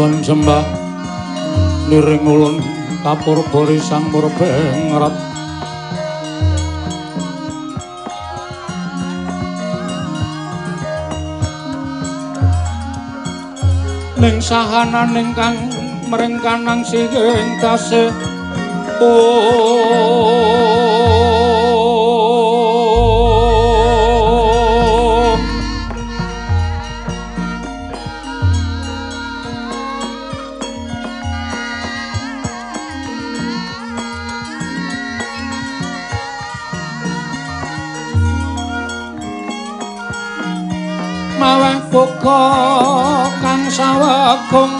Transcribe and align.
tuan 0.00 0.16
sembah 0.24 0.64
niring 1.92 2.24
ulun 2.24 2.56
kapur 3.04 3.44
bori 3.52 3.76
sang 3.76 4.08
murbengrat. 4.08 5.12
Ning 14.16 14.40
sahanan 14.40 15.12
ingkang 15.20 15.68
merengkanang 16.08 16.80
sigeng 16.80 17.60
tasih 17.60 18.08
maweh 19.04 20.59
buka 42.20 43.32
kang 43.40 43.64
sawagung 43.72 44.76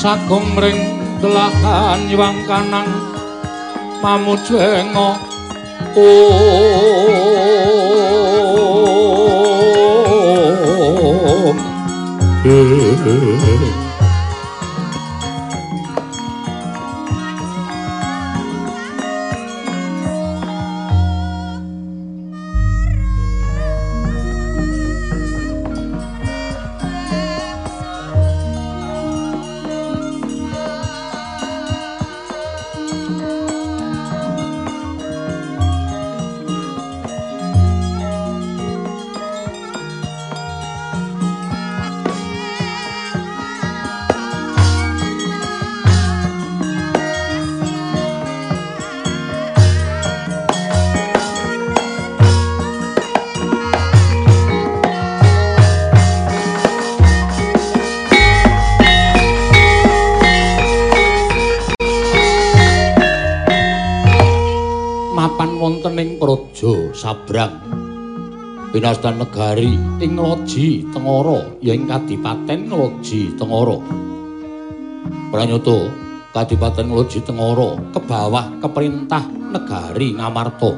Sagung 0.00 0.56
ring 0.56 0.80
delahan 1.20 2.08
yuwang 2.08 2.40
kanang 2.48 2.88
mamujengo 4.00 5.12
Om 5.92 6.89
pinastan 68.90 69.22
negari 69.22 69.78
ing 70.02 70.18
loji 70.18 70.82
tengara 70.90 71.46
ya 71.62 71.78
ing 71.78 71.86
kadipaten 71.86 72.66
loji 72.66 73.30
tengara. 73.38 73.78
Pranyata 75.30 75.94
kadipaten 76.34 76.90
loji 76.90 77.22
tengara 77.22 77.78
ke 77.94 78.02
bawah 78.02 78.50
keperintah 78.58 79.30
negari 79.30 80.18
ngamarta. 80.18 80.74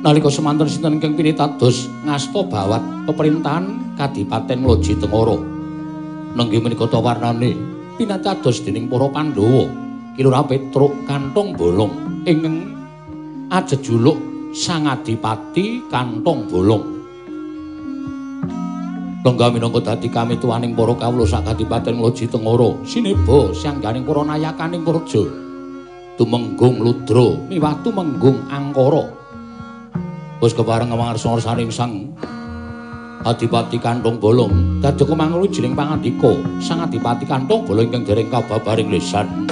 Nalika 0.00 0.32
semanten 0.32 0.72
sinten 0.72 0.96
ingkang 0.96 1.20
pinitados 1.20 1.92
ngasta 2.00 2.40
bawat 2.48 2.80
pemerintahan 3.04 3.92
kadipaten 4.00 4.64
loji 4.64 4.96
tengara. 4.96 5.36
Nenggih 6.32 6.64
menika 6.64 6.88
ta 6.88 6.96
warnane 6.96 7.60
pinatados 8.00 8.64
dening 8.64 8.88
para 8.88 9.04
pandhawa 9.12 9.68
Kilura 10.16 10.40
Petruk 10.48 11.04
kantong 11.04 11.52
bolong 11.52 12.24
ing 12.24 12.72
ajejuluk 13.52 14.33
Sang 14.54 14.86
Adipati 14.86 15.82
kantong 15.90 16.46
bolong. 16.46 16.86
Lengga 19.26 19.50
minangka 19.50 19.82
dadi 19.82 20.06
kamituwaning 20.06 20.78
para 20.78 20.94
kawula 20.94 21.26
sak 21.26 21.42
Kadipaten 21.42 21.98
Loji 21.98 22.30
Tengara, 22.30 22.78
sineba 22.86 23.50
sangganing 23.50 24.06
para 24.06 24.22
nayakaning 24.22 24.86
praja. 24.86 25.26
Tumenggung 26.14 26.86
Ludra 26.86 27.34
miwah 27.50 27.74
tumenggung 27.82 28.46
Angkara. 28.46 29.10
Wis 30.38 30.54
kepareng 30.54 30.94
ngawarsaning 30.94 31.74
Sang 31.74 32.14
Adipati 33.26 33.82
Kantong 33.82 34.22
Bolong, 34.22 34.78
dadi 34.78 35.02
kumangru 35.02 35.50
pangandika 35.50 36.30
Sang 36.62 36.78
Adipati 36.78 37.26
Kantong 37.26 37.66
Bolong 37.66 37.90
ingkang 37.90 38.06
dereng 38.06 38.30
kababaring 38.30 38.86
lisan. 38.86 39.50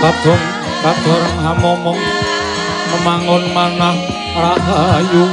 Kadung 0.00 0.42
kadoreng 0.80 1.38
hamomong 1.44 2.00
memangun 2.88 3.52
manah 3.52 4.00
rahayu 4.32 5.28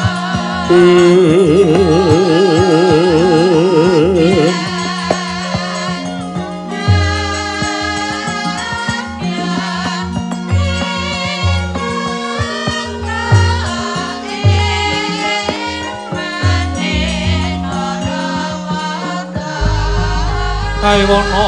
kaiwana 20.88 21.48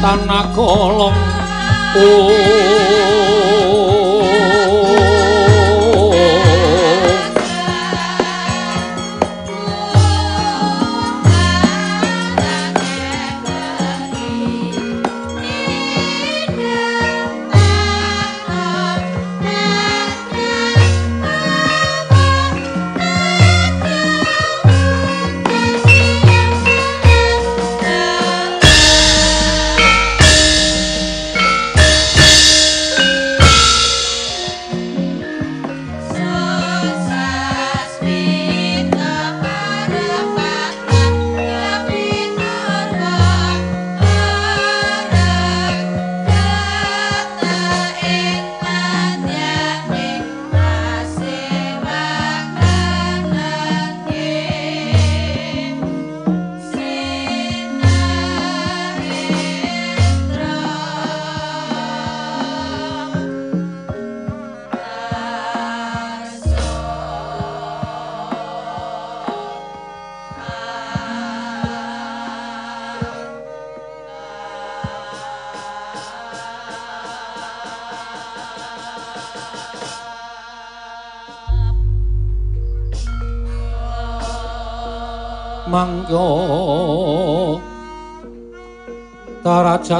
tanah 0.00 0.44
kolong 0.56 1.18
oh 2.00 2.89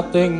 nothing. 0.01 0.40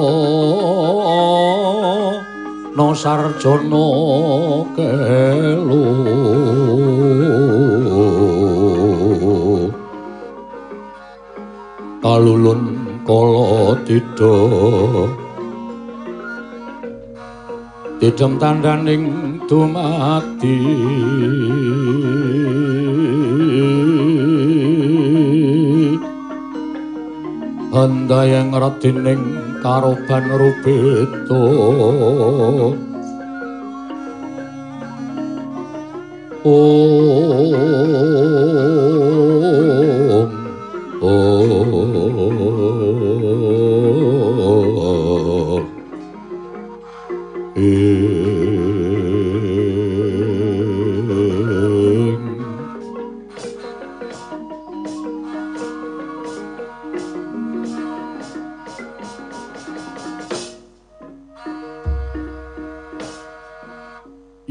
no 2.81 2.97
sarjono 3.01 3.85
kelu. 4.75 5.85
Kalulun 12.01 12.61
kala 13.05 13.77
tida 13.85 14.33
didem 18.01 18.33
tandaning 18.41 19.05
dumati 19.45 20.57
handayang 27.73 28.51
radining 28.57 29.50
karoban 29.61 30.25
rubeta 30.39 31.37
Om 36.43 37.01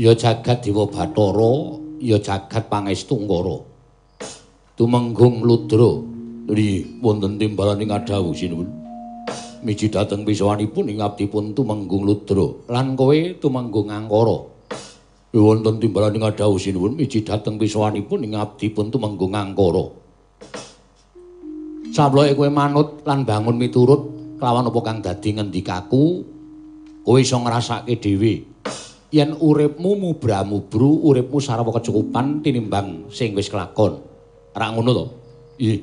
ya 0.01 0.17
jagat 0.17 0.65
dewa 0.65 0.89
bathara 0.89 1.77
ya 2.01 2.17
jagat 2.17 2.73
pangestu 2.73 3.21
ngara 3.21 3.69
tumenggung 4.81 5.45
ludra. 5.45 6.09
Li 6.51 6.99
wonten 7.05 7.37
timbalan 7.37 7.85
ing 7.85 7.93
adawu 7.93 8.33
sinuwun. 8.33 8.65
Miji 9.61 9.93
dhateng 9.93 10.25
pisawanipun 10.25 10.89
ing 10.89 11.05
abdipun 11.05 11.53
tumenggung 11.53 12.09
ludra. 12.09 12.65
Lan 12.73 12.97
kowe 12.97 13.37
tumenggung 13.37 13.93
angkara. 13.93 14.49
Wonten 15.37 15.77
timbalan 15.77 16.17
ing 16.17 16.25
adawu 16.25 16.57
sinuwun. 16.57 16.97
Miji 16.97 17.21
dhateng 17.21 17.61
pisawanipun 17.61 18.25
ing 18.25 18.41
abdipun 18.41 18.89
tumenggung 18.89 19.37
angkara. 19.37 19.85
Sabloke 21.93 22.33
kowe 22.33 22.49
manut 22.49 23.05
lan 23.05 23.29
bangun 23.29 23.61
miturut 23.61 24.03
kelawan 24.41 24.73
apa 24.73 24.81
kang 24.81 25.05
dadi 25.05 25.37
ngendikaku, 25.37 26.25
kowe 27.05 27.19
iso 27.21 27.37
ngrasake 27.37 28.01
dhewe 28.01 28.49
yen 29.11 29.35
uripmu 29.35 29.99
mubra-mubru, 29.99 31.11
uripmu 31.11 31.39
sarwa 31.43 31.75
kecukupan 31.75 32.43
tinimbang 32.47 33.11
sing 33.11 33.35
wis 33.35 33.51
kelakon. 33.51 33.99
Ra 34.55 34.71
ngono 34.71 34.91
to? 34.95 35.07
Nggih. 35.59 35.81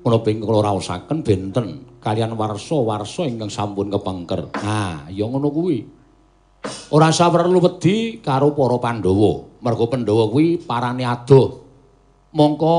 Kula 0.00 0.24
pengin 0.24 0.44
kula 0.44 0.64
raosaken 0.64 1.20
benten 1.20 1.66
kalian 2.00 2.32
warsa-warsa 2.32 3.28
ingkang 3.28 3.52
sampun 3.52 3.92
kepengker. 3.92 4.48
Nah, 4.64 5.08
ya 5.12 5.28
ngono 5.28 5.52
kuwi. 5.52 5.84
Ora 6.92 7.12
perlu 7.12 7.60
wedi 7.60 8.20
karo 8.20 8.52
para 8.52 8.76
Pandhawa. 8.80 9.60
Mergo 9.60 9.84
Pandhawa 9.88 10.28
kuwi 10.28 10.60
parane 10.60 11.04
adoh. 11.04 11.64
Mongko 12.36 12.76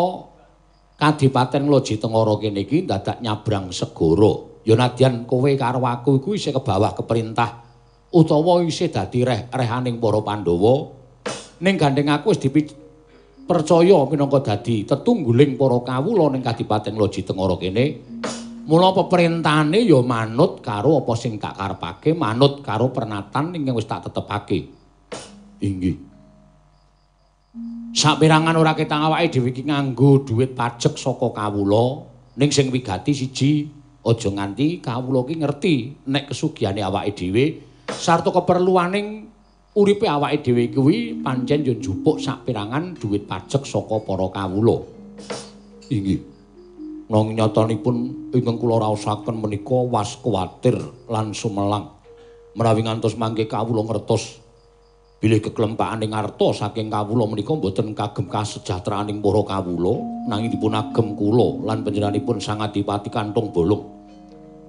Kadipaten 1.01 1.65
Loji 1.65 1.97
Tengara 1.97 2.37
kene 2.37 2.61
iki 2.61 2.85
dadak 2.85 3.25
nyabrang 3.25 3.73
segara. 3.73 4.49
Ya 4.61 4.77
nadyan 4.77 5.25
kowe 5.25 5.49
karo 5.57 5.81
aku 5.81 6.21
iku 6.21 6.37
isih 6.37 6.53
ke 6.53 6.61
bawah 6.61 6.93
keperintah 6.93 7.60
utawa 8.11 8.59
isih 8.61 8.91
dadi 8.91 9.23
reh-rehaning 9.23 9.97
para 9.97 10.19
Pandhawa. 10.19 10.73
Ning 11.63 11.75
gandeng 11.79 12.11
aku 12.11 12.35
wis 12.35 12.41
percaya 13.47 13.97
minangka 14.07 14.39
dadi 14.53 14.83
tetungguling 14.83 15.55
para 15.55 15.79
kawula 15.83 16.31
ning 16.31 16.43
Kadipaten 16.43 16.95
Loji 16.99 17.23
Tengara 17.23 17.55
kene. 17.55 17.85
Mula 18.61 18.93
peperintahane 18.93 19.83
ya 19.83 19.99
manut 20.05 20.61
karo 20.61 21.01
apa 21.01 21.11
sing 21.17 21.41
tak 21.41 21.57
karepake, 21.57 22.13
manut 22.13 22.61
karo 22.61 22.93
pernatan 22.93 23.57
ingkang 23.57 23.75
wis 23.75 23.89
tak 23.89 24.05
tetepake. 24.07 24.69
Inggih. 25.65 25.97
Saperangan 27.91 28.55
ora 28.55 28.71
ketang 28.71 29.03
awake 29.03 29.27
dhewe 29.35 29.51
iki 29.51 29.67
nganggo 29.67 30.23
dhuwit 30.23 30.55
pajak 30.55 30.95
saka 30.95 31.35
kawula, 31.35 32.07
ning 32.39 32.47
sing 32.47 32.71
wigati 32.71 33.11
siji 33.11 33.67
aja 34.07 34.29
nganti 34.31 34.79
kawula 34.79 35.27
iki 35.27 35.35
ngerti 35.35 35.75
nek 36.07 36.31
kesugihane 36.31 36.79
awake 36.79 37.11
dhewe 37.11 37.70
sarta 37.95 38.31
keperluaning 38.31 39.27
uripe 39.75 40.07
awake 40.07 40.43
dhewe 40.43 40.67
kuwi 40.71 41.19
pancen 41.23 41.63
yo 41.63 41.75
njupuk 41.75 42.19
sak 42.19 42.47
pirangan 42.47 42.95
dhuwit 42.95 43.27
pajak 43.27 43.63
saka 43.63 43.99
para 44.03 44.27
kawula. 44.31 44.77
Inggih. 45.91 46.19
Nang 47.11 47.35
nyatanipun 47.35 48.31
ingkang 48.31 48.55
kula 48.55 48.79
raosaken 48.79 49.35
menika 49.43 49.83
was 49.83 50.15
kuwatir 50.23 50.79
lan 51.11 51.35
sumelang. 51.35 51.91
Menawi 52.55 52.87
ngantos 52.87 53.19
mangke 53.19 53.47
kawula 53.47 53.83
ngertos 53.83 54.39
bilih 55.19 55.43
keklempakaning 55.43 56.15
arta 56.15 56.49
saking 56.55 56.87
kawula 56.87 57.27
menika 57.27 57.51
mboten 57.51 57.91
kagem 57.91 58.31
kasejahteraning 58.31 59.19
para 59.19 59.43
kawula 59.43 59.93
nanging 60.31 60.55
dipun 60.55 60.73
agem 60.75 61.15
kula 61.19 61.67
lan 61.67 61.83
panjenenganipun 61.83 62.39
sangat 62.39 62.75
dipati 62.75 63.11
kantung 63.11 63.51
bolong. 63.51 64.00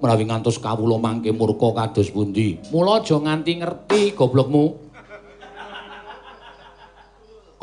Menawi 0.03 0.27
ngantos 0.27 0.59
kawula 0.59 0.99
mangke 0.99 1.31
murka 1.31 1.71
kados 1.71 2.11
pundi? 2.11 2.59
Mula 2.75 2.99
aja 2.99 3.15
nganti 3.15 3.51
ngerti 3.63 4.01
goblokmu. 4.11 4.83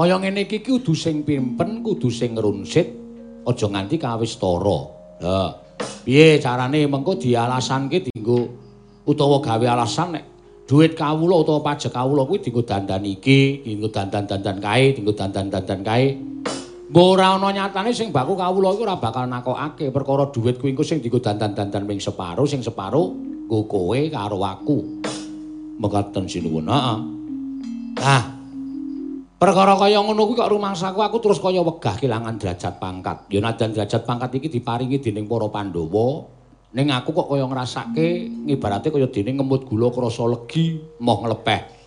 kaya 0.01 0.17
ngene 0.17 0.49
iki 0.49 0.65
kudu 0.65 0.97
sing 0.97 1.29
pimpen, 1.29 1.85
kudu 1.85 2.09
sing 2.09 2.33
ngrunsit, 2.33 2.89
aja 3.45 3.67
nganti 3.69 4.01
kawis 4.01 4.41
tara. 4.41 4.81
Ha. 5.21 5.53
Piye 6.01 6.41
carane 6.41 6.89
mengko 6.89 7.21
dialasanke 7.21 8.09
dienggo 8.09 8.49
utawa 9.05 9.45
gawe 9.45 9.67
alasan 9.77 10.17
nek 10.17 10.25
dhuwit 10.65 10.97
kawula 10.97 11.45
utawa 11.45 11.61
pajak 11.61 11.93
kawula 11.93 12.25
kuwi 12.25 12.41
dienggo 12.41 12.65
dandan 12.65 13.05
iki, 13.05 13.61
dienggo 13.61 13.93
dandan-dandan 13.93 14.57
kae, 14.57 14.97
dienggo 14.97 15.13
dandan-dandan 15.13 15.81
kae. 15.85 16.17
Mbok 16.91 17.07
ora 17.15 17.39
ana 17.39 17.55
nyatane 17.55 17.95
sing 17.95 18.11
baku 18.11 18.35
kawula 18.35 18.75
iku 18.75 18.83
ora 18.83 18.99
bakal 18.99 19.31
nakokake 19.31 19.95
perkara 19.95 20.27
dhuwit 20.35 20.59
kuwi 20.59 20.75
engko 20.75 20.83
sing 20.83 20.99
dienggo 20.99 21.23
dandan-dandan 21.23 21.87
ping 21.87 22.03
separo, 22.03 22.43
sing 22.51 22.67
separo 22.67 23.15
nggo 23.47 23.71
kowe 23.71 24.01
karo 24.11 24.43
aku. 24.43 24.99
Mekaten 25.79 26.27
sinuwun. 26.27 26.67
Heeh. 26.67 26.99
Nah, 27.95 28.25
Perkara 29.41 29.73
kaya 29.73 30.05
ngono 30.05 30.29
kuwi 30.29 30.37
kok 30.37 30.53
rumangsaku 30.53 31.01
aku 31.01 31.17
terus 31.23 31.41
kaya 31.41 31.65
wegah 31.65 31.97
kelangan 31.97 32.37
derajat 32.37 32.77
pangkat. 32.77 33.25
Ya 33.33 33.41
nadan 33.41 33.73
derajat 33.73 34.05
pangkat 34.05 34.37
iki 34.37 34.53
diparingi 34.53 35.01
dening 35.01 35.25
para 35.25 35.49
Pandhawa. 35.49 36.29
Ning 36.77 36.93
aku 36.93 37.17
kok 37.17 37.33
kaya 37.33 37.49
ngrasake 37.49 38.29
ngibarate 38.51 38.93
kaya 38.93 39.09
dene 39.09 39.41
ngemut 39.41 39.65
gula 39.65 39.89
krasa 39.95 40.29
legi 40.29 40.77
moh 41.01 41.25
nglepeh. 41.25 41.80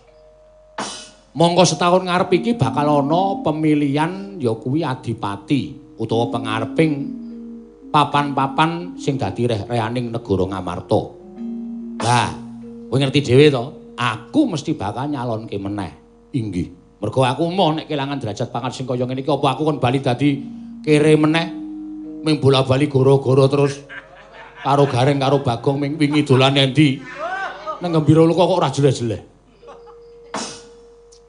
Monggo 1.34 1.66
setahun 1.66 2.06
ngarep 2.06 2.30
iki 2.38 2.54
bakal 2.54 3.02
ana 3.02 3.42
pemilihan 3.42 4.38
ya 4.38 4.54
kuwi 4.54 4.86
adipati 4.86 5.74
utawa 5.98 6.30
pengareping 6.30 7.10
papan-papan 7.90 8.94
sing 8.94 9.18
dadi 9.18 9.50
reh-rehaning 9.50 10.14
negara 10.14 10.46
Ngamarta. 10.46 11.02
Lah, 12.06 12.30
kowe 12.86 12.98
ngerti 13.02 13.26
dhewe 13.26 13.50
to, 13.50 13.64
aku 13.98 14.46
mesti 14.46 14.78
bakal 14.78 15.10
nyalonke 15.10 15.58
meneh. 15.58 15.90
Inggih. 16.38 16.70
Mergo 17.02 17.26
aku 17.26 17.50
mau 17.50 17.74
nek 17.74 17.90
kelangan 17.90 18.22
derajat 18.22 18.54
pangkat 18.54 18.70
sing 18.78 18.86
kaya 18.86 19.02
ngene 19.02 19.26
iki 19.26 19.30
apa 19.34 19.58
aku 19.58 19.66
kon 19.66 19.82
bali 19.82 19.98
dadi 19.98 20.38
kere 20.86 21.18
meneh 21.18 21.46
ming 22.22 22.38
bola-bali 22.38 22.86
goro-goro 22.86 23.50
terus 23.50 23.82
karo 24.62 24.86
gareng 24.86 25.18
karo 25.18 25.42
Bagong 25.42 25.82
ming 25.82 25.98
wingi 25.98 26.22
dolan 26.22 26.54
endi. 26.62 27.02
Nang 27.82 27.90
gembira 27.90 28.22
kok 28.22 28.54
ora 28.54 28.70
jelas-jelas. 28.70 29.33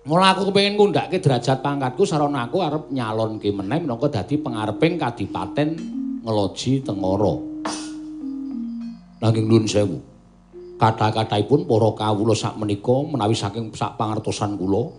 Mula 0.05 0.37
aku 0.37 0.53
kepengin 0.53 0.77
ngundhakke 0.77 1.17
derajat 1.17 1.65
pangkatku 1.65 2.05
sarana 2.05 2.45
aku 2.45 2.61
arep 2.61 2.93
nyalonke 2.93 3.49
meneh 3.49 3.81
minangka 3.81 4.21
dadi 4.21 4.37
pengareping 4.37 5.01
kadipaten 5.01 5.73
Ngeloji 6.21 6.85
Tengara. 6.85 7.33
Nanging 9.25 9.45
nuwun 9.49 9.65
sewu. 9.65 9.97
Kata-kataipun 10.77 11.65
para 11.65 11.89
kawula 11.97 12.37
sak 12.37 12.53
menika 12.53 12.93
menawi 13.01 13.33
saking 13.33 13.73
sak 13.73 13.97
pangertosan 13.97 14.53
kula 14.61 14.93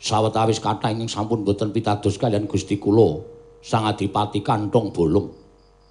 sawetawis 0.00 0.64
kathah 0.64 0.96
ingkang 0.96 1.12
sampun 1.12 1.44
boten 1.44 1.68
pitados 1.68 2.16
kalian 2.16 2.48
Gusti 2.48 2.80
kula 2.80 3.20
Sang 3.60 3.84
Adipati 3.84 4.40
Kantong 4.40 4.96
Bolong. 4.96 5.28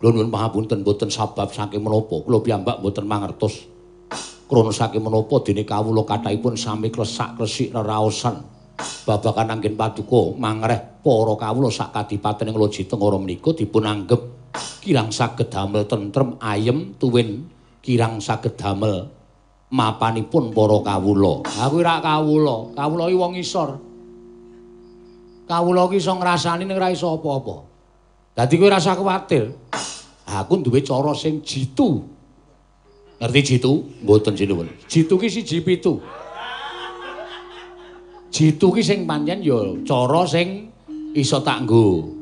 Kula 0.02 0.10
nuwun 0.18 0.34
pangapunten 0.34 0.82
boten 0.82 1.14
sabab 1.14 1.54
saking 1.54 1.86
menapa 1.86 2.26
kula 2.26 2.42
piyambak 2.42 2.82
boten 2.82 3.06
mangertos. 3.06 3.77
Krana 4.48 4.72
saking 4.72 5.04
menapa 5.04 5.44
dene 5.44 5.68
kawula 5.68 6.08
kathahipun 6.08 6.56
sami 6.56 6.88
klesak-klesik 6.88 7.76
reraosan 7.76 8.40
babagan 9.04 9.60
anggen 9.60 9.76
paduka 9.76 10.40
mangreh 10.40 11.04
para 11.04 11.34
kawula 11.36 11.68
sak 11.68 11.92
kadipaten 11.92 12.52
ing 12.52 12.56
Loji 12.56 12.88
Tengara 12.88 13.20
menika 13.20 13.52
dipun 13.52 13.84
anggep 13.84 14.22
kirang 14.80 15.12
saged 15.12 15.52
damel 15.52 15.84
tentrem 15.84 16.40
ayem 16.40 16.96
tuwin 16.96 17.44
kirang 17.84 18.24
saged 18.24 18.56
damel 18.56 19.12
mapanipun 19.68 20.56
para 20.56 20.80
kawula. 20.80 21.44
Aku 21.68 21.84
ora 21.84 22.00
kawula, 22.00 22.72
kawula 22.72 23.12
iki 23.12 23.20
wong 23.20 23.36
isor. 23.36 23.70
kawula 25.48 25.88
ki 25.88 25.98
iso 25.98 26.14
ngrasani 26.14 26.68
ning 26.68 26.76
ora 26.76 26.92
iso 26.92 27.08
apa-apa. 27.16 27.56
Dadi 28.36 28.54
kowe 28.60 28.68
ora 28.68 28.78
usah 28.78 29.00
kuwatir. 29.00 29.50
Aku 30.28 30.60
duwe 30.60 30.84
cara 30.84 31.16
sing 31.16 31.40
jitu. 31.42 32.04
Ngerti 33.18 33.42
jitu? 33.44 33.82
Mboten 34.06 34.38
sinuwun. 34.38 34.70
Jitu 34.86 35.18
ki 35.18 35.28
siji 35.30 35.58
pitu. 35.66 35.98
Jitu 38.30 38.68
ki 38.70 38.82
sing 38.86 39.10
pancen 39.10 39.42
ya 39.42 39.58
cara 39.86 40.22
sing 40.30 40.70
iso 41.18 41.42
tak 41.42 41.66
nggo. 41.66 42.14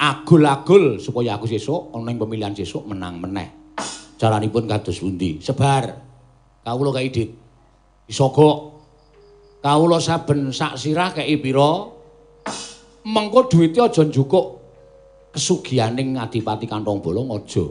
Agul-agul 0.00 0.96
supaya 0.96 1.36
aku 1.36 1.44
sesuk 1.44 1.92
ana 1.92 2.08
ing 2.08 2.16
pemilihan 2.16 2.56
sesuk 2.56 2.88
menang 2.88 3.20
meneh. 3.20 3.76
Caranipun 4.16 4.64
kados 4.64 5.00
pundi? 5.00 5.36
Sebar. 5.44 5.92
Kawula 6.64 6.96
kaya 6.96 7.08
idit. 7.08 7.30
Isogok. 8.08 8.80
Kawula 9.60 10.00
saben 10.00 10.48
sak 10.56 10.80
sirah 10.80 11.12
kaya 11.12 11.36
pira? 11.36 12.00
mengko 13.04 13.48
duwite 13.48 13.80
aja 13.80 14.04
njukuk 14.04 14.60
kesugihaning 15.32 16.20
adipati 16.20 16.68
kantong 16.68 17.00
bolong 17.00 17.32
aja 17.32 17.64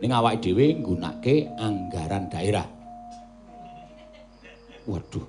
ning 0.00 0.12
awake 0.12 0.40
dhewe 0.44 0.76
nggunakake 0.76 1.56
anggaran 1.56 2.28
daerah. 2.28 2.66
Waduh. 4.86 5.26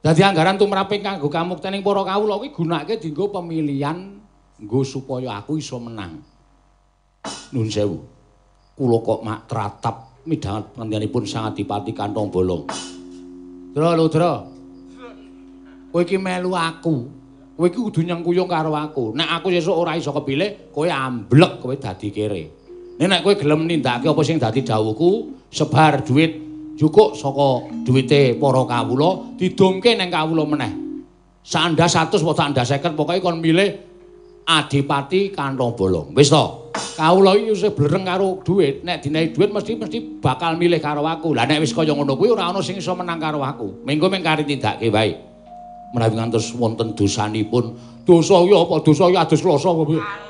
Dadi 0.00 0.24
anggaran 0.24 0.56
tumraping 0.56 1.04
kanggo 1.04 1.28
kamuktening 1.28 1.84
para 1.84 2.00
kawula 2.06 2.40
kuwi 2.40 2.54
gunakake 2.54 2.96
dienggo 3.02 3.28
pemilihan 3.28 4.16
nggo 4.56 4.80
supaya 4.86 5.36
aku 5.36 5.60
iso 5.60 5.76
menang. 5.76 6.22
Nun 7.52 7.68
sewu. 7.68 8.00
Kula 8.78 8.98
kok 9.04 9.20
mak 9.20 9.44
tratap 9.44 10.24
midhanget 10.24 10.72
panjenenganipun 10.72 11.28
sang 11.28 11.52
adipati 11.52 11.92
kantong 11.92 12.32
bolong. 12.32 12.64
Dra 13.76 13.92
lho 13.92 14.06
Dra. 14.08 14.32
Kowe 15.90 16.00
iki 16.06 16.16
melu 16.16 16.54
aku. 16.56 16.96
Kowe 17.58 17.66
iki 17.68 17.76
kudu 17.76 18.00
nyengkuyung 18.06 18.48
karo 18.48 18.72
aku. 18.72 19.12
Nek 19.12 19.28
aku 19.36 19.52
sesuk 19.52 19.76
ora 19.76 19.98
iso 19.98 20.14
kepilih, 20.16 20.72
kowe 20.72 20.88
amblek 20.88 21.60
kowe 21.60 21.74
dadi 21.76 22.08
kere. 22.08 22.59
Nek 23.00 23.24
kowe 23.24 23.32
gelem 23.32 23.64
nindakake 23.64 24.12
apa 24.12 24.20
sing 24.20 24.36
dadi 24.36 24.60
dawuhku, 24.60 25.32
sebar 25.48 26.04
duit 26.04 26.36
cukup 26.76 27.16
saka 27.16 27.72
duwite 27.80 28.36
para 28.36 28.62
kawula 28.68 29.36
didumke 29.40 29.96
ning 29.96 30.12
kawula 30.12 30.44
meneh. 30.44 30.72
Sandas 31.40 31.96
100 31.96 32.20
apa 32.20 32.32
sandas 32.36 32.68
50 32.68 32.92
pokoke 32.92 33.24
kon 33.24 33.40
milih 33.40 33.88
Adipati 34.44 35.32
Kantong 35.32 35.72
Bolong. 35.72 36.12
Wis 36.12 36.28
to? 36.28 36.68
Kawula 37.00 37.40
iki 37.40 37.56
isih 37.56 37.72
blereng 37.72 38.04
karo 38.04 38.44
dhuwit. 38.44 38.84
Nek 38.84 39.00
dinehi 39.00 39.32
dhuwit 39.32 39.48
mesti 39.48 39.80
mesti 39.80 39.98
bakal 40.20 40.60
milih 40.60 40.76
karo 40.76 41.00
aku. 41.08 41.32
Lah 41.32 41.48
nek 41.48 41.64
wis 41.64 41.72
kaya 41.72 41.96
ngono 41.96 42.20
kuwi 42.20 42.36
ora 42.36 42.52
ana 42.52 42.60
sing 42.60 42.76
iso 42.76 42.92
menang 42.92 43.16
karo 43.16 43.40
aku. 43.40 43.80
Mengko 43.88 44.12
meng 44.12 44.20
kari 44.20 44.44
tindakke 44.44 44.92
wae. 44.92 45.16
Menawi 45.96 46.14
ngantos 46.20 46.54
wonten 46.54 46.94
dosanipun, 46.94 47.74
dosa 48.06 48.38
iki 48.46 48.54
apa 48.54 48.74
dosa 48.78 49.10
iki 49.10 49.18
adus 49.18 49.42
kloso 49.42 49.74
apa 49.74 49.82
piye? 49.90 50.29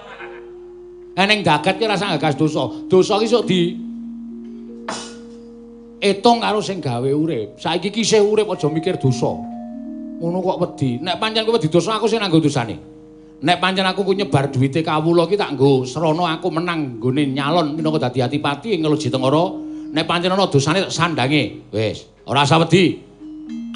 Eneng 1.21 1.45
dagat 1.45 1.77
ki 1.77 1.85
rasa 1.85 2.17
gagas 2.17 2.33
dosa. 2.33 2.65
Dosa 2.89 3.21
iki 3.21 3.29
sok 3.29 3.45
di 3.45 3.61
etung 6.01 6.41
karo 6.41 6.65
sing 6.65 6.81
gawe 6.81 7.11
urip. 7.13 7.61
Saiki 7.61 7.93
ki 7.93 8.01
isih 8.01 8.25
urip 8.25 8.49
aja 8.49 8.73
mikir 8.73 8.97
dosa. 8.97 9.29
Ngono 10.17 10.41
kok 10.41 10.57
wedi. 10.65 10.97
Nek 10.97 11.21
pancen 11.21 11.45
kowe 11.45 11.61
wedi 11.61 11.69
dosa 11.69 12.01
aku 12.01 12.09
sing 12.09 12.25
nanggo 12.25 12.41
dosane. 12.41 12.77
Nek 13.45 13.61
pancen 13.61 13.85
aku 13.85 14.01
ku 14.01 14.17
nyebar 14.17 14.49
duwite 14.49 14.81
kawula 14.81 15.29
ki 15.29 15.37
tak 15.37 15.61
nggo 15.61 15.85
srana 15.85 16.41
aku 16.41 16.49
menang 16.49 16.97
nggone 16.97 17.37
nyalon 17.37 17.77
minangka 17.77 18.09
dadi 18.09 18.25
adipati 18.25 18.73
ing 18.73 18.81
Ngeluji 18.81 19.13
Tengara. 19.13 19.45
Nek 19.93 20.05
pancen 20.09 20.33
ana 20.33 20.49
dosane 20.49 20.89
tak 20.89 20.93
sandange. 20.93 21.69
Wis, 21.69 22.09
ora 22.25 22.49
usah 22.49 22.65
wedi. 22.65 22.97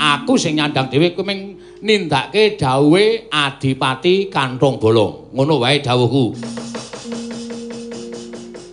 Aku 0.00 0.40
sing 0.40 0.56
nyandang 0.56 0.88
dhewe 0.88 1.12
kowe 1.12 1.28
ming 1.28 1.60
nindakake 1.84 2.56
dawuhe 2.56 3.28
adipati 3.28 4.32
kantong 4.32 4.80
bolong. 4.80 5.36
Ngono 5.36 5.60
wae 5.60 5.84
dawuhku. 5.84 6.40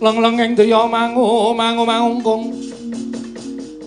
Leng-leng 0.02 0.42
ing 0.42 0.52
daya 0.58 0.82
mangu 0.90 1.54
mangu 1.54 1.86
mangungkung. 1.86 2.50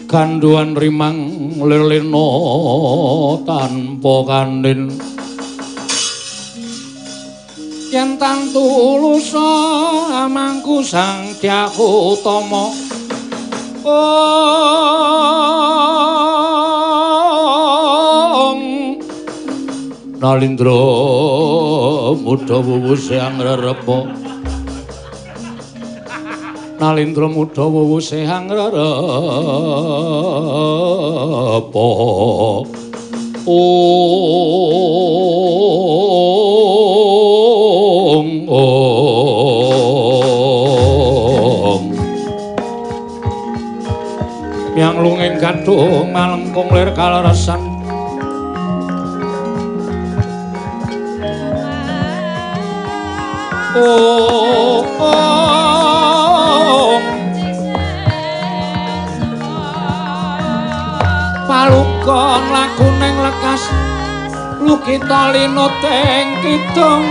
Ganduan 0.08 0.72
rimang 0.72 1.20
lirlino 1.60 2.28
tanpa 3.44 4.16
kandin. 4.24 4.96
yen 7.96 8.20
tang 8.20 8.52
tulus 8.52 9.32
amangku 10.12 10.84
sang 10.84 11.32
tyaku 11.40 12.12
utama 12.12 12.68
om 18.36 18.60
nalindra 20.20 20.82
muda 22.20 22.58
wuwuse 22.60 23.16
angrerepa 23.16 24.25
nalindra 26.80 27.28
muda 27.32 27.64
wuwuse 27.64 28.28
angrerepa 28.28 28.76
ong 33.48 34.30
ong 38.52 38.76
yang 44.76 45.00
lunging 45.00 45.40
gadung 45.40 46.12
malengkung 46.12 46.68
lir 46.76 46.92
kaleresan 46.92 47.64
oh 53.80 54.55
lagu 62.56 62.88
neng 62.96 63.20
lekas. 63.20 63.68
Lukita 64.64 65.36
linut 65.36 65.76
ing 65.84 66.28
kidung 66.40 67.06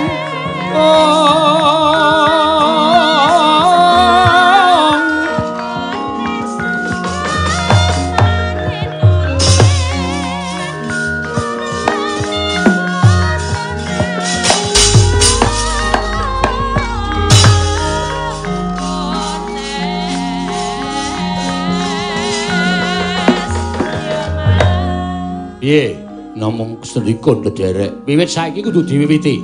Piye? 25.64 25.96
Namung 26.36 26.76
sendika 26.84 27.32
ndederek. 27.32 28.04
Wiwit 28.04 28.28
saiki 28.28 28.60
kudu 28.60 28.84
diwiwiti. 28.84 29.40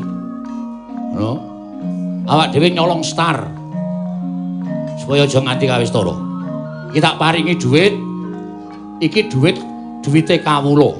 No. 1.16 1.40
Awak 2.28 2.52
dhewe 2.52 2.68
nyolong 2.76 3.00
star. 3.00 3.48
Supaya 5.00 5.24
aja 5.24 5.40
nganti 5.40 5.64
kawistara. 5.64 6.12
Iki 6.92 7.00
tak 7.00 7.16
paringi 7.16 7.56
dhuwit. 7.56 7.96
Iki 9.00 9.32
dhuwit 9.32 9.56
dhuwite 10.04 10.44
kawula. 10.44 10.92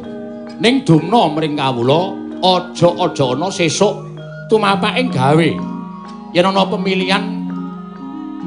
Ning 0.56 0.88
dumna 0.88 1.28
mring 1.28 1.60
kawula, 1.60 2.16
aja-aja 2.40 3.36
ana 3.36 3.52
sesuk 3.52 4.00
tumapake 4.48 5.04
gawe. 5.12 5.48
Yen 6.32 6.48
ana 6.48 6.64
pemilihan 6.64 7.44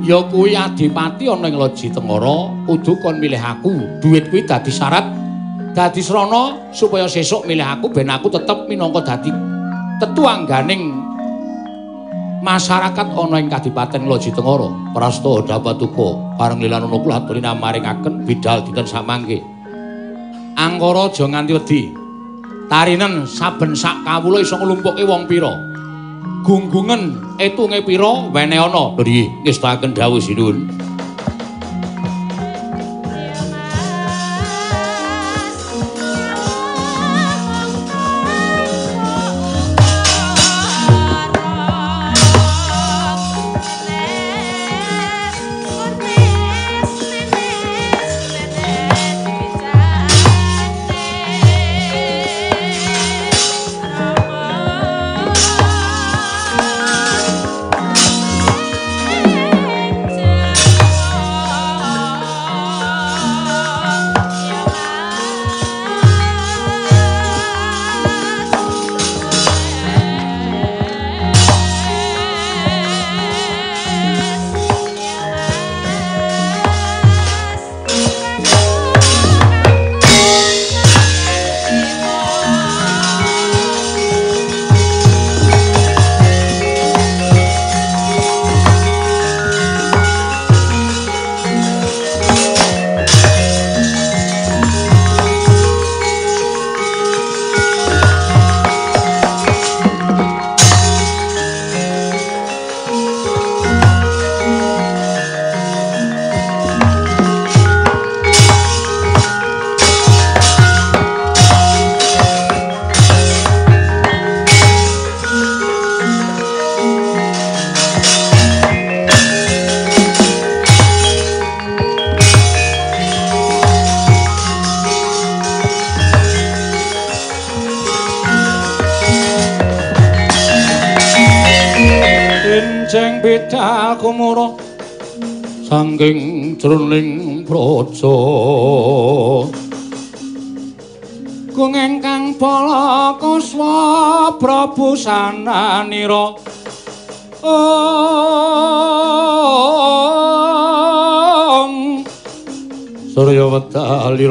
ya 0.01 0.25
kuwi 0.25 0.57
adipati 0.57 1.29
ana 1.29 1.53
ing 1.53 1.53
Loji 1.53 1.93
Tengara, 1.93 2.49
kudu 2.65 2.97
kon 2.97 3.21
milih 3.21 3.37
aku. 3.37 4.01
Dhuwit 4.01 4.33
kuwi 4.33 4.41
dadi 4.49 4.73
syarat 4.73 5.21
dadi 5.73 6.01
srana 6.05 6.69
supaya 6.69 7.09
sesuk 7.09 7.49
milih 7.49 7.65
aku 7.65 7.89
ben 7.89 8.09
aku 8.13 8.29
tetep 8.29 8.69
minangka 8.69 9.01
dadi 9.03 9.33
tetuangganing 9.97 11.03
masyarakat 12.43 13.07
ana 13.15 13.39
ing 13.39 13.47
Kadipaten 13.47 14.03
Loji 14.03 14.35
Tengara. 14.35 14.67
Prasta 14.91 15.31
dapatuka 15.47 16.35
pareng 16.35 16.59
lilanana 16.59 16.99
kula 16.99 17.23
aturi 17.23 17.39
namaringaken 17.39 18.27
bidal 18.27 18.67
dinten 18.67 18.83
samangke. 18.83 19.39
Angkara 20.59 21.09
aja 21.09 21.25
nganti 21.25 21.51
wedi. 21.55 21.81
Tarinen 22.67 23.25
saben 23.25 23.73
sak 23.73 24.03
kawula 24.03 24.43
iso 24.43 24.59
nglumpukke 24.59 25.07
wong 25.07 25.23
pira. 25.25 25.55
Gunggungan 26.43 27.15
etunge 27.39 27.79
pira 27.87 28.27
wene 28.29 28.59
ana. 28.59 28.93
Nggih, 28.99 29.47
ngestaken 29.47 29.95
dawuh 29.95 30.19
sinuwun. 30.19 30.67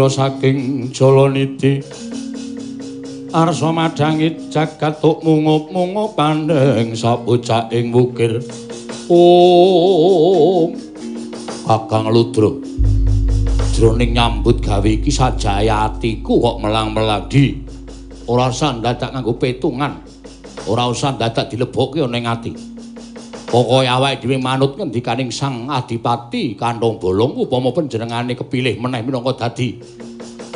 Wedalira 0.03 0.11
saking 0.11 0.91
jalaniti 0.91 1.79
arsa 3.31 3.71
madhangi 3.71 4.51
jagat 4.51 4.99
tuk 4.99 5.23
mungup-mungup 5.23 6.19
pandeng 6.19 6.91
sapucak 6.99 7.71
ing 7.71 7.95
wukir 7.95 8.43
om 9.07 10.75
kakang 11.63 12.11
ludra. 12.11 12.51
Jroning 13.73 14.13
nyambut 14.13 14.59
gawe 14.61 14.85
iki 14.85 15.09
sajaya 15.09 15.87
atiku 15.89 16.43
kok 16.43 16.57
melang-melang 16.61 17.31
ora 18.27 18.47
usah 18.51 18.79
dadak 18.83 19.11
nganggo 19.15 19.39
petungan. 19.39 20.03
Ora 20.67 20.87
usah 20.87 21.15
dadak 21.19 21.51
dilebokke 21.51 22.03
ning 22.07 22.27
ati 22.27 22.72
pokoke 23.53 23.85
awake 23.85 24.25
dhewe 24.25 24.41
manut 24.41 24.81
ngendikaning 24.81 25.29
sang 25.29 25.69
adipati 25.69 26.57
kantong 26.57 26.97
bolong 26.97 27.37
upama 27.37 27.69
panjenengane 27.69 28.33
kepilih 28.33 28.81
meneh 28.81 29.05
minangka 29.05 29.45
dadi 29.45 29.77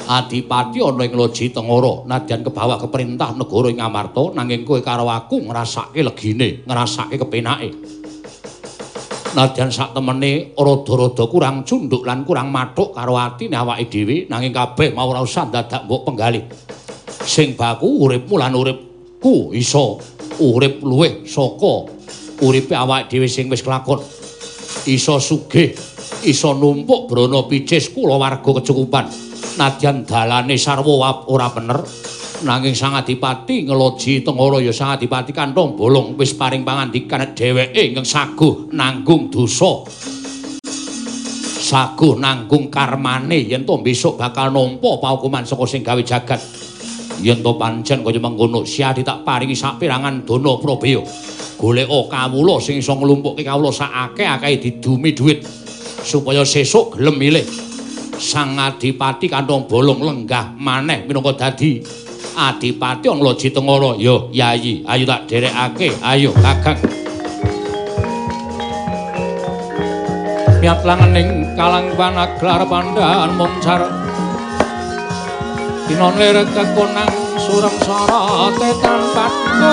Adipati 0.07 0.79
ana 0.79 1.03
ing 1.03 1.19
Loji 1.19 1.51
Tengara 1.51 2.07
nadyan 2.07 2.47
kebawa 2.47 2.79
keperintah 2.79 3.35
negara 3.35 3.75
ing 3.75 3.83
Amarta 3.83 4.31
nanging 4.39 4.63
kowe 4.63 4.79
karo 4.79 5.11
aku 5.11 5.43
ngrasake 5.43 5.99
legine, 5.99 6.63
ngrasake 6.63 7.19
kepenake. 7.19 7.75
Nadyan 9.35 9.67
sak 9.75 9.99
temene 9.99 10.55
rada-rada 10.55 11.27
kurang 11.27 11.67
cunduk 11.67 12.07
lan 12.07 12.23
kurang 12.23 12.55
mathuk 12.55 12.95
karo 12.95 13.19
atine 13.19 13.59
awake 13.59 13.91
dhewe 13.91 14.31
nanging 14.31 14.55
kabeh 14.55 14.95
mau 14.95 15.11
ora 15.11 15.27
usah 15.27 15.51
dadak 15.51 15.91
mbok 15.91 16.07
penggalih. 16.07 16.47
Sing 17.27 17.59
baku 17.59 18.07
uripmu 18.07 18.39
lan 18.39 18.55
uripku 18.55 19.51
iso 19.59 19.99
urip 20.39 20.87
luwih 20.87 21.27
saka 21.27 21.96
uripe 22.43 22.75
awake 22.77 23.09
dhewe 23.13 23.29
sing 23.29 23.47
wis 23.49 23.63
kelakon. 23.63 24.03
Iso 24.87 25.19
sugih, 25.19 25.73
iso 26.25 26.55
numpuk 26.55 27.11
brana 27.11 27.47
picis 27.49 27.91
kula 27.91 28.19
warga 28.19 28.51
kecukupan. 28.61 29.27
nadyan 29.57 30.05
dalane 30.05 30.57
sarwa 30.61 31.25
ora 31.33 31.49
bener 31.49 31.81
nanging 32.45 32.77
sang 32.77 32.93
adipati 32.93 33.65
ngeloji 33.65 34.21
tengara 34.21 34.61
ya 34.61 34.69
sang 34.69 34.93
adipati 34.93 35.33
kantong 35.33 35.73
bolong 35.73 36.13
wis 36.21 36.37
paring 36.37 36.61
pangandikan 36.61 37.33
dheweke 37.33 37.81
ingkang 37.81 38.05
saguh 38.05 38.69
nanggung 38.77 39.33
dosa 39.33 39.89
saguh 41.67 42.21
nanggung 42.21 42.69
karmane 42.69 43.49
yen 43.49 43.65
to 43.65 43.81
besok 43.81 44.21
bakal 44.21 44.53
nampa 44.53 45.01
paukuman 45.01 45.49
saka 45.49 45.65
sing 45.65 45.81
gawe 45.81 45.99
jagat 46.05 46.39
yen 47.25 47.41
to 47.41 47.57
pancen 47.57 48.05
kaya 48.05 48.21
mengkono 48.21 48.69
siadi 48.69 49.01
tak 49.01 49.25
paringi 49.25 49.57
sapirangan 49.57 50.29
dana 50.29 50.53
probaya 50.61 51.01
golek 51.57 51.89
kawula 51.89 52.61
sing 52.61 52.79
iso 52.79 52.93
nglumpukke 52.93 53.41
kawula 53.41 53.73
sak 53.73 53.89
akeh-akeh 53.89 54.61
didumi 54.61 55.17
dhuwit 55.17 55.41
supaya 56.05 56.45
sesuk 56.45 57.01
gelem 57.01 57.17
milih. 57.17 57.47
Sang 58.17 58.57
adipati 58.57 59.29
kantong 59.29 59.69
bolong 59.69 60.01
lenggah 60.01 60.57
maneh 60.57 61.05
minangka 61.05 61.37
dadi 61.37 61.85
adipati 62.37 63.13
wong 63.13 63.21
loji 63.21 63.53
yo 64.01 64.33
yayi 64.33 64.81
ayo 64.89 65.05
tak 65.05 65.29
derekake 65.29 65.93
ayo 66.01 66.33
kakang. 66.41 66.81
Miat 70.57 70.81
langening 70.81 71.53
kalang 71.53 71.93
panaglar 71.93 72.65
pandaan 72.65 73.37
mungcar 73.37 73.85
dinon 75.87 76.17
lir 76.17 76.41
kekonang 76.57 77.26
surem 77.47 77.77
sara 77.87 78.51
tetan 78.59 79.03
patkom 79.15 79.69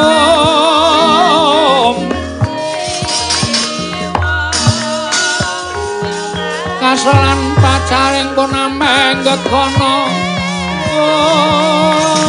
kaselan 6.78 7.42
pacaring 7.58 8.30
pun 8.38 8.54
ameng 8.54 9.26
gekono 9.26 10.06
oh. 11.02 12.23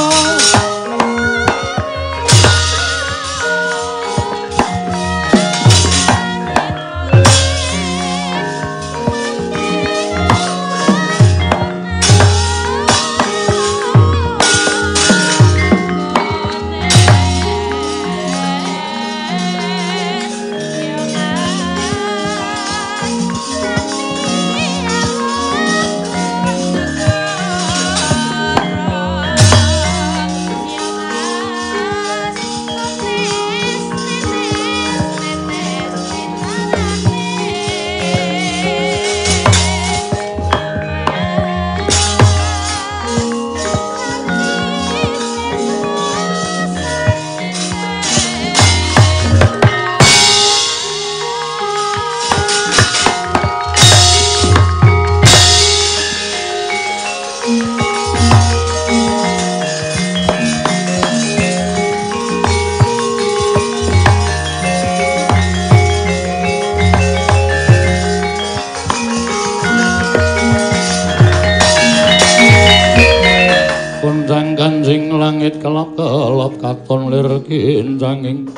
Kinjanging 77.44 78.48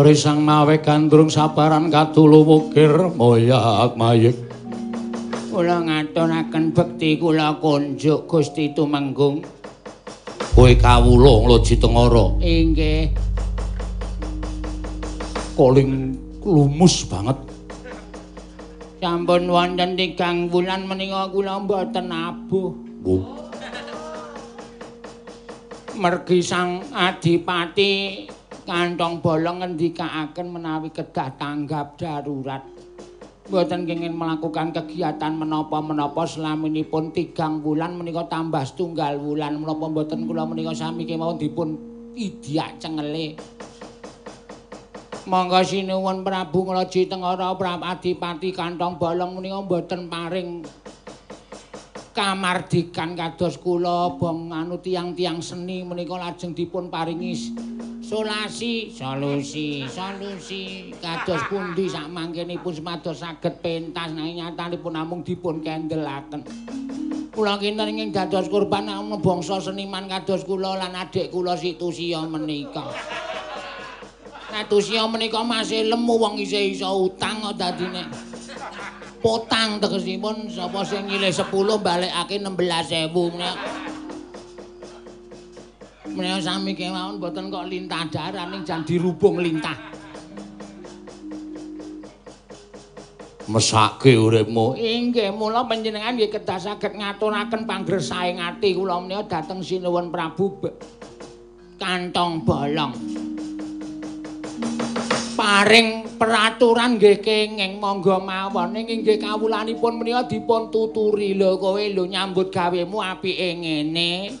risang 0.00 0.40
mawe 0.40 0.80
gandrung 0.80 1.28
sabaran 1.28 1.92
katulu 1.92 2.40
mukir 2.46 3.12
moyak 3.12 3.92
mayik. 4.00 4.36
Kula 5.50 5.82
ngaturaken 5.84 6.72
bekti 6.72 7.20
kula 7.20 7.60
kunjuk 7.60 8.24
Gusti 8.24 8.72
Tumenggung. 8.72 9.44
Kowe 10.56 10.72
kawula 10.78 11.44
ngloji 11.44 11.74
tengara 11.76 12.38
inggih. 12.40 13.12
Koling 15.58 16.16
lumus 16.46 17.04
banget. 17.04 17.36
Sampun 19.00 19.48
wonten 19.52 19.96
tigang 19.96 20.48
wulan 20.48 20.88
menika 20.88 21.28
kula 21.28 21.60
mboten 21.60 22.08
abuh. 22.08 22.72
Oh. 23.04 23.49
Mergi 26.00 26.40
sang 26.40 26.80
adipati 26.96 28.24
kantong 28.64 29.20
bolong 29.20 29.60
ngendikaaken 29.60 30.48
menawi 30.48 30.88
kedah 30.88 31.36
tanggap 31.36 32.00
darurat. 32.00 32.64
Mboten 33.52 33.84
kenging 33.84 34.16
melakukan 34.16 34.72
kegiatan 34.72 35.36
menapa-menapa 35.36 36.24
selaminipun 36.24 37.12
tigang 37.12 37.60
wulan 37.60 38.00
menika 38.00 38.24
tambah 38.32 38.64
setunggal 38.64 39.20
wulan. 39.20 39.60
Menapa 39.60 39.92
mboten 39.92 40.24
kula 40.24 40.48
menika 40.48 40.72
sami 40.72 41.04
kemawon 41.04 41.36
dipun 41.36 41.76
idyak 42.16 42.80
cengele. 42.80 43.36
Monggo 45.28 45.60
sinuwun 45.60 46.24
Prabu 46.24 46.64
Nglaji 46.64 47.12
Tengara 47.12 47.52
Prabu 47.52 47.84
Adipati 47.84 48.56
kantong 48.56 48.96
bolong 48.96 49.36
menika 49.36 49.60
mboten 49.60 50.08
paring 50.08 50.64
kamardikan 52.20 53.16
kados 53.16 53.56
kula 53.56 54.20
bong 54.20 54.52
anu 54.52 54.76
tiang-tiang 54.76 55.40
seni 55.40 55.80
menika 55.80 56.20
lajeng 56.20 56.52
dipun 56.52 56.92
paringi 56.92 57.32
solusi 58.04 58.92
solusi 58.92 59.88
solusi 59.88 60.92
kados 61.00 61.40
pundi 61.48 61.88
sak 61.88 62.12
mangkenipun 62.12 62.76
semados 62.76 63.24
saged 63.24 63.64
pentas. 63.64 64.12
Nanging 64.12 64.44
nyatanipun 64.44 65.00
namung 65.00 65.24
dipun 65.24 65.64
kendelaken. 65.64 66.44
Kula 67.32 67.56
kinten 67.56 67.88
ing 67.88 68.12
dados 68.12 68.52
kurban 68.52 68.92
namung 68.92 69.24
bangsa 69.24 69.56
seniman 69.56 70.04
kados 70.04 70.44
kula 70.44 70.76
lan 70.76 70.92
adik 70.92 71.32
kula 71.32 71.56
situsia 71.56 72.20
menika. 72.28 72.84
Tusya 74.68 75.08
menika 75.08 75.40
masih 75.40 75.88
lemu 75.88 76.20
wong 76.20 76.36
isih 76.36 76.76
iso 76.76 77.08
utang 77.08 77.40
kok 77.40 77.56
dadine. 77.56 78.04
Potang 79.20 79.76
tegesipun 79.76 80.48
sapa 80.48 80.80
sing 80.80 81.04
nyilih 81.04 81.28
10 81.28 81.52
balekake 81.84 82.40
16.000 82.40 83.12
menika. 83.12 83.52
Menika 86.08 86.40
sami 86.40 86.72
kemawon 86.72 87.20
mboten 87.20 87.52
kok 87.52 87.68
lintah 87.68 88.08
daran 88.08 88.48
ning 88.48 88.64
jan 88.64 88.80
dirubung 88.80 89.36
lintah. 89.44 89.76
Mesake 93.44 94.16
uripmu. 94.16 94.78
Inggih, 94.80 95.36
mula 95.36 95.68
panjenengan 95.68 96.16
nggih 96.16 96.32
kedah 96.32 96.56
saged 96.56 96.96
ngaturaken 96.96 97.68
panggresaing 97.68 98.40
ati 98.40 98.72
kula 98.72 99.04
menika 99.04 99.36
dhateng 99.36 99.60
Sinuwun 99.60 100.08
Prabu 100.08 100.64
Kantong 101.76 102.40
Bolong. 102.40 103.09
Paring 105.40 106.20
peraturan 106.20 107.00
nggih 107.00 107.24
kenging 107.24 107.80
monggo 107.80 108.20
mawon. 108.20 108.76
Ning 108.76 108.92
inggih 108.92 109.16
kawulanipun 109.16 109.96
menika 109.96 110.28
dipun 110.28 110.68
tuturi 110.68 111.32
lho 111.32 111.56
kowe 111.56 111.80
lho 111.80 112.04
nyambut 112.04 112.52
gawemu 112.52 113.00
apike 113.00 113.56
ngene? 113.56 114.36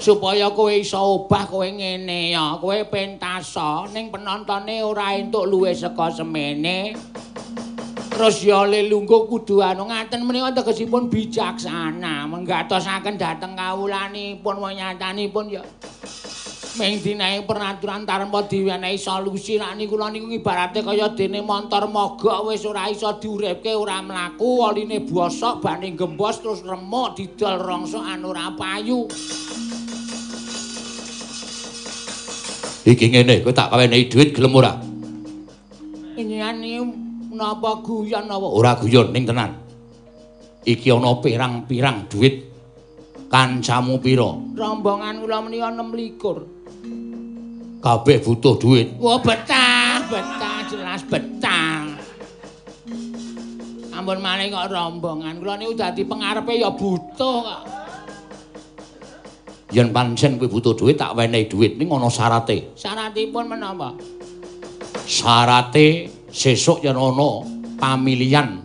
Supaya 0.00 0.48
kowe 0.56 0.72
iso 0.72 0.96
obah 0.96 1.44
kowe 1.44 1.68
ngene 1.68 2.32
ya 2.32 2.56
kowe 2.56 2.80
pentasa 2.88 3.92
ning 3.92 4.08
penontone 4.08 4.80
ora 4.80 5.20
entuk 5.20 5.44
luwih 5.44 5.76
saka 5.76 6.16
semene. 6.16 6.96
Terus 8.08 8.40
ya 8.40 8.64
lelungguh 8.64 9.28
kudu 9.28 9.60
anu 9.60 9.84
ngaten. 9.92 10.24
Menika 10.24 10.64
tegesipun 10.64 11.12
bijaksana 11.12 12.24
menggatosaken 12.24 13.20
dhateng 13.20 13.52
kawulanipun 13.52 14.56
menyatanipun 14.64 15.60
ya 15.60 15.62
ming 16.78 17.02
dinae 17.02 17.42
peraturan 17.42 18.06
tanpa 18.06 18.46
diwenehi 18.46 18.94
solusi 18.94 19.58
rak 19.58 19.74
niku 19.74 19.98
kula 19.98 20.14
niku 20.14 20.30
ibarate 20.30 20.86
kaya 20.86 21.10
dene 21.10 21.42
montor 21.42 21.90
mogok 21.90 22.46
wis 22.46 22.62
ora 22.62 22.86
iso 22.86 23.18
diuripke 23.18 23.74
ora 23.74 23.98
mlaku 23.98 24.62
oline 24.62 25.02
bosok 25.02 25.58
bani 25.58 25.98
gembos 25.98 26.38
terus 26.38 26.62
remuk 26.62 27.18
didol 27.18 27.58
rongsok 27.58 28.06
anu 28.06 28.30
ora 28.30 28.54
payu. 28.54 29.10
Iki 32.86 33.06
ngene 33.10 33.42
kowe 33.42 33.50
tak 33.50 33.74
kawenehi 33.74 34.06
dhuwit 34.06 34.30
gelem 34.30 34.54
ora? 34.54 34.72
Nyani 36.14 36.78
napa 37.34 37.82
guyon 37.82 38.30
apa 38.30 38.48
ora 38.48 38.78
guyon 38.78 39.10
ning 39.10 39.26
tenan. 39.26 39.50
Iki 40.62 40.94
ana 40.94 41.18
pirang-pirang 41.18 42.06
dhuwit 42.06 42.34
kancamu 43.28 44.00
pira 44.00 44.32
rombongan 44.56 45.20
kula 45.20 45.38
menika 45.44 45.68
6 45.72 46.58
kabeh 47.78 48.18
butuh 48.22 48.54
duit. 48.58 48.98
Wah, 48.98 49.18
betah, 49.22 50.02
betah, 50.10 50.58
jelas 50.66 51.02
betah. 51.06 51.86
Ampun 53.94 54.18
maling 54.22 54.50
kok 54.50 54.70
rombongan. 54.70 55.38
Kula 55.42 55.54
niku 55.58 55.74
dadi 55.74 56.02
pengarepe 56.06 56.58
ya 56.58 56.70
butuh 56.70 57.38
kok. 57.42 57.62
Yen 59.68 59.92
pancen 59.92 60.40
kowe 60.40 60.48
butuh 60.48 60.72
duit 60.72 60.96
tak 60.96 61.12
wenehi 61.12 61.44
duit 61.44 61.76
ning 61.76 61.92
ana 61.92 62.08
syarate. 62.08 62.72
Syaratipun 62.72 63.52
menapa? 63.52 63.92
Syarate 65.04 66.08
sesuk 66.32 66.80
yen 66.80 66.96
ana 66.96 67.44
pamilihan 67.76 68.64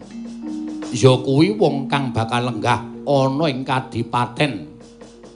ya 0.96 1.14
kuwi 1.20 1.60
wong 1.60 1.92
kang 1.92 2.16
bakal 2.16 2.48
lenggah 2.48 2.93
ana 3.08 3.46
ing 3.52 3.64
kadipaten 3.68 4.74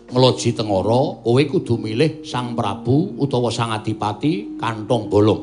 Ngloji 0.07 0.55
Tengara, 0.55 1.20
kowe 1.20 1.41
kudu 1.51 1.76
milih 1.76 2.24
Sang 2.24 2.55
Prabu 2.55 3.20
utawa 3.20 3.51
Sang 3.51 3.76
Adipati 3.76 4.55
Kantong 4.55 5.11
Bolong. 5.11 5.41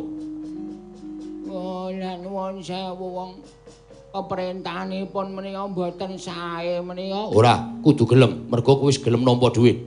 Oh, 1.53 1.93
lan 1.93 2.25
nuwun 2.25 2.65
sewu 2.65 3.13
wong 3.13 3.31
peperintahanipun 4.09 5.37
menika 5.37 5.69
mboten 5.69 6.17
sae 6.17 6.81
menika. 6.81 7.29
Ora, 7.37 7.61
kudu 7.85 8.09
gelem, 8.09 8.49
mergo 8.49 8.81
kowe 8.81 8.89
wis 8.89 8.97
gelem 8.97 9.21
nampa 9.21 9.53
dhuwit. 9.53 9.85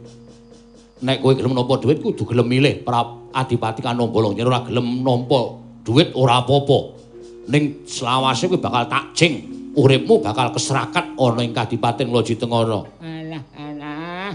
Nek 1.02 1.26
kowe 1.26 1.34
gelem 1.34 1.58
nampa 1.58 1.82
dhuwit 1.82 1.98
kudu 1.98 2.30
gelem 2.30 2.46
milih 2.46 2.86
Prabu 2.86 3.34
Adipati 3.34 3.82
Kantong 3.82 4.14
Bolong. 4.14 4.38
Yen 4.38 4.46
ora 4.46 4.62
gelem 4.62 5.02
nampa 5.02 5.58
dhuwit 5.82 6.14
ora 6.14 6.46
apa-apa. 6.46 7.02
Ning 7.50 7.82
selawase 7.90 8.46
kowe 8.46 8.62
bakal 8.62 8.86
takjing, 8.86 9.57
uripmu 9.78 10.26
bakal 10.26 10.50
keserakat 10.50 11.14
ana 11.14 11.42
ing 11.46 11.54
Kadipaten 11.54 12.10
Ngloji 12.10 12.42
Tengara. 12.42 12.82
Alah, 12.98 14.34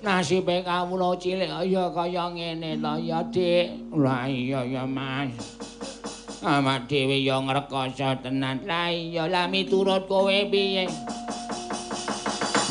nasibe 0.00 0.64
kawula 0.64 1.12
cilik 1.20 1.52
ya 1.68 1.92
kaya 1.92 2.32
ngene 2.32 2.80
to 2.80 2.94
ya 3.04 3.20
dik. 3.28 3.92
Lah 3.92 4.24
iya 4.24 4.64
ya 4.64 4.88
mas. 4.88 5.36
Amak 6.40 6.88
dhewe 6.88 7.20
ya 7.20 7.36
ngrekoso 7.44 8.24
tenan. 8.24 8.64
Lah 8.64 8.88
iya 8.88 9.28
lah 9.28 9.44
miturut 9.52 10.08
kowe 10.08 10.38
piye? 10.48 10.88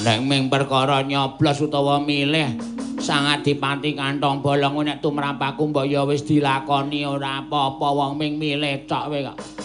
Nek 0.02 0.20
ming 0.26 0.50
perkara 0.50 1.06
nyoblos 1.06 1.62
utawa 1.62 2.02
milih 2.02 2.58
sang 2.98 3.30
adipati 3.30 3.94
kantong 3.94 4.42
bolong 4.42 4.82
nek 4.82 5.00
tumrapaku 5.04 5.70
mbok 5.70 5.86
ya 5.86 6.02
wis 6.10 6.26
dilakoni 6.26 7.06
ora 7.06 7.46
apa-apa. 7.46 7.88
Wong 7.94 8.18
ming 8.18 8.42
milih 8.42 8.90
tok 8.90 9.14
kowe 9.14 9.20
kok 9.22 9.57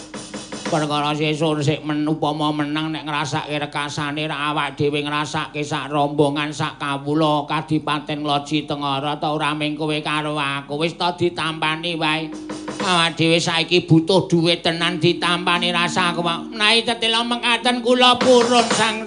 perkara 0.73 1.13
sesuk 1.13 1.61
sik 1.61 1.85
men 1.85 2.01
upama 2.09 2.49
menang 2.49 2.89
nek 2.89 3.05
ngrasake 3.05 3.61
rekasane 3.61 4.25
ra 4.25 4.49
awak 4.49 4.73
dhewe 4.73 5.05
ngrasake 5.05 5.61
sak 5.61 5.93
rombongan 5.93 6.49
sak 6.49 6.81
kawula 6.81 7.45
kadipaten 7.45 8.25
Loji 8.25 8.65
Tengara 8.65 9.21
ta 9.21 9.37
ora 9.37 9.53
ming 9.53 9.77
kowe 9.77 9.93
karo 10.01 10.33
aku. 10.33 10.81
Wis 10.81 10.97
ta 10.97 11.13
ditampani 11.13 11.93
wae. 11.93 12.33
Awak 12.81 13.13
dhewe 13.13 13.37
saiki 13.37 13.85
butuh 13.85 14.25
dhuwit 14.25 14.65
tenan 14.65 14.97
ditampani 14.97 15.69
rasa 15.69 16.09
aku 16.09 16.25
menawi 16.25 16.81
tetela 16.81 17.21
mengkaten 17.21 17.85
kula 17.85 18.17
purun 18.17 18.65
sang 18.73 19.05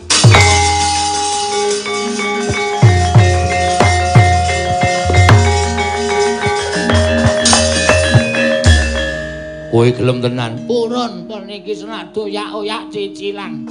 kowe 9.77 9.93
gelem 9.93 10.24
tenan. 10.24 10.64
Purun 10.64 11.29
pun 11.29 11.45
iki 11.53 11.77
senak 11.77 12.09
doyak-oyak 12.16 12.89
cicilan. 12.89 13.68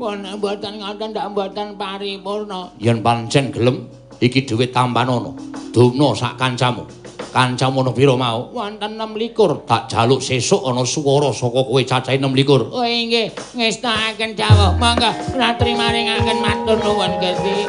Pun 0.00 0.24
mboten 0.24 0.80
ngoten 0.80 1.12
ndak 1.12 1.28
mboten 1.36 1.76
paripurna. 1.76 2.72
Yen 2.80 3.04
pancen 3.04 3.52
gelem 3.52 3.84
iki 4.24 4.48
dhuwit 4.48 4.72
tampanono 4.72 5.36
dono 5.76 6.16
sak 6.16 6.40
kancamu. 6.40 6.88
Kancamu 7.28 7.84
ono 7.84 7.92
pira 7.92 8.16
mau? 8.16 8.48
Wonten 8.48 8.96
26 8.96 9.68
tak 9.68 9.92
jaluk 9.92 10.24
sesuk 10.24 10.64
ana 10.64 10.88
swara 10.88 11.28
saka 11.28 11.60
kowe 11.60 11.82
cacahe 11.84 12.16
26 12.16 12.72
oh 12.72 12.88
inggih 12.88 13.28
ngestakaken 13.52 14.32
dawuh 14.32 14.72
monggo 14.80 15.12
ratri 15.36 15.76
maringaken 15.76 16.40
matur 16.40 16.80
nuwun 16.80 17.12
Gusti 17.20 17.68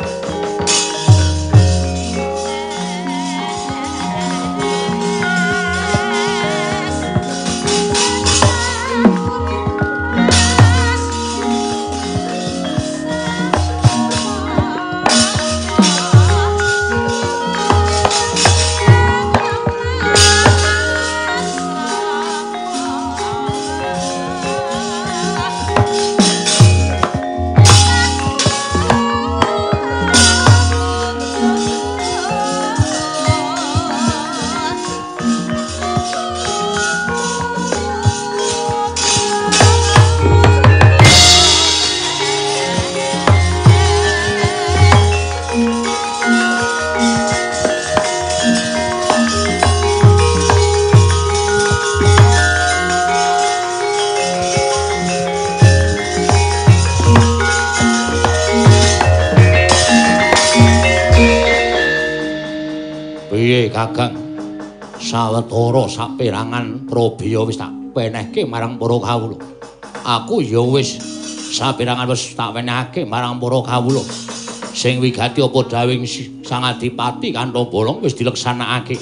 sawetara 65.19 65.83
saperangan 65.91 66.87
probya 66.87 67.43
wis 67.43 67.59
tak 67.59 67.75
penehke 67.91 68.47
marang 68.47 68.79
para 68.79 68.95
kawula. 68.95 69.35
Aku 70.07 70.39
ya 70.39 70.63
wis 70.63 70.95
saperangan 71.51 72.07
wis 72.07 72.31
tak 72.39 72.55
wenehake 72.55 73.03
marang 73.03 73.35
para 73.35 73.59
kawula. 73.59 73.99
Sing 74.71 75.03
wigati 75.03 75.43
apa 75.43 75.59
dawing 75.67 76.07
Sang 76.47 76.63
Adipati 76.63 77.35
Kanto 77.35 77.67
Bolong 77.67 77.99
wis 77.99 78.15
dileksanakake. 78.15 78.95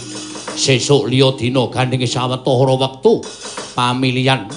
Sesuk 0.57 1.05
liya 1.05 1.37
dina 1.37 1.69
gandeng 1.69 2.01
sawetara 2.01 2.73
wektu 2.81 3.21
pamilihan 3.77 4.49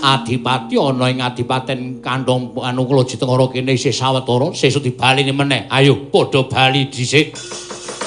Adipati 0.00 0.78
ana 0.78 1.10
ing 1.10 1.18
Adipaten 1.18 1.98
Kandhong 1.98 2.54
anu 2.62 2.86
Klojitengara 2.86 3.50
kene 3.50 3.74
isih 3.74 3.90
sawetara 3.90 4.54
sesuk 4.54 4.86
dibaleni 4.86 5.34
meneh. 5.34 5.66
Ayo 5.66 6.06
padha 6.14 6.46
bali 6.46 6.86
dhisik. 6.86 7.34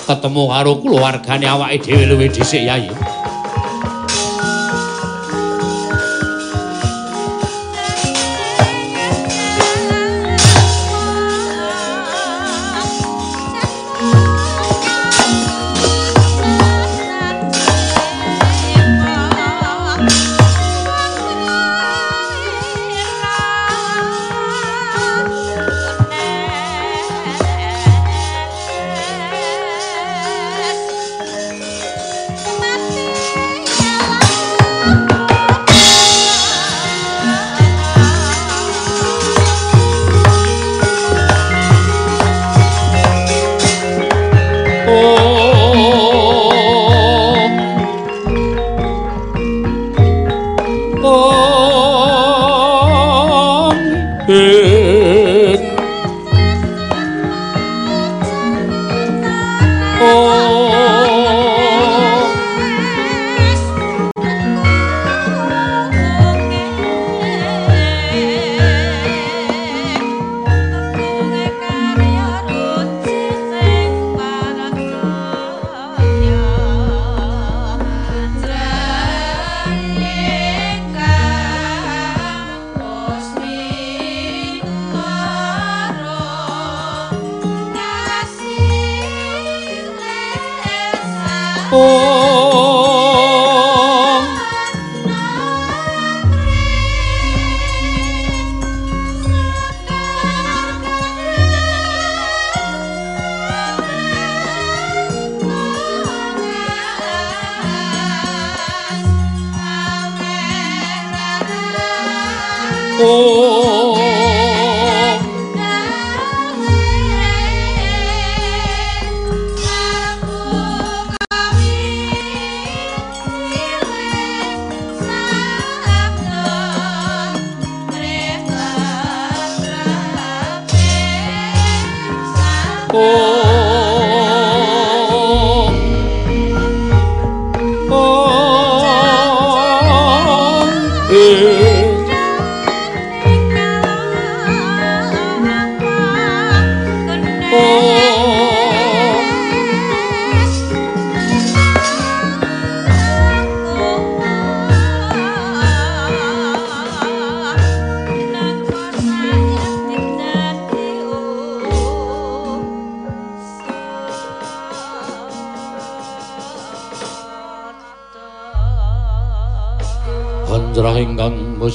ketemu 0.08 0.48
karo 0.52 0.76
kulo 0.82 0.98
awake 1.48 1.78
dhewe 1.86 2.06
luwe 2.06 2.28
dhisik 2.28 2.64
yai. 2.68 2.88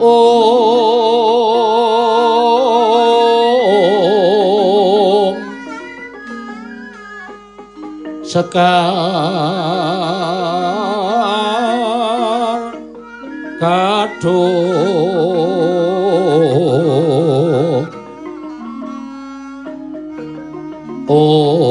О 0.00 0.40
Saka 8.34 8.63
哦。 21.06 21.64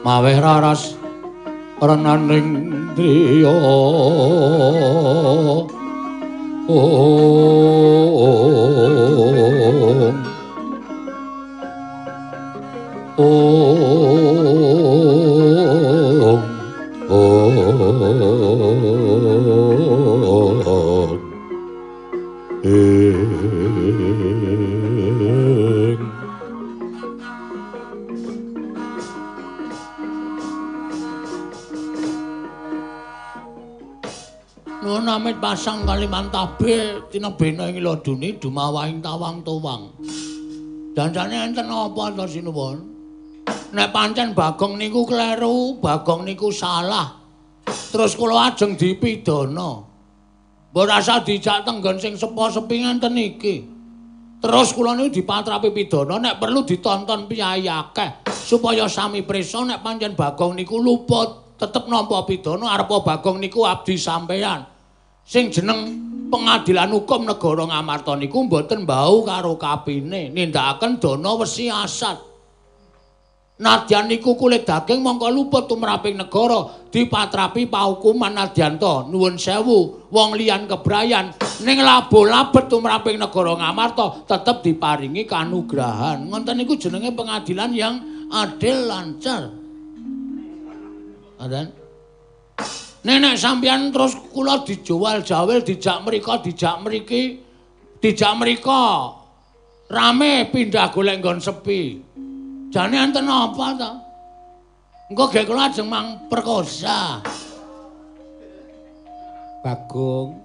Maweh 0.00 0.42
raras 0.42 0.96
renaning 1.78 2.92
driya 2.98 3.52
tabe 36.30 37.04
tinebena 37.10 37.68
ing 37.68 37.82
ladune 37.82 38.38
dumawaing 38.38 39.02
tawang 39.02 39.42
towang. 39.42 39.90
Jancane 40.94 41.50
enten 41.50 41.66
apa 41.70 42.02
to 42.14 42.24
sinuwun? 42.26 42.78
Nek 43.70 43.94
pancen 43.94 44.34
Bagong 44.34 44.74
niku 44.78 45.06
kleru, 45.06 45.78
Bagong 45.78 46.26
niku 46.26 46.50
salah. 46.50 47.18
Terus 47.66 48.18
kula 48.18 48.50
ajeng 48.50 48.74
dipidana. 48.74 49.86
Mbok 50.70 50.86
rasa 50.86 51.22
dijak 51.22 51.66
tenggon 51.66 51.98
sing 51.98 52.14
sepo-sepi 52.14 52.86
ngenten 52.86 53.14
iki. 53.18 53.56
Terus 54.42 54.74
kula 54.74 54.98
niku 54.98 55.22
dipatrapi 55.22 55.70
pidana 55.70 56.18
nek 56.18 56.38
perlu 56.42 56.66
ditonton 56.66 57.30
piyayi 57.30 57.70
akeh 57.70 58.26
supaya 58.26 58.90
sami 58.90 59.22
prisa 59.22 59.62
nek 59.62 59.82
pancen 59.82 60.18
Bagong 60.18 60.58
niku 60.58 60.78
luput 60.82 61.58
tetep 61.58 61.86
nampa 61.86 62.26
pidana 62.26 62.74
arepa 62.74 63.02
Bagong 63.06 63.38
niku 63.38 63.62
abdi 63.62 63.94
sampeyan. 63.94 64.66
Sing 65.22 65.54
jeneng 65.54 66.09
pengadilan 66.30 66.94
hukum 66.94 67.26
negara 67.26 67.66
Ngamarta 67.66 68.14
niku 68.14 68.46
mboten 68.46 68.86
bau 68.86 69.26
karo 69.26 69.58
kapine 69.58 70.30
nindakaken 70.30 71.02
dana 71.02 71.30
wesi 71.36 71.66
asat. 71.66 72.30
Nadyan 73.60 74.08
niku 74.08 74.40
kulit 74.40 74.64
daging 74.64 75.04
mongko 75.04 75.28
luput 75.28 75.68
tumraping 75.68 76.16
negara. 76.16 76.88
Dipatrapi 76.88 77.68
pahukuman 77.68 78.32
Nadyanto. 78.32 79.12
Nuwun 79.12 79.36
sewu 79.36 80.08
wong 80.08 80.32
liyan 80.32 80.64
kebrayan. 80.64 81.36
Ning 81.60 81.84
labo 81.84 82.24
labet 82.24 82.72
tumraping 82.72 83.20
negara 83.20 83.60
Ngamarta 83.60 84.24
tetep 84.24 84.64
diparingi 84.64 85.28
kanugrahan. 85.28 86.24
Ngoten 86.24 86.56
niku 86.56 86.80
jenenge 86.80 87.12
pengadilan 87.12 87.70
yang 87.76 87.94
adil 88.32 88.88
lancar. 88.88 89.52
Adan 91.36 91.79
Nenek 93.00 93.40
sampeyan 93.40 93.88
terus 93.88 94.12
kula 94.32 94.60
dijual 94.60 95.24
jawel 95.24 95.64
dijak 95.64 96.04
mriko 96.04 96.36
dijak 96.44 96.84
mriki 96.84 97.40
dijak 97.96 98.36
mriko 98.36 99.16
rame 99.88 100.52
pindah 100.52 100.92
golek 100.92 101.16
nggon 101.24 101.40
sepi 101.40 102.10
Jane 102.70 103.02
enten 103.02 103.26
apa 103.26 103.66
ta? 103.74 103.90
Engko 105.10 105.26
gek 105.26 105.42
kula 105.50 105.74
ajeng 105.74 105.90
mang 105.90 106.30
perkosa. 106.30 107.18
Bagong. 109.66 110.38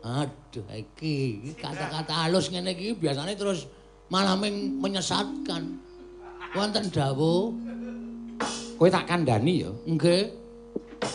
Aduh 0.00 0.64
iki 0.72 1.52
kata-kata 1.60 2.24
halus 2.24 2.48
ngene 2.48 2.72
iki 2.72 2.96
biasane 2.96 3.36
terus 3.36 3.68
malah 4.08 4.40
menyesatkan. 4.80 5.76
Wonten 6.56 6.88
dawuh 6.88 7.52
kowe 8.80 8.88
tak 8.88 9.04
kandhani 9.04 9.68
ya. 9.68 9.70
Nggih. 9.84 10.32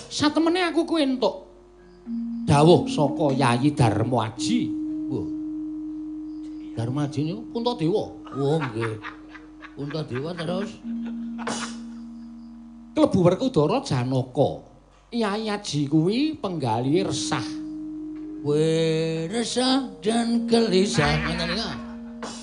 Satemene 0.09 0.65
aku 0.65 0.87
kuwi 0.87 1.03
entuk 1.03 1.45
dawuh 2.45 2.85
saka 2.85 3.33
Yayi 3.33 3.73
Darmo 3.73 4.21
Aji. 4.21 4.69
Wah. 5.09 5.27
Darmo 6.77 6.99
Aji 7.01 7.19
niku 7.25 7.41
Puntadewa. 7.51 8.03
Oh 8.37 8.57
nggih. 8.61 8.95
Untadewa 9.75 10.31
terus 10.37 10.71
klebu 12.95 13.19
Werkudara 13.25 13.81
Janaka. 13.83 14.49
Yai 15.11 15.49
Aji 15.49 15.89
kuwi 15.89 16.37
penggali 16.37 17.03
resah. 17.03 17.43
We 18.45 19.25
resah 19.25 19.89
dan 20.05 20.45
gelisah 20.45 21.11
ngoten 21.25 21.49
iki. 21.57 21.69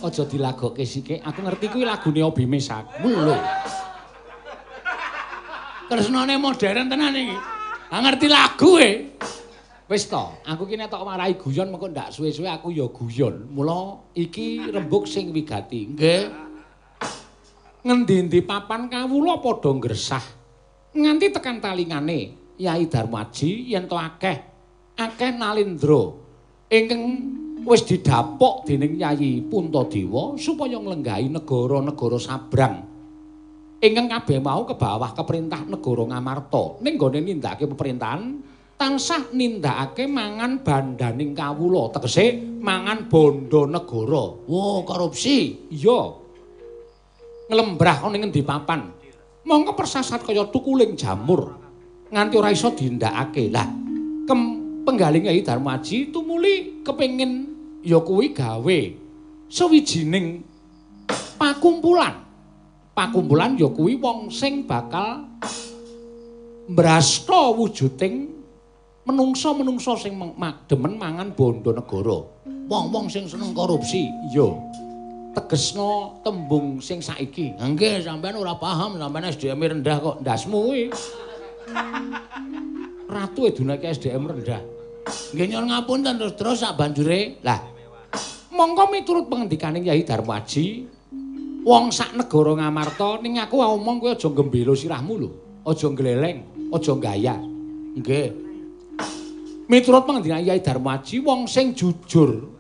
Aja 0.03 0.23
dilagokke 0.27 0.83
sithik. 0.83 1.23
Aku 1.23 1.47
ngerti 1.47 1.71
kuwi 1.71 1.87
lagune 1.87 2.27
Obi 2.27 2.43
Mesak. 2.43 2.91
Lho. 3.07 3.39
Tresnane 5.91 6.39
modern 6.39 6.87
tenan 6.87 7.17
iki. 7.17 7.37
Lah 7.91 8.01
ngerti 8.03 8.27
lagu 8.31 8.71
e. 8.79 8.93
Wis 9.91 10.09
to, 10.09 10.25
aku 10.49 10.65
ki 10.65 10.81
nek 10.81 10.89
tok 10.89 11.05
marahi 11.05 11.37
guyon 11.37 11.69
mengko 11.69 11.93
ndak 11.93 12.15
suwe-suwe 12.15 12.49
aku 12.49 12.73
ya 12.73 12.89
guyon. 12.89 13.51
Mula 13.53 14.01
iki 14.17 14.73
rembug 14.73 15.05
sing 15.05 15.35
wigati. 15.35 15.93
Nggih. 15.93 16.53
ngendi-endi 17.83 18.47
papan 18.47 18.87
kawula 18.87 19.43
padha 19.43 19.75
ngresah 19.75 20.25
nganti 20.95 21.35
tekan 21.35 21.59
talingane 21.59 22.39
Yai 22.55 22.87
Darmaji 22.87 23.75
yen 23.75 23.91
to 23.91 23.99
akeh 23.99 24.39
akeh 24.95 25.31
nalindra 25.35 26.15
ingkang 26.71 27.03
wis 27.67 27.83
didapuk 27.83 28.63
dening 28.71 29.03
Yai 29.03 29.43
Puntadewa 29.43 30.39
supaya 30.39 30.79
nglenggahi 30.79 31.27
negara-negara 31.35 32.19
sabrang 32.23 32.87
ingkang 33.83 34.07
kabeh 34.07 34.39
mau 34.39 34.63
ke 34.63 34.79
bawah 34.79 35.11
keperintah 35.11 35.67
negara 35.67 36.07
Ngamarta 36.07 36.79
ning 36.87 36.95
gone 36.95 37.19
nindakake 37.19 37.67
pemerintahan 37.67 38.39
tansah 38.79 39.35
nindakake 39.35 40.07
mangan 40.07 40.63
bandaning 40.63 41.35
kawula 41.35 41.91
tegese 41.91 42.39
mangan 42.63 43.11
bondo 43.11 43.67
negara 43.67 44.39
wo 44.47 44.87
korupsi 44.87 45.67
iya 45.75 46.23
nglembrah 47.53 48.09
ana 48.09 48.17
ing 48.17 48.33
papan. 48.33 48.81
Mongko 49.43 49.75
persasat 49.75 50.23
kaya 50.23 50.47
tukuling 50.49 50.95
jamur 50.95 51.59
nganti 52.09 52.35
ora 52.39 52.55
iso 52.55 52.71
dindakake. 52.73 53.51
Lah, 53.51 53.67
kem 54.25 54.41
penggaling 54.87 55.27
Kyai 55.27 55.43
Darmaji 55.43 56.15
tumuli 56.15 56.81
kepengin 56.87 57.51
ya 57.83 57.99
kuwi 57.99 58.31
gawe 58.31 58.79
sewijining 59.51 60.47
pakumpulan. 61.37 62.32
Pakumpulan 62.93 63.57
ya 63.57 63.73
kuwi 63.73 63.97
wong 63.97 64.29
sing 64.29 64.69
bakal 64.69 65.25
mbrasta 66.69 67.57
wujuding 67.57 68.29
menungsa-menungsa 69.09 69.97
sing 69.97 70.15
demen 70.69 70.95
mangan 71.01 71.33
bondo 71.33 71.73
negara. 71.73 72.19
Wong-wong 72.69 73.09
sing 73.09 73.25
seneng 73.25 73.57
korupsi. 73.57 74.07
Iya. 74.33 74.49
tegesno 75.33 76.21
tembung 76.21 76.79
sing 76.85 77.01
saiki. 77.01 77.57
Nggih, 77.57 78.05
sampean 78.05 78.37
ora 78.37 78.53
paham, 78.57 79.01
sampean 79.01 79.33
SDM 79.33 79.61
rendah 79.61 79.97
kok 79.97 80.17
ndasmu 80.21 80.59
kuwi. 80.69 80.85
Ratu 83.09 83.41
edunake 83.49 83.89
SDM 83.97 84.29
rendah. 84.29 84.61
Nggih 85.33 85.47
nyuwun 85.53 85.67
ngapunten 85.73 86.15
terus 86.21 86.35
terus 86.37 86.57
sak 86.61 86.77
banjure. 86.77 87.41
Lah. 87.41 87.61
Monggo 88.53 88.85
miturut 88.93 89.33
pengendikane 89.33 89.81
Kyai 89.81 90.05
Darmaji, 90.05 90.85
wong 91.63 91.95
sak 91.95 92.19
negara 92.19 92.59
Ngamarta 92.59 93.23
ning 93.23 93.39
aku 93.39 93.63
omong 93.63 94.03
kowe 94.03 94.11
aja 94.13 94.29
gembelo 94.31 94.75
sirahmu 94.75 95.15
lho. 95.19 95.31
Aja 95.63 95.89
gleleng, 95.95 96.71
aja 96.75 96.93
gaya. 96.99 97.37
Nggih. 97.95 98.29
Miturut 99.71 100.05
pengendikane 100.05 100.43
Kyai 100.43 100.61
Darmaji, 100.61 101.23
wong 101.23 101.47
sing 101.47 101.73
jujur 101.73 102.51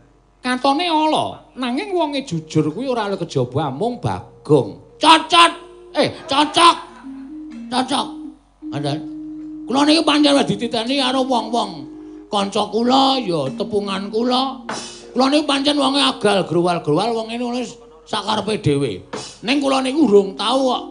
katone 0.40 0.86
ala. 0.86 1.52
Nanging 1.58 1.92
wonge 1.92 2.22
jujur 2.24 2.70
kuwi 2.72 2.88
ora 2.88 3.10
oleh 3.10 3.18
kejaba 3.18 3.68
mung 3.74 3.98
bagong. 3.98 4.96
Cocot 5.02 5.52
eh 5.98 6.08
cocok! 6.30 6.76
Cocok! 7.68 8.08
Ada. 8.72 8.96
Kula 9.66 9.80
niki 9.84 10.02
pancen 10.06 10.32
wis 10.38 10.46
dititeni 10.48 11.02
karo 11.02 11.26
wong-wong 11.26 11.70
kanca 12.30 12.64
kula 12.70 13.18
ya 13.20 13.50
tepungan 13.58 14.08
kula. 14.08 14.62
Kula 15.12 15.26
niki 15.28 15.44
pancen 15.44 15.76
wonge 15.76 16.00
agal 16.00 16.46
gruwal-gruwal 16.46 17.10
wong 17.12 17.26
ngene 17.28 17.44
wis 17.60 17.81
sakarepe 18.06 18.58
dhewe 18.62 18.92
ning 19.46 19.56
kula 19.62 19.82
niku 19.82 20.06
urung 20.10 20.34
tau 20.34 20.58
kok 20.70 20.82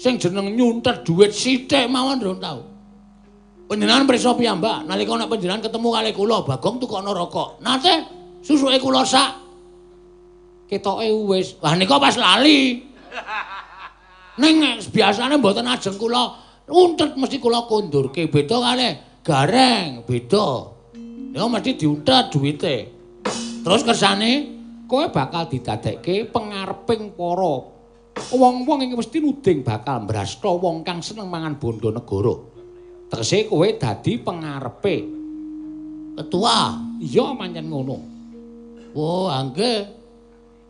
sing 0.00 0.16
jeneng 0.16 0.56
nyuntet 0.56 1.04
dhuwit 1.04 1.28
sithik 1.28 1.84
mawon 1.92 2.16
urung 2.24 2.40
tau. 2.40 2.64
Panjenengan 3.68 4.08
prisa 4.08 4.34
piyambak 4.34 4.88
nalika 4.88 5.14
nek 5.14 5.30
panjenengan 5.30 5.62
ketemu 5.62 5.88
kali 5.94 6.10
kula 6.16 6.42
bagong 6.42 6.82
tukokno 6.82 7.12
rokok. 7.14 7.62
Nate 7.62 8.08
susuke 8.42 8.80
kula 8.82 9.04
sak. 9.06 9.36
Ketoke 10.66 11.06
wis 11.30 11.54
wah 11.62 11.76
nika 11.78 12.00
pas 12.00 12.16
lali. 12.16 12.82
Ning 14.40 14.54
biasane 14.90 15.38
mboten 15.38 15.68
ajeng 15.68 16.00
kula 16.00 16.34
untet 16.66 17.14
mesti 17.14 17.38
kula 17.38 17.68
kondurke 17.68 18.26
beda 18.26 18.56
kali 18.58 18.88
gareng 19.22 20.02
beda. 20.02 20.48
Nika 21.30 21.46
mesti 21.46 21.70
diuntet 21.78 22.34
duwite. 22.34 22.76
Terus 23.62 23.84
kersane 23.84 24.59
kowe 24.90 25.06
bakal 25.14 25.46
didadekke 25.46 26.34
pengareping 26.34 27.14
para 27.14 27.54
wong-wong 28.34 28.90
iki 28.90 28.98
mesti 28.98 29.22
nuding 29.22 29.62
bakal 29.62 30.02
mbrasta 30.02 30.50
wong 30.50 30.82
kang 30.82 30.98
seneng 30.98 31.30
mangan 31.30 31.54
bondo 31.62 31.94
negara. 31.94 32.34
Tegese 33.06 33.46
kowe 33.46 33.66
dadi 33.70 34.18
pengarepe 34.18 34.96
ketua? 36.18 36.74
Iya 36.98 37.38
pancen 37.38 37.70
ngono. 37.70 37.96
Oh, 38.98 39.30
angge. 39.30 40.02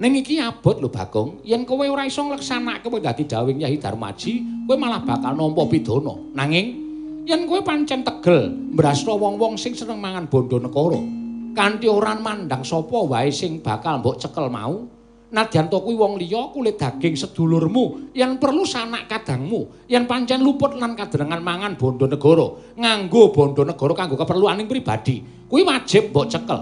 Ning 0.01 0.17
iki 0.17 0.41
abot 0.41 0.81
lho 0.81 0.89
Bagong, 0.89 1.45
yen 1.45 1.69
kowe 1.69 1.85
ora 1.85 2.09
iso 2.09 2.25
ngleksanake 2.25 2.89
kowe 2.89 3.01
dadi 3.01 3.29
dawing 3.29 3.61
Yai 3.61 3.77
Darmaji, 3.77 4.65
kowe 4.65 4.77
malah 4.77 5.05
bakal 5.05 5.37
nampa 5.37 5.65
pidana. 5.69 6.17
Nanging 6.37 6.67
yen 7.29 7.45
kowe 7.45 7.61
pancen 7.61 8.01
tegel 8.01 8.49
mbrasta 8.73 9.13
wong-wong 9.13 9.61
sing 9.61 9.77
seneng 9.77 10.01
mangan 10.01 10.25
bondo 10.25 10.57
negara, 10.57 10.97
kanthi 11.53 11.87
ora 11.91 12.17
mandang 12.17 12.63
sapa 12.63 12.99
wae 13.07 13.31
sing 13.31 13.63
bakal 13.63 14.01
mbok 14.01 14.19
cekel 14.19 14.51
mau, 14.51 14.87
nadyan 15.31 15.71
to 15.71 15.79
kuwi 15.83 15.95
wong 15.95 16.19
liya 16.19 16.51
kulit 16.51 16.79
daging 16.79 17.15
sedulurmu, 17.15 18.15
yen 18.15 18.39
perlu 18.39 18.67
sanak 18.67 19.07
kadangmu, 19.07 19.87
yen 19.87 20.05
pancen 20.05 20.43
luput 20.43 20.75
lan 20.79 20.99
kadenengan 20.99 21.43
mangan 21.43 21.73
bondo 21.75 22.11
negara, 22.11 22.77
nganggo 22.79 23.35
bondo 23.35 23.63
negara 23.63 23.93
kanggo 23.95 24.17
keperluaning 24.19 24.67
pribadi, 24.67 25.23
kuwi 25.47 25.63
wajib 25.63 26.11
mbok 26.15 26.27
cekel. 26.31 26.61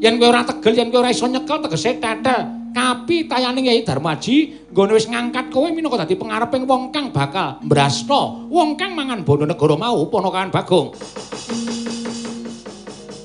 yen 0.00 0.16
kowe 0.16 0.32
ora 0.32 0.42
tegel 0.48 0.72
yen 0.74 0.88
kowe 0.88 1.04
ora 1.04 1.12
iso 1.12 1.28
nyekel 1.28 1.60
tegese 1.68 2.00
tetel 2.00 2.40
kapi 2.72 3.28
tayaning 3.28 3.68
Yai 3.68 3.84
Darmaji 3.84 4.68
nggone 4.72 4.96
wis 4.96 5.06
ngangkat 5.06 5.52
kowe 5.52 5.68
minangka 5.68 6.08
dadi 6.08 6.16
pengareping 6.16 6.64
wong 6.64 6.88
kang 6.88 7.12
bakal 7.12 7.60
mbrasta 7.60 8.48
wong 8.48 8.80
kang 8.80 8.96
mangan 8.96 9.20
bondo 9.22 9.44
negara 9.44 9.76
mau 9.76 10.00
ponokan 10.08 10.48
Bagong 10.48 10.96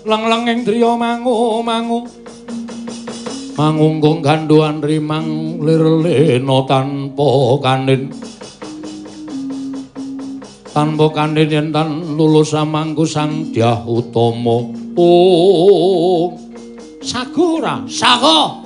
Leng-lenging 0.05 0.69
driya 0.69 0.93
mangu 0.93 1.65
mangu. 1.65 2.05
Mangunggung 3.57 4.21
ganduan 4.21 4.77
rimang 4.77 5.57
lirlena 5.57 6.61
tanpa 6.69 7.29
kanin. 7.65 8.13
Tanpa 10.69 11.09
kanin 11.09 11.49
yen 11.49 11.67
tan 11.73 12.13
lulus 12.13 12.53
samangku 12.53 13.01
sang 13.09 13.49
dyah 13.49 13.81
utama. 13.81 14.69
Oh. 14.93 16.37
Sago 17.01 17.57
ora? 17.57 17.81
Sago. 17.89 18.61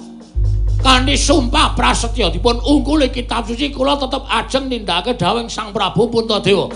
Kanthi 0.83 1.15
sumpah 1.15 1.71
prasetya 1.71 2.35
dipun 2.35 2.59
ungkuli 2.67 3.07
kitab 3.15 3.47
suci 3.47 3.71
kula 3.71 3.95
tetep 3.95 4.27
ajeng 4.27 4.67
nindakake 4.67 5.15
dawuh 5.15 5.47
Sang 5.47 5.71
Prabu 5.71 6.11
Puntadewa. 6.11 6.67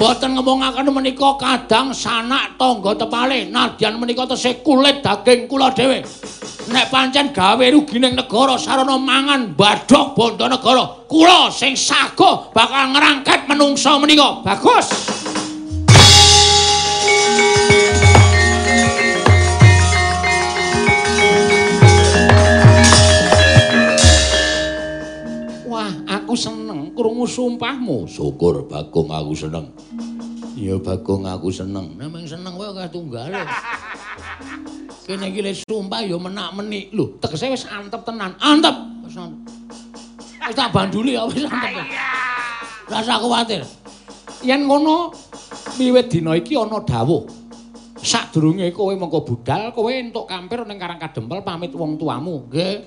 Mboten 0.00 0.32
ngomongaken 0.32 0.88
menika 0.96 1.36
kadang 1.36 1.92
sanak 1.92 2.56
tangga 2.56 2.96
tepale 2.96 3.52
nadyan 3.52 4.00
menika 4.00 4.24
tesih 4.24 4.64
kulit 4.64 5.04
daging 5.04 5.44
kula 5.44 5.76
dhewe. 5.76 6.00
Nek 6.72 6.88
pancen 6.88 7.36
gawe 7.36 7.60
rugi 7.68 8.00
ning 8.00 8.16
negara 8.16 8.56
sarana 8.56 8.96
mangan 8.96 9.52
badhok 9.52 10.16
bondo 10.16 10.48
negara, 10.48 11.04
kula 11.04 11.52
sing 11.52 11.76
sago 11.76 12.48
bakal 12.56 12.96
ngrangket 12.96 13.44
menungsa 13.44 14.00
menika. 14.00 14.40
Bagus. 14.40 14.88
Wah, 25.68 25.92
aku 26.08 26.32
seneng 26.32 26.59
krungu 27.00 27.24
sumpahmu. 27.24 28.04
Syukur 28.04 28.68
Bagong 28.68 29.08
aku 29.08 29.32
seneng. 29.32 29.72
Ya 30.52 30.76
Bagong 30.76 31.24
aku 31.24 31.48
seneng. 31.48 31.96
Nemeng 31.96 32.28
seneng 32.28 32.52
wae 32.60 32.68
kaya 32.76 32.92
tunggale. 32.92 33.40
Kene 35.08 35.32
iki 35.32 35.40
le 35.40 35.56
sumpah 35.56 36.04
ya 36.04 36.20
menak-menik. 36.20 36.92
Lho, 36.92 37.16
tegese 37.16 37.48
wis 37.48 37.64
antep 37.64 38.04
tenan. 38.04 38.36
Antep. 38.36 38.76
Wis 39.08 39.16
antep. 39.16 39.40
Wis 40.44 40.54
tak 40.54 40.68
banduli 40.76 41.16
ya 41.16 41.24
wis 41.24 41.48
antep. 41.48 41.88
Ora 42.92 43.00
usah 43.00 43.18
kuwatir. 43.24 43.62
Yen 44.44 44.68
ngono 44.68 45.08
wiwit 45.80 46.12
dina 46.12 46.36
iki 46.36 46.52
ana 46.52 46.84
dawuh. 46.84 47.24
Sadurunge 48.00 48.72
kowe 48.72 48.96
mengko 48.96 49.28
budal, 49.28 49.76
kowe 49.76 49.92
entuk 49.92 50.24
kampir 50.24 50.64
ning 50.64 50.80
Karang 50.80 50.96
Kadempel 50.96 51.44
pamit 51.44 51.68
wong 51.76 52.00
tuamu, 52.00 52.48
nggih. 52.48 52.80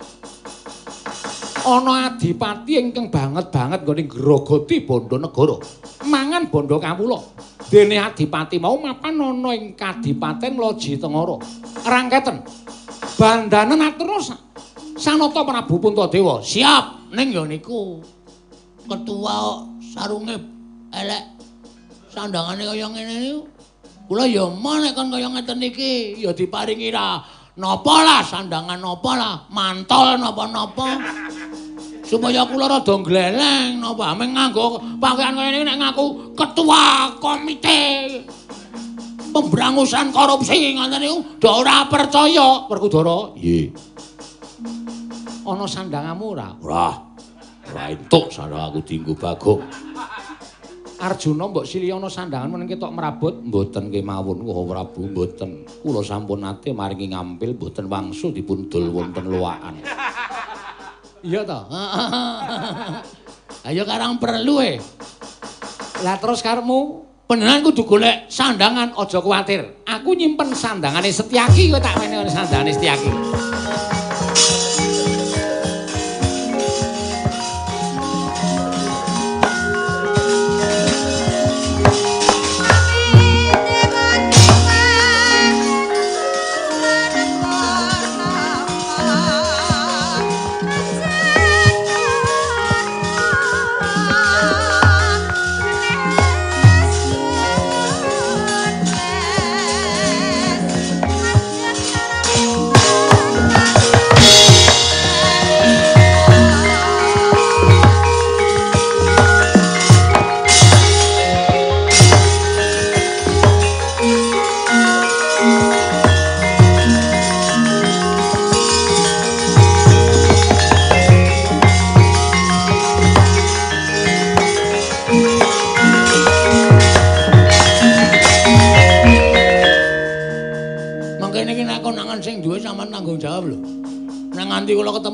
Ana 1.64 2.12
adipati 2.12 2.76
ingkang 2.76 3.08
banget-banget 3.08 3.88
nggone 3.88 4.04
grogoti 4.04 4.84
bondo 4.84 5.16
negara. 5.16 5.56
Mangan 6.04 6.52
bondo 6.52 6.78
kawula. 6.78 7.20
Dene 7.72 7.98
adipati 7.98 8.60
mau 8.60 8.76
mapan 8.78 9.18
ana 9.18 9.52
ing 9.56 9.74
kadipaten 9.74 10.60
Loji 10.60 11.00
Tengara. 11.00 11.40
Rangketen. 11.88 12.44
Bandanen 13.16 13.80
aturus 13.80 14.36
Sanata 15.00 15.42
Prabu 15.42 15.80
Puntadewa. 15.80 16.44
Siap 16.44 17.16
ning 17.16 17.32
ya 17.32 17.44
niku. 17.48 18.04
Ketua 18.84 19.64
sarunge 19.96 20.38
elek. 20.92 21.24
Sandangane 22.12 22.68
kaya 22.68 22.88
ngene 22.92 23.16
niku. 23.24 23.42
Kula 24.04 24.28
ya 24.28 24.52
mau 24.52 24.78
nek 24.78 24.94
kon 24.94 25.10
kaya 25.10 25.32
ngeten 25.32 25.64
iki 25.64 26.20
ya 26.20 26.36
diparingi 26.36 26.92
ra 26.92 27.24
napa 27.56 27.96
lah 28.04 28.20
sandangan 28.20 28.76
napa 28.82 29.12
lah 29.16 29.36
mantol 29.48 30.20
napa-napa. 30.20 31.00
Supaya 32.14 32.46
kula 32.46 32.70
rada 32.70 32.96
gleleng 33.02 33.82
napa? 33.82 34.14
Ameng 34.14 34.38
nganggo 34.38 34.78
pakaian 35.02 35.34
kaya 35.34 35.50
ngene 35.50 35.66
nek 35.66 35.78
ngaku 35.82 36.06
ketua 36.38 37.10
komite 37.18 37.82
pembrangusan 39.34 40.14
korupsi 40.14 40.78
ngoten 40.78 41.02
niku. 41.02 41.18
Do 41.42 41.50
ora 41.50 41.90
percaya. 41.90 42.70
Werkudara 42.70 43.34
nggih 43.34 43.74
ana 45.44 45.66
sandangamu 45.66 46.38
ora? 46.38 46.54
Ora. 46.62 46.88
Ora 47.74 47.90
entuk 47.90 48.30
sandang 48.30 48.70
aku 48.70 48.86
dienggo 48.86 49.18
bagong 49.18 49.64
Arjuna 51.04 51.50
mbok 51.50 51.66
sili 51.66 51.90
ana 51.90 52.12
sandangan 52.12 52.54
meneng 52.54 52.70
ketok 52.70 52.94
merabot 52.94 53.34
mboten 53.34 53.90
kemawon 53.90 54.46
kula 54.46 54.64
Prabu 54.68 55.10
mboten. 55.10 55.66
Kula 55.82 56.06
sampun 56.06 56.46
nate 56.46 56.72
maringi 56.72 57.12
ngampil 57.12 57.58
mboten 57.58 57.90
wangsul 57.90 58.32
dipun 58.32 58.70
dol 58.70 58.94
wonten 58.94 59.26
loakan 59.28 59.82
Iya 61.24 61.48
toh? 61.48 61.64
Ayo 63.64 63.88
karang 63.88 64.20
perlu 64.20 64.60
eh. 64.60 64.76
Lah 66.04 66.20
terus 66.20 66.44
karemu 66.44 67.08
beneran 67.24 67.64
kudu 67.64 67.88
golek 67.88 68.28
sandangan 68.28 68.92
aja 68.92 69.24
kuwatir. 69.24 69.88
Aku 69.88 70.20
nyimpen 70.20 70.52
sandangane 70.52 71.08
Setyaki 71.08 71.72
kowe 71.72 71.80
tak 71.80 71.96
meneh 72.04 72.28
sandangane 72.28 72.76
Setyaki. 72.76 73.12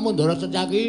ketemu 0.00 0.08
Ndara 0.16 0.34
Secaki 0.36 0.84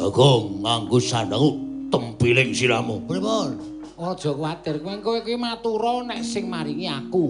Bagong 0.00 0.64
nganggo 0.64 0.96
sandang 0.96 1.60
tempiling 1.92 2.56
siramu. 2.56 3.04
Pripun? 3.04 3.52
Aja 4.00 4.32
kuwatir, 4.32 4.80
kowe 4.80 4.96
kowe 5.04 5.20
iki 5.20 5.36
matura 5.36 6.00
nek 6.08 6.24
sing 6.24 6.48
maringi 6.48 6.88
aku. 6.88 7.28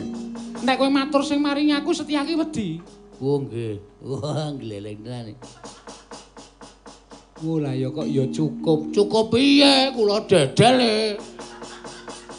Nek 0.62 0.78
kowe 0.78 0.86
matur 0.86 1.26
sing 1.26 1.42
maringi 1.42 1.74
aku 1.74 1.90
Setyaki 1.90 2.38
wedi. 2.38 2.78
Oh 3.18 3.42
nggih. 3.42 3.82
Wah, 4.06 4.54
gleleng 4.54 5.02
tenan. 5.02 5.34
Oh 7.42 7.58
lah 7.58 7.74
ya 7.74 7.90
kok 7.90 8.06
ya 8.06 8.22
cukup. 8.30 8.94
Cukup 8.94 9.34
piye? 9.34 9.90
Kula 9.90 10.22
dedel 10.30 10.78
e. 10.78 10.96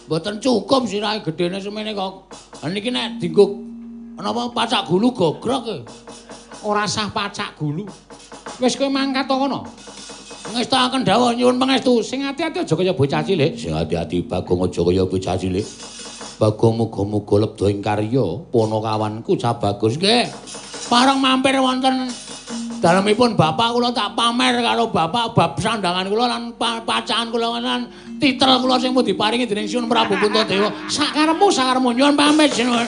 Mboten 0.08 0.40
cukup 0.40 0.88
sirahe 0.88 1.20
gedene 1.28 1.60
semene 1.60 1.92
kok. 1.92 2.32
Lah 2.64 2.72
niki 2.72 2.88
nek 2.88 3.20
dienggo 3.20 3.60
napa 4.16 4.48
pacak 4.56 4.88
gulu 4.88 5.12
gogrok 5.12 5.64
e. 5.68 5.78
Ora 6.64 6.88
sah 6.88 7.12
pacak 7.12 7.60
gulu. 7.60 7.84
Wis 8.62 8.78
kowe 8.78 8.94
mangkat 8.94 9.26
to 9.26 9.34
kono. 9.34 9.66
Ngestakaken 10.54 11.02
dawuh 11.02 11.34
nyuwun 11.34 11.58
pangestu. 11.58 12.06
Sing 12.06 12.22
ati-ati 12.22 12.62
aja 12.62 12.74
kaya 12.78 12.94
bocah 12.94 13.26
cilik. 13.26 13.58
Sing 13.58 13.74
ati-ati 13.74 14.22
Bagong 14.22 14.70
aja 14.70 14.86
kaya 14.86 15.04
bocah 15.10 15.34
cilik. 15.34 15.66
Bagong 16.38 16.78
muga-muga 16.78 17.36
lebda 17.42 17.66
ing 17.74 17.82
karya 17.82 18.26
ponokawanku 18.54 19.34
cah 19.34 19.58
bagus 19.58 19.98
nggih. 19.98 20.30
Parang 20.94 21.18
mampir 21.18 21.58
wonten 21.58 22.06
dalemipun 22.82 23.38
bapak 23.38 23.78
kula 23.78 23.90
tak 23.94 24.18
pamer 24.18 24.58
karo 24.62 24.90
bapak 24.90 25.38
bab 25.38 25.54
sandangan 25.62 26.06
kula 26.10 26.26
lan 26.30 26.44
pacakan 26.58 27.30
kula 27.30 27.62
lan 27.62 27.90
titel 28.18 28.62
kula 28.62 28.78
sing 28.78 28.94
diparingi 28.94 29.50
dening 29.50 29.70
Sun 29.70 29.90
Prabu 29.90 30.18
Puntadewa. 30.22 30.70
Sakarepmu 30.86 31.50
sakarepmu 31.50 31.98
nyuwun 31.98 32.14
pamit 32.14 32.54
sinuwun. 32.54 32.86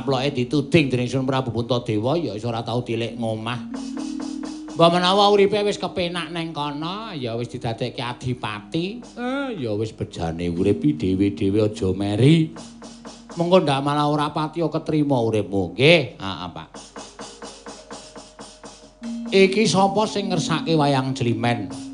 Saploke 0.00 0.32
dituding 0.32 0.88
dening 0.88 1.08
Sun 1.12 1.28
Prabu 1.28 1.52
Puntadewa 1.52 2.16
ya 2.16 2.32
iso 2.32 2.48
ora 2.48 2.64
tau 2.64 2.80
dilek 2.80 3.20
ngomah. 3.20 3.60
Mbah 4.80 4.88
menawa 4.88 5.28
uripe 5.28 5.60
wis 5.60 5.76
kepenak 5.76 6.32
neng 6.32 6.56
kono, 6.56 7.12
ya 7.12 7.36
wis 7.36 7.52
didadekke 7.52 8.00
adipati, 8.00 9.04
eh 9.20 9.60
ya 9.60 9.76
wis 9.76 9.92
bejane 9.92 10.48
urip 10.48 10.80
dhewe-dhewe 10.80 11.68
aja 11.68 11.92
meri. 11.92 12.56
Mengko 13.36 13.60
ndak 13.60 13.84
malah 13.84 14.08
ora 14.08 14.32
pati 14.32 14.64
ketrima 14.64 15.20
uripmu, 15.20 15.76
nggih. 15.76 16.16
Heeh, 16.16 16.48
Pak. 16.50 16.68
Iki 19.30 19.62
sapa 19.68 20.02
sing 20.08 20.32
ngersake 20.32 20.72
wayang 20.74 21.12
jlimen? 21.12 21.90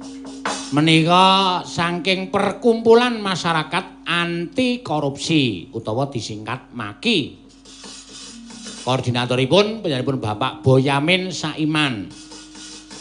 menika 0.75 1.63
saking 1.63 2.35
perkumpulan 2.35 3.23
masyarakat 3.23 4.03
anti 4.03 4.83
korupsi 4.83 5.71
utawa 5.71 6.11
disingkat 6.11 6.75
MAKI. 6.75 7.46
Koordinatoripun 8.87 9.83
penyanipun 9.83 10.23
Bapak 10.23 10.63
Boyamin 10.63 11.35
Saiman. 11.35 12.07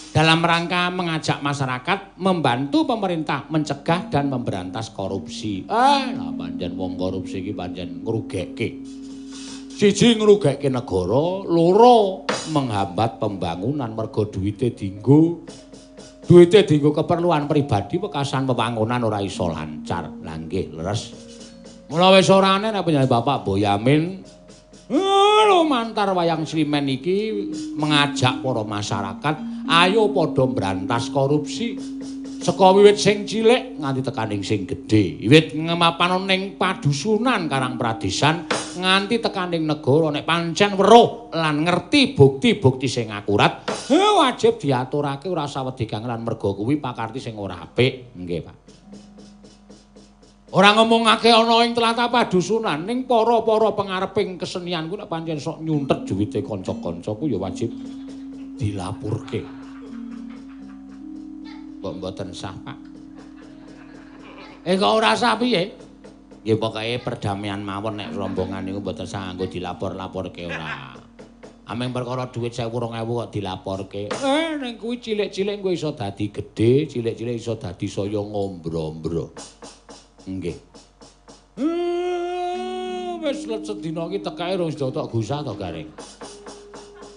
Dalam 0.10 0.42
rangka 0.42 0.90
mengajak 0.90 1.46
masyarakat 1.46 2.18
membantu 2.18 2.90
pemerintah 2.90 3.46
mencegah 3.54 4.10
dan 4.10 4.34
memberantas 4.34 4.90
korupsi. 4.90 5.62
Ah, 5.70 6.10
lah 6.10 6.34
panjen 6.34 6.74
wong 6.74 6.98
korupsi 6.98 7.46
iki 7.46 7.54
panjen 7.54 8.02
ngrugekke. 8.02 8.82
Siji 9.78 10.18
ngrugekke 10.18 10.74
negara, 10.74 11.46
loro 11.46 12.26
menghambat 12.50 13.22
pembangunan 13.22 13.94
mergo 13.94 14.26
duwite 14.26 14.74
dienggo 14.74 15.46
duwite 16.26 16.66
dienggo 16.66 16.98
keperluan 16.98 17.46
pribadi 17.46 18.02
pekasan 18.02 18.50
pembangunan 18.50 19.06
ora 19.06 19.22
iso 19.22 19.54
lancar. 19.54 20.10
Lah 20.26 20.34
nggih, 20.34 20.82
leres. 20.82 21.14
Mula 21.94 22.10
wis 22.18 22.34
ora 22.34 22.58
aneh 22.58 22.74
nek 22.74 23.06
Bapak 23.06 23.46
Boyamin 23.46 24.26
Lho 24.86 25.66
mantar 25.66 26.14
wayang 26.14 26.46
slimen 26.46 26.86
iki 26.86 27.34
mengajak 27.74 28.46
para 28.46 28.62
masyarakat 28.62 29.36
ayo 29.66 30.14
padha 30.14 30.46
mbrantas 30.46 31.10
korupsi. 31.10 31.74
Saka 32.46 32.78
wiwit 32.78 33.02
sing 33.02 33.26
cilik 33.26 33.82
nganti 33.82 34.06
tekaning 34.06 34.46
sing 34.46 34.70
gedhe. 34.70 35.18
Wiwit 35.26 35.58
ngemapan 35.58 36.30
ning 36.30 36.54
padusunan 36.62 37.50
Karang 37.50 37.74
Pradesan 37.74 38.46
nganti 38.78 39.18
tekaning 39.18 39.66
negara 39.66 40.14
nek 40.14 40.30
pancen 40.30 40.78
weruh 40.78 41.34
lan 41.34 41.66
ngerti 41.66 42.14
bukti-bukti 42.14 42.86
sing 42.86 43.10
akurat, 43.10 43.66
wajib 43.90 44.62
diaturake 44.62 45.26
ora 45.26 45.50
sawedi 45.50 45.90
kangelan 45.90 46.22
mergo 46.22 46.54
kuwi 46.54 46.78
pakarti 46.78 47.18
sing 47.18 47.34
ora 47.34 47.58
apik. 47.66 48.14
Nggih, 48.14 48.42
Pak. 48.46 48.65
Ora 50.54 50.78
ngomongake 50.78 51.34
ana 51.34 51.66
ing 51.66 51.74
tlatah 51.74 52.14
padusunan 52.14 52.86
ning 52.86 53.10
para-para 53.10 53.74
pangareping 53.74 54.38
kesenian 54.38 54.86
kuwi 54.86 55.02
nek 55.02 55.10
pancen 55.10 55.42
sok 55.42 55.66
nyuntet 55.66 56.06
duwite 56.06 56.46
kanca-kancaku 56.46 57.26
ya 57.34 57.38
wajib 57.42 57.74
dilapurke. 58.62 59.66
kok 61.86 62.02
mboten 62.02 62.34
sah, 62.34 62.56
Pak. 62.66 62.78
Eh 64.66 64.74
kok 64.74 64.90
ora 64.98 65.14
sah 65.14 65.38
piye? 65.38 65.78
Ya 66.42 66.58
pokoke 66.58 66.98
perdamaian 67.06 67.62
mawon 67.62 68.02
nek 68.02 68.10
rombongan 68.10 68.66
niku 68.66 68.82
mboten 68.82 69.06
sah 69.06 69.30
nggo 69.34 69.46
dilapor-laporke 69.46 70.50
ora. 70.50 70.98
Ameng 71.70 71.94
perkara 71.94 72.30
dhuwit 72.30 72.54
1000 72.54 72.74
2000 72.74 73.06
kok 73.06 73.30
dilaporke. 73.30 74.04
Eh 74.10 74.58
ning 74.58 74.82
kuwi 74.82 74.98
cilik-cilik 74.98 75.62
kuwi 75.62 75.78
iso 75.78 75.94
dadi 75.94 76.34
gedhe, 76.34 76.90
cilik-cilik 76.90 77.38
iso 77.38 77.54
dadi 77.62 77.86
saya 77.86 78.22
ngombro-ombro. 78.22 79.38
Nggih. 80.26 80.58
Hmm, 81.56 83.22
wis 83.22 83.46
let 83.46 83.62
sedina 83.64 84.10
iki 84.10 84.20
tekake 84.26 84.58
rong 84.58 84.74
sedotok 84.74 85.14
gusah 85.14 85.46
to, 85.46 85.54
Gareng. 85.54 85.88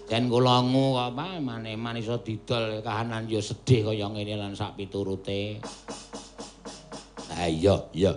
Yen 0.09 0.25
kula 0.33 0.65
ngu 0.65 0.97
apa 0.97 1.37
mane-mane 1.37 2.01
iso 2.01 2.17
didol 2.25 2.81
kahanan 2.81 3.29
ya 3.29 3.45
sedih 3.45 3.93
kaya 3.93 4.09
ngene 4.09 4.41
lan 4.41 4.57
sak 4.57 4.81
piturute. 4.81 5.61
Ha 7.37 7.45
iya, 7.45 7.77
iya. 7.93 8.17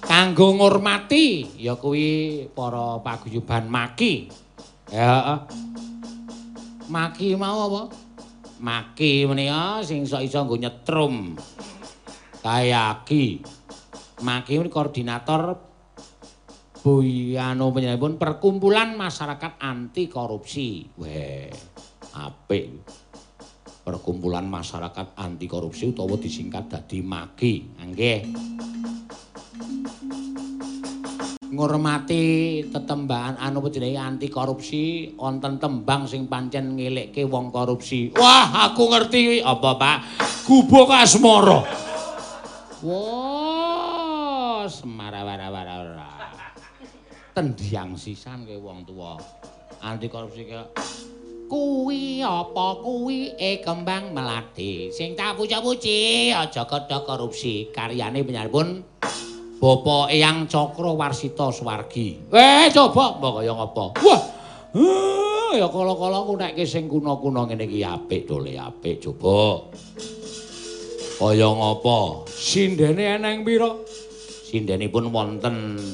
Kanggo 0.00 0.56
ngurmati 0.56 1.60
ya 1.60 1.76
kuwi 1.76 2.48
para 2.56 2.96
paguyuban 3.04 3.68
maki. 3.68 4.32
Ya. 4.88 5.44
Maki 6.88 7.36
mau 7.36 7.68
apa? 7.68 7.82
Maki 8.64 9.28
menika 9.28 9.84
sing 9.84 10.08
iso 10.08 10.24
iso 10.24 10.40
nggo 10.48 10.56
nyetrum. 10.56 11.36
Kayaki. 12.40 13.57
Maki 14.18 14.58
koordinator 14.66 15.68
Buyano 16.78 17.74
penyebut 17.74 18.22
perkumpulan 18.22 18.94
masyarakat 18.94 19.58
anti 19.58 20.06
korupsi. 20.06 20.86
Weh, 20.94 21.50
apik. 22.14 22.86
Perkumpulan 23.82 24.46
masyarakat 24.46 25.18
anti 25.18 25.50
korupsi 25.50 25.90
utawa 25.90 26.14
disingkat 26.14 26.70
dadi 26.70 27.02
Maki. 27.02 27.54
Nggih. 27.82 28.20
Ngurmati 31.48 32.24
tetembangan 32.70 33.42
anu 33.42 33.64
jenenge 33.72 33.98
anti 33.98 34.28
korupsi 34.30 35.12
wonten 35.18 35.58
tembang 35.58 36.06
sing 36.06 36.30
pancen 36.30 36.78
ngelekke 36.78 37.26
wong 37.26 37.50
korupsi. 37.50 38.14
Wah, 38.14 38.70
aku 38.70 38.86
ngerti 38.86 39.42
apa, 39.42 39.70
Pak? 39.74 39.98
Gubuk 40.46 40.92
asmara. 40.94 41.66
Wah, 42.86 43.37
Tendiang 47.38 47.94
sisan 47.94 48.42
ke 48.42 48.58
wong 48.58 48.82
tua. 48.82 49.14
Anti 49.86 50.10
korupsi 50.10 50.42
ke 50.42 50.58
kuwi 51.46 52.18
apa 52.18 52.82
kuwi 52.82 53.38
e 53.38 53.62
kembang 53.62 54.10
melati 54.10 54.90
sing 54.90 55.14
tak 55.14 55.38
puja-puji 55.38 56.34
aja 56.34 56.66
kedha 56.66 57.06
korupsi 57.06 57.70
karyane 57.70 58.26
penyarbun 58.26 58.82
Bapak 59.62 60.10
Eyang 60.10 60.50
Cokro 60.50 60.98
Warsita 60.98 61.54
Suwargi. 61.54 62.26
Eh 62.34 62.74
coba 62.74 63.22
mbok 63.22 63.38
kaya 63.38 63.54
ngapa? 63.54 63.84
Wah. 64.02 64.22
ya 65.62 65.70
kala-kala 65.70 66.26
ku 66.26 66.34
nek 66.34 66.58
sing 66.66 66.90
kuna-kuna 66.90 67.46
ngene 67.46 67.70
iki 67.70 67.86
apik 67.86 68.26
dole 68.26 68.58
apik 68.58 68.98
coba. 68.98 69.62
Kaya 71.22 71.54
ngapa? 71.54 72.26
Sindene 72.26 73.14
eneng 73.14 73.46
pira? 73.46 73.70
Sindenipun 74.50 75.14
wonten 75.14 75.86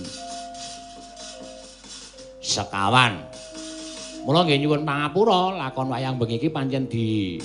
sekawan. 2.45 3.25
Mula 4.29 4.45
nggih 4.45 4.61
nyuwun 4.61 4.85
pangapura 4.85 5.57
lakon 5.57 5.89
wayang 5.89 6.21
bengi 6.21 6.37
iki 6.37 6.53
pancen 6.53 6.89
di 6.89 7.37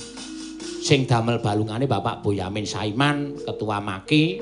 sing 0.80 1.08
damel 1.08 1.40
balungane 1.40 1.84
Bapak 1.88 2.24
Boyamin 2.24 2.68
Saiman, 2.68 3.36
Ketua 3.36 3.80
Maki. 3.80 4.40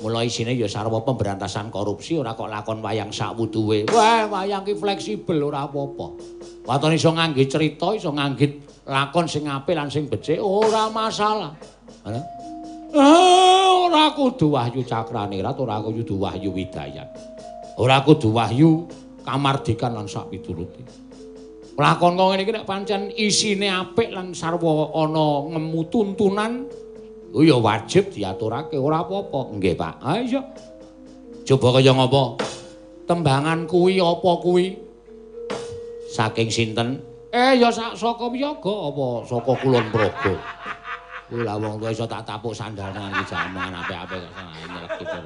Mula 0.00 0.24
isine 0.24 0.56
ya 0.56 0.66
sarwa 0.66 1.04
pemberantasan 1.04 1.68
korupsi 1.68 2.16
ora 2.16 2.34
kok 2.34 2.48
lakon 2.48 2.80
wayang 2.80 3.12
sak 3.12 3.36
wuduwe. 3.36 3.86
Wah, 3.92 4.26
wayang 4.26 4.64
ki 4.64 4.74
fleksibel 4.78 5.44
ora 5.44 5.68
apa-apa. 5.68 6.06
Watone 6.64 6.96
iso 6.96 7.12
ngangge 7.12 7.44
cerita, 7.46 7.92
iso 7.92 8.10
ngangge 8.10 8.64
lakon 8.88 9.28
sing 9.28 9.46
apik 9.46 9.76
lan 9.76 9.92
sing 9.92 10.08
becik 10.08 10.40
ora 10.40 10.88
masalah. 10.88 11.52
Ana? 12.02 12.20
Ah, 12.90 13.86
ora 13.86 14.10
kudu 14.16 14.56
wahyu 14.58 14.82
cakranirat, 14.82 15.54
ora 15.60 15.78
kudu 15.78 16.18
wahyu 16.18 16.50
widayat. 16.50 17.06
Ora 17.78 18.02
kudu 18.02 18.34
wahyu 18.34 18.88
kamardikan 19.22 19.94
lan 19.96 20.06
sak 20.08 20.28
piturute. 20.32 20.82
Lakon 21.80 22.18
kok 22.18 22.26
ngene 22.28 22.42
iki 22.44 22.52
nek 22.52 22.68
pancen 22.68 23.08
isine 23.14 23.72
apik 23.72 24.12
lan 24.12 24.36
sarwa 24.36 24.92
ana 24.92 25.48
ngemu 25.56 25.80
tuntunan 25.88 26.52
Oh 27.30 27.46
ya 27.46 27.54
wajib 27.54 28.10
diaturake, 28.10 28.74
ora 28.74 29.06
apa-apa. 29.06 29.54
Nggih, 29.54 29.78
Pak. 29.78 29.94
Ha 30.02 30.18
iya. 30.18 30.42
Coba 31.46 31.78
kaya 31.78 31.94
ngapa? 31.94 32.42
Tembangan 33.06 33.70
kuwi 33.70 34.02
apa 34.02 34.30
kuwi? 34.42 34.74
Saking 36.10 36.50
sinten? 36.50 36.98
Eh 37.30 37.62
ya 37.62 37.70
saka 37.70 38.26
Wiyaga 38.26 38.74
apa 38.90 39.22
saka 39.22 39.52
Kulon 39.62 39.86
Progo. 39.94 40.34
Kuwi 41.30 41.46
lah 41.46 41.54
wong 41.54 41.78
tuwa 41.78 41.94
iso 41.94 42.02
tak 42.10 42.26
tapuk 42.26 42.50
sandal 42.50 42.90
nang 42.90 43.14
iki 43.14 43.30
jamongan 43.30 43.78
apik-apik 43.78 44.18
kok 44.18 44.34
nyelek 44.66 44.92
gitu. 44.98 45.18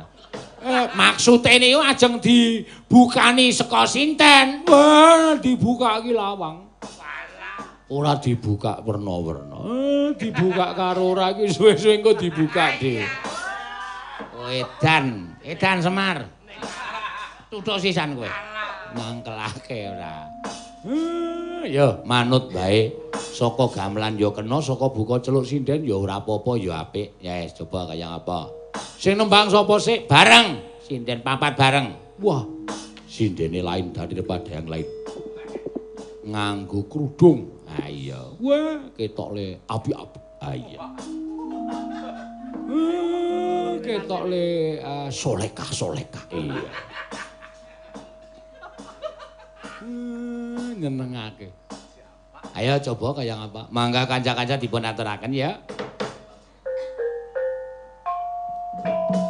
Eh 0.64 0.86
maksude 0.96 1.52
niku 1.60 1.84
ajeng 1.84 2.16
dibukani 2.24 3.52
saka 3.52 3.84
sinten? 3.84 4.64
Wah, 4.64 5.36
dibuka 5.36 6.00
iki 6.00 6.16
lawang. 6.16 6.64
ora 7.92 8.16
dibuka 8.16 8.80
werna-werna. 8.80 9.58
Eh, 9.60 10.08
dibuka 10.16 10.72
karo 10.72 11.12
ora 11.12 11.36
iki 11.36 11.52
suwe-suwe 11.52 12.00
engko 12.00 12.16
dibuka 12.16 12.80
dhewe. 12.80 13.04
Oh, 14.40 14.48
edan, 14.48 15.36
edan 15.44 15.78
Semar. 15.84 16.24
Tutuk 17.52 17.78
sisan 17.78 18.16
kowe. 18.16 18.28
Mangkelake 18.96 19.92
ora. 19.92 20.26
Eh, 20.84 21.76
ya 21.76 22.00
manut 22.08 22.48
bae. 22.50 22.88
Saka 23.14 23.66
gamelan 23.68 24.16
ya 24.16 24.30
kena, 24.30 24.62
saka 24.62 24.88
buka 24.88 25.18
celuk 25.20 25.44
sinden 25.44 25.84
ya 25.84 25.98
ora 25.98 26.22
apa-apa 26.22 26.56
ya 26.56 26.82
apik. 26.82 27.18
Ya 27.20 27.42
yes, 27.42 27.52
coba 27.58 27.90
kaya 27.90 28.16
apa. 28.16 28.63
Sing 28.98 29.20
nembang 29.20 29.52
sapa 29.52 29.74
sik? 29.76 30.08
Bareng. 30.08 30.60
Sinden 30.84 31.20
papat 31.24 31.56
bareng. 31.56 31.88
Wah, 32.20 32.44
sindene 33.04 33.64
lain 33.64 33.92
daripada 33.92 34.48
yang 34.52 34.68
lain. 34.68 34.88
Nganggo 36.24 36.88
kerudung. 36.88 37.64
Ha 37.68 37.88
iya. 37.88 38.20
Wah, 38.40 38.80
ketok 38.96 39.28
le 39.36 39.46
api-api. 39.68 40.20
Ha 40.40 40.50
iya. 40.52 40.80
ketok 43.84 44.22
le 44.32 44.80
uh, 44.80 45.08
solekah-solekah. 45.12 46.24
Iya. 46.32 46.70
Uh, 49.84 50.72
nyenengake. 50.80 51.52
Ayo 52.54 52.78
coba 52.92 53.20
kaya 53.20 53.36
apa? 53.36 53.68
Mangga 53.68 54.08
kanca-kanca 54.08 54.56
dipun 54.56 54.86
aturaken 54.86 55.34
ya. 55.34 55.60
Bocah 58.84 59.23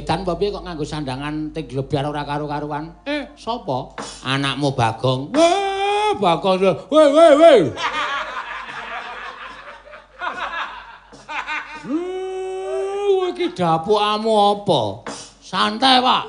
edan 0.00 0.24
apa 0.24 0.32
piye 0.40 0.48
kok 0.48 0.64
nganggo 0.64 0.84
sandangan 0.88 1.52
ting 1.52 1.68
glebyar 1.68 2.08
ora 2.08 2.24
karo-karuan? 2.24 3.04
Eh, 3.04 3.28
sapa? 3.36 3.92
Anakmu 4.24 4.72
Bagong. 4.72 5.36
Wah, 5.36 6.16
Bagong. 6.16 6.60
Weh, 6.88 7.08
weh, 7.12 7.32
weh. 7.36 7.60
Wah, 13.10 13.28
iki 13.30 13.46
dapukamu 13.52 14.32
apa? 14.56 14.82
Santai, 15.44 16.00
Pak. 16.00 16.24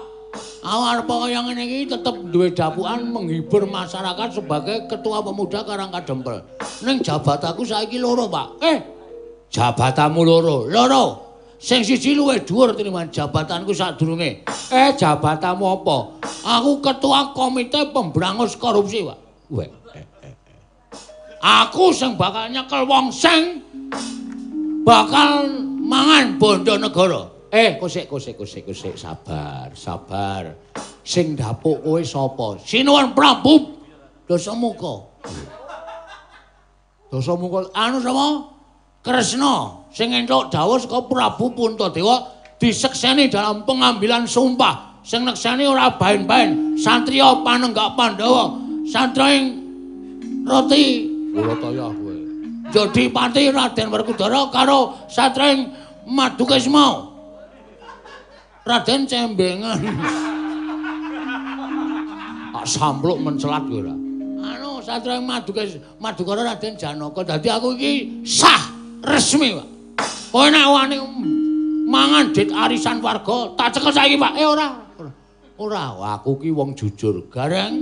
Aku 0.61 0.81
arep 0.85 1.09
kaya 1.09 1.41
ngene 1.41 1.63
iki 1.65 1.89
tetep 1.89 2.15
duwe 2.29 2.53
dapukan 2.53 3.01
menghibur 3.01 3.65
masyarakat 3.65 4.37
sebagai 4.37 4.85
ketua 4.85 5.25
pemuda 5.25 5.65
Karangkadempel. 5.65 6.45
Ning 6.85 7.01
jabatanku 7.01 7.65
saiki 7.65 7.97
loro, 7.97 8.29
Pak. 8.29 8.47
Eh, 8.61 8.77
jabatanmu 9.49 10.21
loro. 10.21 10.69
Loro. 10.69 11.30
Sing 11.61 11.85
siji 11.85 12.17
luwih 12.17 12.41
dhuwur 12.41 12.73
tinimbang 12.73 13.13
jabatanku 13.13 13.69
sadurunge. 13.69 14.41
Eh, 14.73 14.89
jabatanmu 14.97 15.65
apa? 15.77 15.97
Aku 16.57 16.81
ketua 16.81 17.37
komite 17.37 17.93
pemberangus 17.93 18.57
korupsi, 18.57 19.05
Pak. 19.05 19.17
Weh. 19.53 19.69
Aku 21.41 21.93
sing 21.93 22.17
bakal 22.17 22.49
nyekel 22.49 22.85
wong 22.89 23.13
sing 23.13 23.61
bakal 24.81 25.45
mangan 25.85 26.41
bondo 26.41 26.81
negara. 26.81 27.29
Eh, 27.53 27.77
kosek, 27.77 28.09
kosek, 28.09 28.37
kosek, 28.37 28.65
kosek, 28.65 28.97
sabar, 28.97 29.69
sabar. 29.77 30.55
Sing 31.05 31.37
dapuk 31.37 31.83
kowe 31.83 32.01
sapa? 32.01 32.57
Sinuwun 32.61 33.13
Prabu 33.13 33.77
Dasamuka. 34.25 35.09
Dasamuka 37.11 37.69
anu 37.75 37.99
sapa? 37.99 38.27
Kresna 39.01 39.80
sing 39.91 40.15
entuk 40.15 40.47
dawuh 40.47 40.79
saka 40.79 41.03
Prabu 41.05 41.51
Puntadewa 41.51 42.41
disekseni 42.61 43.27
dalam 43.27 43.65
pengambilan 43.65 44.29
sumpah. 44.29 45.01
Sing 45.01 45.25
nekseni 45.25 45.65
ora 45.65 45.89
bain-bain 45.97 46.77
satriya 46.77 47.41
panenggak 47.41 47.97
Pandhawa. 47.97 48.53
Satriya 48.85 49.49
roti. 50.45 51.09
Ulataya 51.33 51.89
kowe. 51.89 52.15
Jadi 52.69 53.09
pati 53.09 53.49
Raden 53.49 53.87
Werkudara 53.89 54.53
karo 54.53 55.09
satriya 55.09 55.65
Madukesma. 56.05 57.09
Raden 58.61 59.09
Cembengan. 59.09 59.81
Tak 62.53 62.65
sampluk 62.69 63.17
mencelat 63.25 63.65
kowe 63.65 63.81
ora? 63.81 63.95
Anu 64.53 64.85
satriya 64.85 65.17
Madukes 65.17 65.81
Madukara 65.97 66.45
Raden 66.45 66.77
Janaka. 66.77 67.25
Dadi 67.25 67.49
aku 67.49 67.73
iki 67.73 68.21
sah 68.21 68.69
resmi, 69.01 69.57
Pak. 69.57 69.80
Kowe 70.31 70.47
nek 70.47 70.63
wani 70.63 70.95
mangan 71.91 72.31
dit 72.31 72.47
arisan 72.55 73.03
warga, 73.03 73.51
tak 73.59 73.75
cekel 73.75 73.91
saiki, 73.91 74.15
Pak. 74.15 74.39
Eh 74.39 74.47
ora. 74.47 74.79
Ora, 75.59 75.91
aku 76.15 76.39
ki 76.39 76.55
wong 76.55 76.71
jujur. 76.71 77.27
Gareng. 77.27 77.75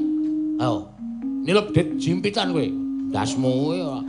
Ayo. 0.58 0.90
Nilep 1.46 1.70
dit 1.78 1.94
jimpitan 2.02 2.50
kowe. 2.50 2.66
Dasmu 3.14 3.70
kowe. 3.70 4.02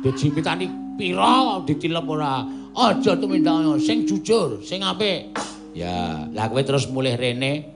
Dit 0.00 0.16
jimpitan 0.16 0.64
iki 0.64 0.72
pira 0.96 1.60
ditilep 1.68 2.08
ora? 2.08 2.40
Aja 2.72 3.20
tumindak 3.20 3.76
sing 3.84 4.08
jujur, 4.08 4.64
sing 4.64 4.80
apik. 4.80 5.36
Ya, 5.76 6.24
lah 6.32 6.48
kowe 6.48 6.64
terus 6.64 6.88
mulih 6.88 7.20
rene 7.20 7.73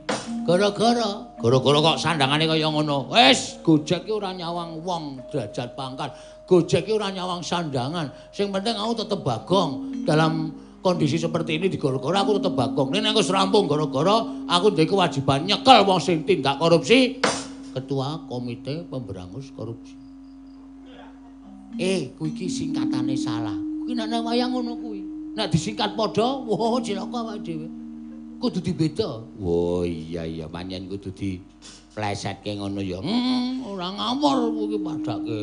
gara-gara 0.49 1.29
gara-gara 1.37 1.79
kok 1.85 1.99
sandangane 2.01 2.45
kaya 2.49 2.69
ngono. 2.73 3.13
Wis, 3.13 3.61
gojek 3.61 4.09
ki 4.09 4.13
ora 4.13 4.33
nyawang 4.33 4.81
wong 4.81 5.23
derajat 5.29 5.77
pangkat. 5.77 6.17
Gojek 6.49 6.89
ora 6.89 7.13
nyawang 7.13 7.45
sandangan. 7.45 8.09
Sing 8.33 8.49
penting 8.49 8.75
aku 8.75 9.05
tetep 9.05 9.21
bagong 9.21 10.05
dalam 10.09 10.53
kondisi 10.81 11.21
seperti 11.21 11.61
ini 11.61 11.69
di 11.69 11.77
gara-gara 11.77 12.25
aku 12.25 12.41
tetep 12.41 12.55
bagong. 12.57 12.89
Nek 12.95 13.13
aku 13.13 13.23
rampung 13.29 13.69
gara-gara 13.69 14.25
aku 14.49 14.73
duwe 14.73 14.89
kewajiban 14.89 15.45
nyekel 15.45 15.85
wong 15.85 16.01
sing 16.01 16.25
tindak 16.25 16.57
korupsi. 16.57 17.21
Ketua 17.69 18.27
Komite 18.27 18.83
Pemberangus 18.89 19.53
Korupsi. 19.53 19.95
Eh, 21.79 22.11
kuwi 22.17 22.33
iki 22.35 22.51
singkatane 22.51 23.15
salah. 23.15 23.55
Kuwi 23.85 23.93
nek 23.95 24.25
wayang 24.25 24.51
ngono 24.51 24.75
kuwi. 24.81 25.05
Nek 25.37 25.55
disingkat 25.55 25.95
padha, 25.95 26.43
wah 26.43 26.81
cilaka 26.83 27.23
awake 27.23 27.47
dhewe. 27.47 27.88
Kudu 28.39 28.63
dibeda. 28.63 29.19
Oh 29.43 29.83
iya 29.83 30.23
iya, 30.23 30.47
panjen 30.47 30.87
kudu 30.87 31.11
di 31.11 31.43
plesetke 31.91 32.55
ngono 32.55 32.79
ya. 32.79 33.03
Hmm, 33.03 33.67
ora 33.67 33.91
ngawur 33.91 34.55
kuwi 34.55 34.79
padake. 34.79 35.43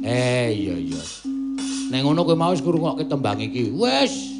Eh 0.00 0.48
iya 0.48 0.72
iya. 0.72 1.02
Nek 1.92 2.00
ngono 2.00 2.24
kowe 2.24 2.32
mau 2.32 2.56
wis 2.56 2.64
ngrungokke 2.64 3.04
tembang 3.04 3.36
iki. 3.44 3.68
Wis. 3.76 4.32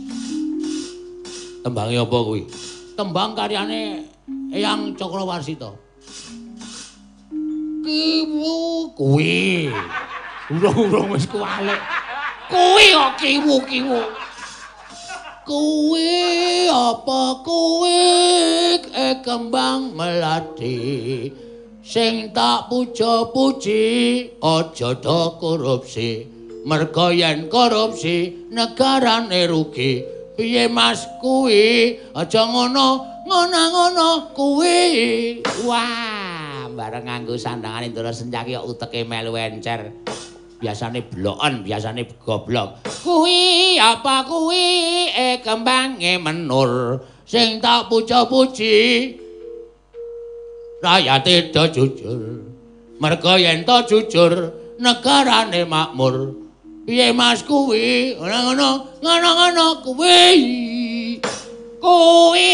Tembange 1.61 2.01
apa 2.01 2.17
kuwi? 2.25 2.49
Tembang 2.97 3.37
karyane 3.37 4.09
Eyang 4.49 4.97
Cakrawarsita. 4.97 5.77
Kiwu 7.85 8.89
kuwi. 8.97 9.69
Urung-urung 10.49 11.13
wis 11.13 11.29
kuwalik. 11.29 11.81
Kuwi 12.49 12.87
kok 12.97 13.13
kiwu-kiwu. 13.21 14.24
Kuwi 15.45 16.73
apa? 16.73 17.45
Kuwi 17.45 18.01
eh 18.97 19.21
kembang 19.21 19.93
melati. 19.93 21.29
sing 21.85 22.33
tak 22.33 22.73
puja-puji 22.73 23.85
aja 24.41 24.91
do 24.97 25.21
korupsi. 25.37 26.25
Merga 26.65 27.13
yen 27.13 27.53
korupsi 27.53 28.49
negarane 28.49 29.45
rugi. 29.45 30.01
Piye 30.35 30.65
mas? 30.73 31.05
Kuwi 31.21 32.01
aja 32.17 32.49
ngono 32.49 33.05
ngono-ngono 33.29 34.33
kuwi. 34.33 34.81
Wah 35.69 36.67
bareng 36.73 37.05
nganggo 37.05 37.37
sandangan 37.37 37.85
Indra 37.85 38.11
Sencaki 38.11 38.57
kok 38.57 38.67
uteke 38.67 39.05
melu 39.05 39.37
encer 39.37 39.93
biasane 40.65 41.05
bloken 41.05 41.61
biasane 41.61 42.09
goblok 42.25 42.89
kuwi 43.05 43.77
apa 43.77 44.25
kuwi 44.25 45.13
e 45.13 45.45
kembange 45.45 46.17
menur 46.17 47.05
sing 47.29 47.61
tak 47.61 47.93
puja-puji 47.93 49.21
rakyate 50.85 51.49
do 51.49 51.65
jujur. 51.73 52.21
Merga 53.01 53.41
yen 53.41 53.65
to 53.65 53.77
jujur, 53.89 54.53
negarane 54.77 55.65
makmur. 55.65 56.37
Piye 56.85 57.17
Mas 57.17 57.41
kuwi? 57.41 58.21
Ngono-ngono, 58.21 59.01
ngono-ngono 59.01 59.67
kuwi. 59.81 60.21
Kuwi 61.81 62.53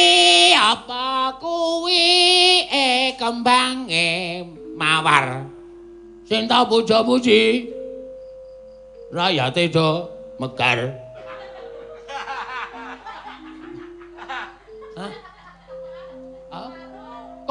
apa 0.54 1.34
kuwi? 1.42 2.06
Eh 2.70 3.18
kembange 3.18 4.46
mawar. 4.78 5.42
Sing 6.30 6.46
tak 6.46 6.70
puja-puji. 6.70 7.66
Rakyate 9.10 9.74
do 9.74 10.06
mekar. 10.38 11.10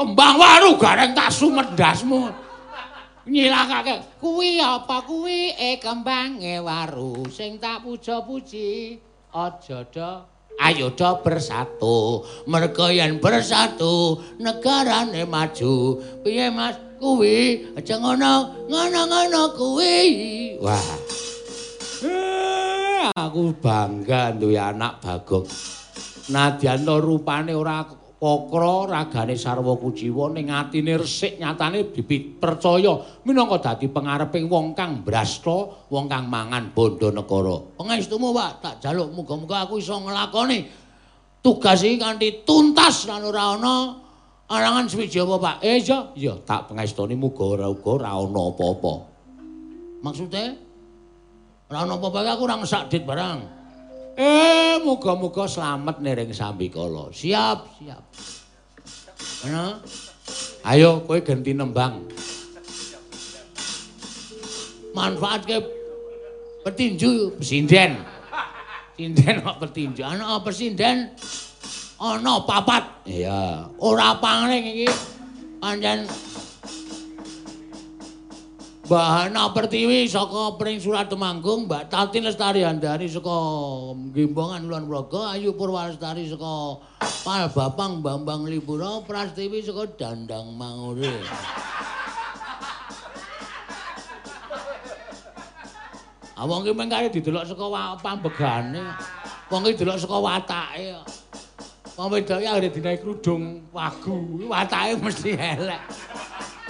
kembang 0.00 0.40
waru 0.40 0.80
gareng 0.80 1.12
tak 1.12 1.28
sumedasmu 1.28 2.32
nyilakake 3.28 4.00
kuwi 4.16 4.56
apa 4.56 5.04
kuwi? 5.04 5.52
E 5.52 5.76
kembange 5.76 6.56
waru 6.64 7.28
sing 7.28 7.60
tak 7.60 7.84
puja-puji. 7.84 8.96
Aja 9.30 9.84
do 9.92 10.24
ayo 10.58 10.88
do 10.96 11.10
bersatu. 11.20 12.24
Merga 12.48 12.88
yen 12.90 13.20
bersatu 13.20 14.18
negarane 14.40 15.28
maju. 15.28 16.00
Piye 16.24 16.48
mas? 16.48 16.80
Kuwi? 17.00 17.68
Aja 17.76 17.96
ngono 17.96 18.66
ngono-ngono 18.68 19.42
kuwi. 19.56 19.96
Wah 20.60 20.84
eh, 22.06 23.10
aku 23.12 23.56
bangga 23.58 24.36
duwe 24.36 24.56
anak 24.56 25.00
bagong 25.02 25.46
nadyan 26.30 26.86
rupane 26.86 27.52
ora 27.52 28.00
Kokro 28.20 28.84
ragane 28.84 29.32
sarwa 29.32 29.80
kuciwa 29.80 30.28
ning 30.36 30.52
atine 30.52 31.00
resik 31.00 31.40
nyatane 31.40 31.88
bibit 31.88 32.36
percaya 32.36 33.00
minangka 33.24 33.72
dadi 33.72 33.88
pangareping 33.88 34.44
wong 34.44 34.76
kang 34.76 35.00
brasta, 35.00 35.88
wong 35.88 36.04
kang 36.04 36.28
mangan 36.28 36.68
bondo 36.76 37.08
negara. 37.08 37.80
Pangestumu, 37.80 38.36
Pak, 38.36 38.52
tak 38.60 38.74
jaluk 38.84 39.08
muga-muga 39.16 39.64
aku 39.64 39.80
iso 39.80 39.96
nglakoni 40.04 40.68
tugas 41.40 41.80
iki 41.80 41.96
kanthi 41.96 42.44
tuntas 42.44 43.08
lan 43.08 43.24
ora 43.24 43.56
ana 43.56 43.96
arangan 44.52 44.84
swiji 44.84 45.24
apa, 45.24 45.40
Pak? 45.40 45.56
Eh, 45.64 45.80
iya, 45.80 45.98
iya, 46.12 46.34
tak 46.44 46.68
pangestoni 46.68 47.16
muga 47.16 47.56
ora 47.56 47.72
uga 47.72 48.04
ora 48.04 48.20
ana 48.20 48.42
apa-apa. 48.52 48.94
Maksude? 50.04 50.69
Ora 51.70 51.86
ana 51.86 51.94
apa-apa 51.94 52.26
aku 52.34 52.42
ora 52.50 52.58
ngesak 52.58 52.90
dit 52.90 53.06
barang. 53.06 53.38
Eh, 54.18 54.82
muga-muga 54.82 55.46
slamet 55.46 56.02
nering 56.02 56.34
sambikala. 56.34 57.14
Siap, 57.14 57.58
siap. 57.78 58.02
Ana? 59.46 59.78
Ayo 60.66 61.06
kowe 61.06 61.22
ganti 61.22 61.54
nembang. 61.54 62.10
Manfaatke 64.98 65.62
petinju 66.66 67.38
sinden. 67.38 68.02
Sinden 68.98 69.34
kok 69.38 69.62
petinju. 69.62 70.02
Ana 70.02 70.42
apa 70.42 70.50
sinden? 70.50 71.14
ana 72.00 72.40
papat. 72.42 73.04
Iya. 73.04 73.68
Ora 73.78 74.16
pangling 74.18 74.64
iki 74.74 74.88
pancen 75.60 76.08
Bahana 78.90 79.54
Pertiwi 79.54 80.10
saka 80.10 80.58
Pring 80.58 80.82
Surat 80.82 81.06
Temanggung, 81.06 81.70
Mbak 81.70 81.94
Tati 81.94 82.18
Lestari 82.18 82.66
Andari 82.66 83.06
saka 83.06 83.30
Gimbongan 84.10 84.66
Luan 84.66 84.90
Praga, 84.90 85.38
Ayu 85.38 85.54
Purwalestari 85.54 86.26
saka 86.26 86.82
Pal 87.22 87.46
Bapang 87.54 88.02
Bambang 88.02 88.50
Lipura, 88.50 88.98
Prastiwi 89.06 89.62
saka 89.62 89.86
Dandang 89.94 90.58
Mangure. 90.58 91.22
Ah 96.34 96.42
wong 96.50 96.66
ki 96.66 96.74
mengkare 96.74 97.14
didelok 97.14 97.46
saka 97.46 97.94
pambegane. 98.02 98.82
Wong 99.54 99.70
ki 99.70 99.78
didelok 99.78 100.02
saka 100.02 100.18
watake. 100.18 100.98
Wong 101.94 102.10
wedok 102.10 102.42
ya 102.42 102.58
dinaik 102.58 103.06
kerudung 103.06 103.70
wagu, 103.70 104.50
watake 104.50 104.98
mesti 104.98 105.38
elek. 105.38 105.78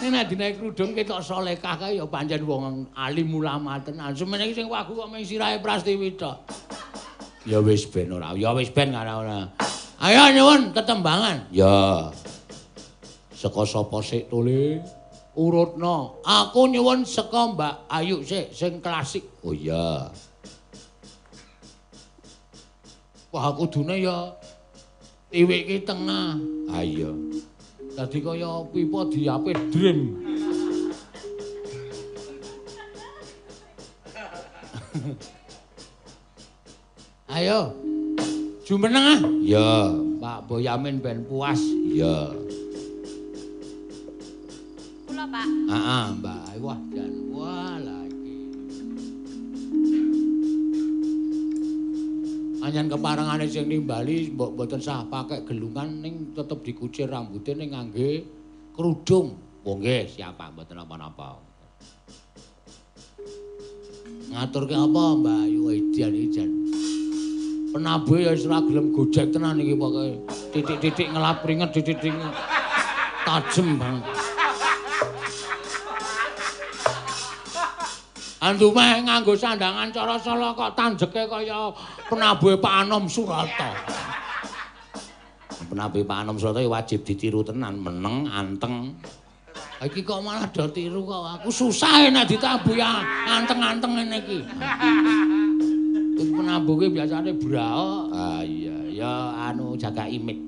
Nek 0.00 0.08
nek 0.08 0.24
dinaik 0.32 0.54
kerudung 0.56 0.96
ketok 0.96 1.20
salehah 1.20 1.76
kae 1.76 2.00
ya 2.00 2.08
pancen 2.08 2.40
wong 2.48 2.88
alim 2.96 3.36
ulama 3.36 3.76
tenan. 3.84 4.16
Semene 4.16 4.48
iki 4.48 4.64
sing 4.64 4.68
wagu 4.72 4.96
kok 4.96 5.12
mung 5.12 5.20
sirahe 5.20 5.60
Prastiwi 5.60 6.16
tok. 6.16 6.40
Ya 7.44 7.60
wis 7.60 7.84
ben 7.84 8.08
ora. 8.08 8.32
Ya 8.32 8.56
wis 8.56 8.72
ben 8.72 8.96
ora 8.96 9.12
ora. 9.20 9.40
Ayo 10.00 10.32
nyuwun 10.32 10.72
ketembangan. 10.72 11.52
Ya. 11.52 12.08
Saka 13.36 13.68
sapa 13.68 14.00
sik 14.00 14.32
tole? 14.32 14.80
urutna. 15.36 16.20
Aku 16.24 16.68
nyuwun 16.68 17.04
saka 17.04 17.52
Mbak 17.52 17.74
Ayu 17.92 18.24
sik 18.24 18.56
sing 18.56 18.80
klasik. 18.80 19.24
Oh 19.44 19.52
iya. 19.52 20.08
Wah 23.30 23.52
kudune 23.54 24.00
ya 24.00 24.32
iwiki 25.30 25.84
tengah. 25.86 26.40
Ah 26.72 26.82
iya. 26.82 27.12
Dadi 27.96 28.18
kaya 28.22 28.62
pipa 28.70 29.00
diape 29.10 29.50
dream. 29.74 30.22
Ayo. 37.36 37.74
Jumeneng 38.66 39.02
ah. 39.02 39.20
Ya. 39.42 39.90
Pak 40.20 40.44
Boyamin 40.46 41.00
ben 41.02 41.24
puas. 41.26 41.58
Ya. 41.90 42.30
Kula, 45.08 45.24
Pak. 45.26 45.48
Heeh, 45.48 46.04
Mbak. 46.20 46.60
Wah, 46.60 46.76
jan 46.92 47.12
wah 47.32 47.80
Anyan 52.60 52.92
keparengane 52.92 53.48
sing 53.48 53.72
nimbali 53.72 54.36
mbok 54.36 54.52
mboten 54.52 54.84
sah 54.84 55.08
pakai 55.08 55.48
gelungan 55.48 56.04
ning 56.04 56.36
tetep 56.36 56.60
dikucir 56.60 57.08
rambutnya 57.08 57.56
ning 57.56 57.72
ngangge 57.72 58.24
kerudung. 58.76 59.40
Oh 59.64 59.80
nggih, 59.80 60.04
siapa 60.04 60.52
mboten 60.52 60.76
apa-apa. 60.76 61.40
Ngaturke 64.30 64.76
apa, 64.78 65.04
Mbak 65.18 65.38
Ayu 65.42 65.62
Ijan 65.74 66.14
Ijan? 66.14 66.50
Penabuhe 67.74 68.28
ya 68.28 68.30
wis 68.30 68.46
ora 68.46 68.62
gelem 68.62 68.94
gojek 68.94 69.34
tenan 69.34 69.58
iki 69.58 69.74
pokoke. 69.74 70.22
Titik-titik 70.54 71.10
ngelap 71.10 71.42
ringet, 71.42 71.70
titik-titik 71.74 72.14
tajem 73.26 73.74
banget. 73.74 74.29
Andu 78.40 78.72
meh 78.72 79.04
nganggo 79.04 79.36
sandangan 79.36 79.92
cara 79.92 80.16
sala 80.16 80.56
kok 80.56 80.72
tanjeke 80.72 81.28
kaya 81.28 81.68
penabuhe 82.08 82.56
Pak 82.56 82.88
Anom 82.88 83.04
Surata. 83.04 83.76
Penabe 85.68 86.00
Pak 86.00 86.24
Anom 86.24 86.40
Surata 86.40 86.64
wajib 86.64 87.04
ditiru 87.04 87.44
tenan, 87.44 87.76
meneng, 87.76 88.24
anteng. 88.32 88.96
Iki 89.84 90.00
kok 90.08 90.24
malah 90.24 90.48
do 90.48 90.64
tiru 90.72 91.04
kok 91.04 91.36
aku 91.36 91.52
susah 91.52 92.08
nek 92.08 92.32
ditabuh 92.32 92.72
ya 92.72 93.04
anteng-anteng 93.28 93.92
ngene 93.92 94.24
iki. 94.24 94.40
Penabuhe 96.32 96.88
biasane 96.88 97.36
brao. 97.36 98.08
Ah 98.08 98.40
iya, 98.40 98.76
ya 98.88 99.12
anu 99.52 99.76
jaga 99.76 100.08
imit. 100.08 100.40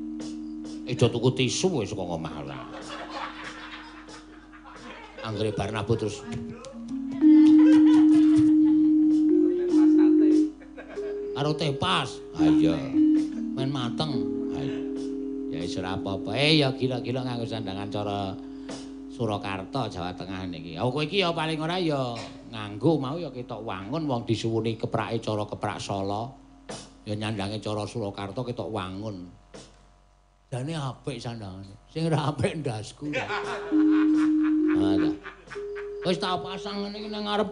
Ejo 0.89 1.13
tuku 1.13 1.29
tisu 1.45 1.85
wis 1.85 1.93
kok 1.93 2.09
ngomah. 2.09 2.41
Anggere 5.29 5.53
bar 5.53 5.69
nabuh 5.69 5.97
terus 6.01 6.25
karo 11.33 11.51
tepas. 11.57 12.21
Ah 12.37 12.49
iya. 12.49 12.77
Men 13.53 13.69
mateng. 13.73 14.13
Ya 15.53 15.61
wis 15.61 15.77
ora 15.77 15.97
apa-apa. 15.97 16.33
Eh 16.33 16.65
ya 16.65 16.73
gila-gila 16.73 17.21
nganggo 17.25 17.45
sandangan 17.45 17.89
cara 17.93 18.33
Surakarta 19.13 19.85
Jawa 19.93 20.17
Tengah 20.17 20.49
niki. 20.49 20.81
Aku 20.81 21.05
iki 21.05 21.21
ya 21.21 21.29
paling 21.37 21.61
ora 21.61 21.77
ya 21.77 22.17
nganggo 22.49 22.97
mau 22.97 23.21
ya 23.21 23.29
ketok 23.29 23.61
wangun 23.61 24.09
wong 24.09 24.25
disuwuni 24.25 24.81
keprake 24.81 25.21
cara 25.21 25.45
keprak 25.45 25.77
Solo. 25.77 26.33
Ya 27.05 27.13
nyandange 27.13 27.61
cara 27.61 27.85
Surakarta 27.85 28.41
ketok 28.41 28.73
wangun. 28.73 29.29
Jane 30.49 30.73
apik 30.73 31.21
sandangane. 31.21 31.77
Sing 31.93 32.09
ora 32.09 32.33
apik 32.33 32.61
ndasku. 32.61 33.13
Ah 34.73 34.97
ta. 34.97 35.11
Wis 36.09 36.19
tak 36.19 36.41
pasang 36.43 36.83
ngene 36.83 36.97
iki 36.97 37.09
nang 37.13 37.29
ngarep 37.29 37.51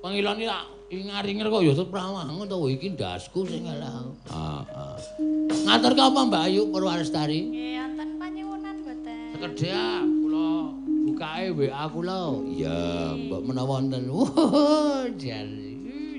pangilon 0.00 0.38
iki 0.38 0.48
tak 0.48 0.64
ingar-ingir 0.92 1.48
kok 1.48 1.64
ya 1.64 1.72
tetep 1.72 1.88
rawangun 1.88 2.44
to 2.44 2.56
iki 2.68 2.92
ndasku 2.92 3.48
sing 3.48 3.64
alah. 3.64 4.12
Ah, 4.28 4.60
ah. 4.76 4.96
Ngatur 5.48 5.92
ke 5.96 6.02
apa 6.04 6.20
Mbak 6.28 6.42
Ayu 6.52 6.62
Purwalestari? 6.68 7.48
Nggih, 7.48 7.80
wonten 7.80 8.08
panyuwunan 8.20 8.76
mboten? 8.84 9.32
Sekedhap 9.32 10.04
kula 10.04 10.48
bukake 11.08 11.48
WA 11.56 11.84
kula. 11.88 12.20
Iya, 12.44 12.78
Mbok 13.16 13.42
menawa 13.48 13.80
wonten. 13.80 14.02
Jan 15.22 15.48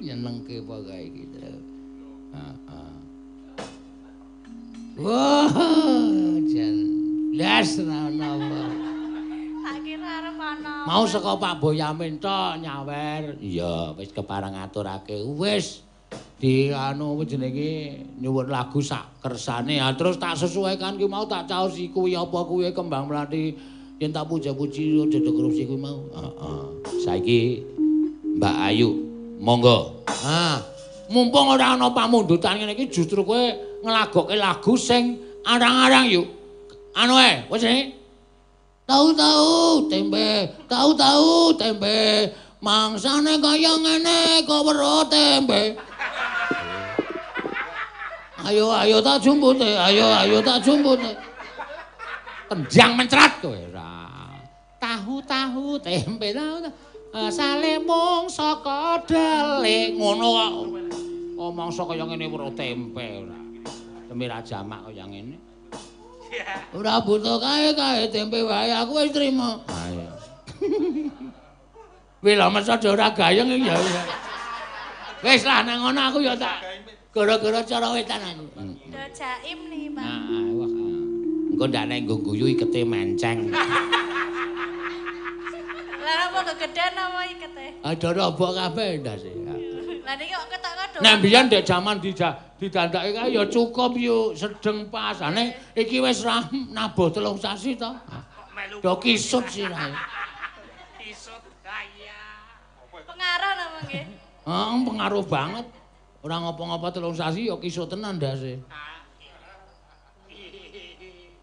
nyenengke 0.02 0.66
pokoke 0.66 0.98
iki. 1.06 1.24
ah, 2.34 2.58
ah. 2.66 2.94
Wah, 4.98 5.54
jan 6.50 6.76
las 7.38 7.78
napa. 7.78 8.83
Tak 9.64 9.80
kira 9.80 10.20
arep 10.20 10.36
ana. 10.36 10.84
Mau 10.84 11.08
saka 11.08 11.40
Pak 11.40 11.64
Boyamin 11.64 12.20
tok 12.20 12.60
nyawer. 12.60 13.40
Iya, 13.40 13.96
wis 13.96 14.12
kepareng 14.12 14.60
ngaturake. 14.60 15.24
Wis 15.40 15.80
di 16.36 16.68
anu 16.76 17.24
jenenge 17.24 18.04
nyuwun 18.20 18.52
lagu 18.52 18.84
sak 18.84 19.24
kersane. 19.24 19.80
Ha 19.80 19.96
terus 19.96 20.20
tak 20.20 20.36
sesuaikan 20.36 21.00
ki 21.00 21.08
mau 21.08 21.24
tak 21.24 21.48
caos 21.48 21.80
iku 21.80 22.04
kuwi 22.04 22.12
apa 22.20 22.40
kuwi 22.44 22.76
kembang 22.76 23.08
melati 23.08 23.56
yen 24.04 24.12
tak 24.12 24.28
puja-puji 24.28 25.00
dodok 25.08 25.32
korupsi 25.32 25.64
kuwi 25.64 25.80
mau. 25.80 26.12
Heeh. 26.12 26.64
Saiki 27.00 27.64
Mbak 28.36 28.56
Ayu, 28.68 28.92
monggo. 29.40 30.04
Ah, 30.28 30.60
mumpung 31.08 31.56
ora 31.56 31.80
ana 31.80 31.88
pamundutan 31.96 32.60
ngene 32.60 32.76
iki 32.76 32.92
justru 32.92 33.24
kowe 33.24 33.40
nglagokke 33.80 34.36
lagu 34.36 34.76
sing 34.76 35.24
arang-arang 35.48 36.12
yuk. 36.12 36.28
Anu 37.00 37.16
ae, 37.16 37.48
wis 37.48 37.64
iki. 37.64 38.03
Tahu-tahu 38.84 39.88
tempe, 39.88 40.52
tahu-tahu 40.68 41.56
tempe. 41.56 42.28
Mangsane 42.60 43.40
kaya 43.40 43.80
ngene 43.80 44.44
kok 44.44 44.64
weruh 44.64 45.08
tempe. 45.08 45.76
Ayo 48.44 48.76
ayo 48.76 49.00
tak 49.00 49.24
jumpute, 49.24 49.72
ayo 49.72 50.04
ayo 50.04 50.44
tak 50.44 50.60
jumpute. 50.68 51.16
Kenjang 52.52 53.00
mencrat 53.00 53.40
kowe 53.40 53.56
ora. 53.56 54.12
Tahu-tahu 54.84 55.80
tempe 55.80 56.36
tahu. 56.36 56.68
Asale 57.14 57.80
mung 57.80 58.28
saka 58.28 59.00
delik 59.08 59.96
ngono 59.96 60.28
kok. 60.28 60.54
Omong 61.40 61.72
saka 61.72 61.96
kaya 61.96 62.04
ngene 62.04 62.28
weruh 62.28 62.52
tempe 62.52 63.24
ora. 63.24 63.40
Demi 64.12 64.28
ra 64.28 64.44
jamak 64.44 64.92
kaya 64.92 65.08
ngene. 65.08 65.53
Ora 66.74 67.02
butuh 67.04 67.38
kae 67.38 67.70
kae 67.78 68.10
tempe 68.10 68.42
wae 68.42 68.74
aku 68.74 68.92
wis 69.02 69.12
trima. 69.14 69.62
Ayo. 69.70 70.06
Wis 72.24 72.40
lah 72.40 72.48
masa 72.48 72.80
ora 72.88 73.12
gayeng 73.12 73.52
ya. 73.52 73.76
ya. 73.76 74.04
Wis 75.28 75.44
lah 75.44 75.60
nang 75.68 75.84
ngono 75.84 76.02
aku 76.08 76.24
ya 76.24 76.32
tak 76.40 76.64
gara-gara 77.12 77.60
cara 77.68 77.88
wetan 77.92 78.24
aku. 78.24 78.46
Do 78.90 79.02
jaim 79.12 79.60
nih, 79.70 79.92
Pak. 79.92 80.02
Heeh, 80.08 80.46
wah. 80.56 80.72
Engko 81.54 81.66
ndak 81.70 81.86
nek 81.86 82.00
nggo 82.08 82.16
guyu 82.24 82.50
ikete 82.50 82.82
menceng. 82.82 83.52
Lah 86.04 86.28
apa 86.28 86.40
kegedean 86.52 87.00
apa 87.00 87.22
ikete? 87.30 87.66
Ada 87.80 88.10
robok 88.12 88.52
kabeh 88.58 89.00
ndase. 89.00 89.32
Lah 90.04 90.20
niki 90.20 90.36
kok 90.36 90.48
ketok 90.52 90.74
kado. 90.76 90.98
Nek 91.00 91.14
mbiyen 91.20 91.44
ndek 91.48 91.64
jaman 91.64 91.98
dija 92.04 92.36
didandake 92.60 93.16
kae 93.16 93.32
ya 93.32 93.44
cukup 93.48 93.96
yuk 93.96 94.36
sedeng 94.36 94.92
pas. 94.92 95.16
Ane 95.24 95.56
iki 95.80 96.04
wis 96.04 96.28
ra 96.28 96.44
nabuh 96.52 97.08
telung 97.08 97.40
sasi 97.40 97.80
to. 97.80 97.88
Do 98.84 99.00
kisut 99.00 99.48
sirahe. 99.48 99.96
Pengaruh 102.94 103.52
napa 103.56 103.80
nggih? 103.88 104.04
Heeh, 104.44 104.76
pengaruh 104.84 105.24
banget. 105.24 105.66
Ora 106.24 106.36
ngopo-ngopo 106.40 106.88
telung 106.92 107.16
sasi 107.16 107.48
ya 107.48 107.56
kisut 107.56 107.88
tenan 107.88 108.20
ndase. 108.20 108.60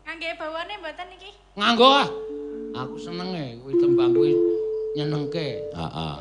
Kangge 0.04 0.28
bawane 0.36 0.74
mboten 0.80 1.08
iki? 1.16 1.30
Nganggo 1.56 1.88
ah. 1.88 2.08
Aku 2.70 2.96
seneng 3.00 3.34
e 3.34 3.58
kuwi 3.60 3.74
tembang 3.80 4.12
kuwi 4.14 4.36
nyenengke. 4.94 5.64
Heeh. 5.74 6.16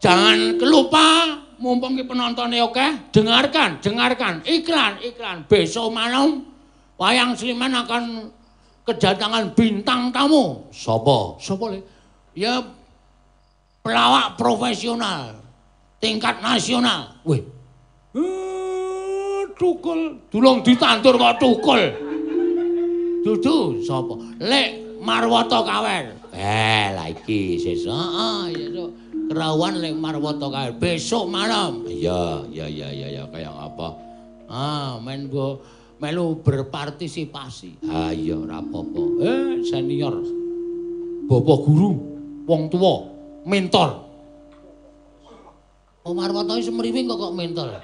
Jangan 0.00 0.56
kelupa 0.56 1.36
mumpung 1.60 1.92
ki 1.92 2.08
penontonnya 2.08 2.64
oke, 2.64 3.12
dengarkan, 3.12 3.84
dengarkan 3.84 4.40
iklan, 4.48 4.96
iklan. 5.04 5.44
Besok 5.44 5.92
malam 5.92 6.48
Wayang 6.96 7.36
Sliman 7.36 7.76
akan 7.76 8.32
kedatangan 8.88 9.52
bintang 9.52 10.08
tamu. 10.08 10.68
Sopo? 10.72 11.36
Sopo 11.36 11.68
le? 11.68 11.84
Ya 12.32 12.64
pelawak 13.84 14.40
profesional 14.40 15.36
tingkat 16.00 16.40
nasional. 16.40 17.20
Weh. 17.28 17.44
Eh, 18.16 19.42
tukul. 19.60 20.16
Tulung 20.32 20.64
ditandur 20.64 21.20
kok 21.20 21.36
tukul. 21.36 21.80
Dudu 23.20 23.84
sapa? 23.84 24.16
Lek 24.40 25.00
Marwata 25.04 25.60
Kawer. 25.60 26.16
Eh, 26.32 26.88
lah 26.96 27.08
iki 27.12 27.60
sesuk. 27.60 27.92
Heeh, 27.92 28.44
sesuk 28.56 28.88
kerawan 29.30 29.78
lek 29.78 29.94
Marwata 29.94 30.50
Kawer 30.50 30.74
besok 30.74 31.30
malam. 31.30 31.86
Iya, 31.86 32.50
iya, 32.50 32.66
iya, 32.66 32.88
iya, 32.90 33.08
ya, 33.14 33.24
kayak 33.30 33.54
apa? 33.54 33.94
Ah, 34.50 34.98
main 34.98 35.30
go 35.30 35.62
melu 36.02 36.42
berpartisipasi. 36.42 37.86
Ah, 37.86 38.10
iya, 38.10 38.34
ora 38.34 38.58
apa-apa. 38.58 39.02
Eh, 39.22 39.62
senior. 39.62 40.18
Bapak 41.30 41.58
guru, 41.62 41.94
wong 42.42 42.66
tua, 42.66 43.06
mentor. 43.46 44.10
Oh, 46.02 46.10
Marwata 46.10 46.58
iki 46.58 46.66
semriwing 46.66 47.06
kok 47.06 47.30
kok 47.30 47.34
mentor. 47.38 47.78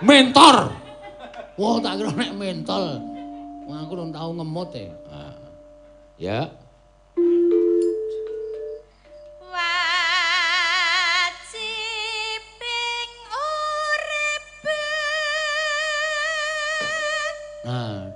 Mentor. 0.00 0.56
Wah, 1.60 1.76
tak 1.84 2.00
kira 2.00 2.10
nek 2.16 2.32
mentor. 2.40 3.04
Wah, 3.68 3.84
aku 3.84 3.92
belum 4.00 4.10
tahu 4.16 4.30
ngemot 4.40 4.70
e. 4.80 4.88
Ah. 5.12 5.36
Ya. 6.16 6.63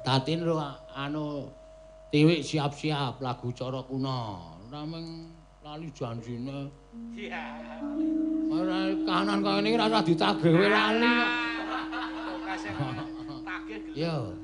Tatin 0.05 0.45
ro 0.45 0.59
anu 0.95 1.49
tiwik 2.13 2.41
siap-siap 2.45 3.21
lagu 3.21 3.49
cara 3.53 3.81
kuno. 3.85 4.57
Nameng 4.69 5.33
lali 5.65 5.89
janjine. 5.93 6.69
Iya. 7.17 7.45
Ora 8.49 8.93
kanan 9.05 9.39
kaya 9.45 9.61
niki 9.65 9.77
ora 9.77 9.87
usah 9.89 10.05
ditagihwe 10.05 10.67
lali 10.69 11.13
kok. 11.13 11.31
Yo. 14.03 14.35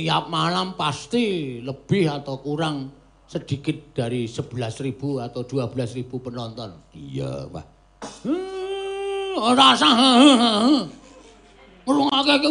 Setiap 0.00 0.32
malam 0.32 0.80
pasti 0.80 1.60
lebih 1.60 2.08
atau 2.08 2.40
kurang 2.40 2.88
sedikit 3.28 3.92
dari 3.92 4.24
11.000 4.24 4.96
atau 5.28 5.44
12.000 5.44 6.08
penonton. 6.08 6.72
Iya, 6.96 7.44
Mbah. 7.44 7.64
Hmm, 8.24 9.44
ora 9.44 9.76
usah. 9.76 9.92
Ngrungokake 11.84 12.34
ki. 12.40 12.50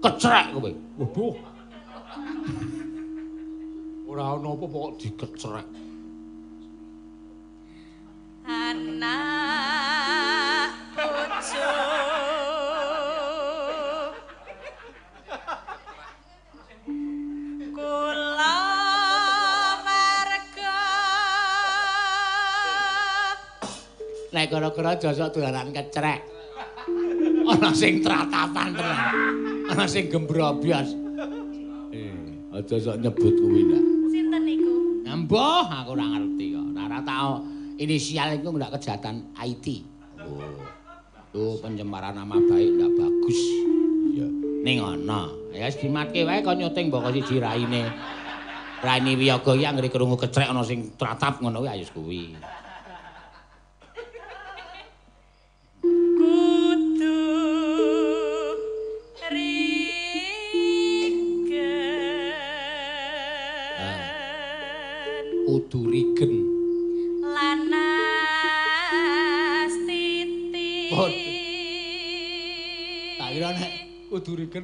Kecrek 0.00 0.46
kowe. 0.56 0.70
Waduh. 0.96 1.34
Ora 4.08 4.24
ana 4.32 4.48
apa 4.48 4.64
pokok 4.64 4.92
dikecrek. 4.96 5.66
Nek 24.44 24.52
kira-kira 24.52 24.92
josok 25.00 25.40
dolanan 25.40 25.72
kecrek. 25.72 26.20
Ana 27.48 27.72
sing 27.72 28.04
tratapan 28.04 28.76
tenan. 28.76 29.08
Ana 29.72 29.88
sing 29.88 30.12
gembrobyos. 30.12 30.92
Eh, 31.88 32.52
aja 32.52 32.76
sok 32.76 33.00
nyebut 33.00 33.32
kuwi 33.40 33.72
ndak. 33.72 33.80
sinten 34.12 34.44
niku 34.44 35.00
Mbah, 35.00 35.64
aku 35.80 35.96
ora 35.96 36.04
ngerti 36.12 36.52
kok. 36.52 36.66
Ora 36.76 36.82
ora 36.92 37.00
tau 37.08 37.40
inisial 37.80 38.36
iku 38.36 38.52
ndak 38.52 38.76
kejahatan 38.76 39.32
IT. 39.32 39.80
Oh. 40.20 40.60
Tuh 41.32 41.56
pencemaran 41.64 42.12
nama 42.12 42.36
baik 42.36 42.68
ndak 42.68 42.92
bagus. 43.00 43.40
Iya. 44.12 44.28
Ning 44.60 44.76
ana. 44.84 45.32
Ya 45.56 45.72
wis 45.72 45.80
dimatke 45.80 46.20
wae 46.28 46.44
kok 46.44 46.60
nyuting 46.60 46.92
mbok 46.92 47.08
siji 47.16 47.40
raine. 47.40 47.88
Raine 48.84 49.16
Wiyaga 49.16 49.56
iki 49.56 49.64
anggere 49.64 49.88
krungu 49.88 50.20
kecrek 50.20 50.52
ana 50.52 50.60
sing 50.60 50.92
tratap 51.00 51.40
ngono 51.40 51.64
kuwi 51.64 51.72
ayo 51.72 51.88
kuwi. 51.96 52.36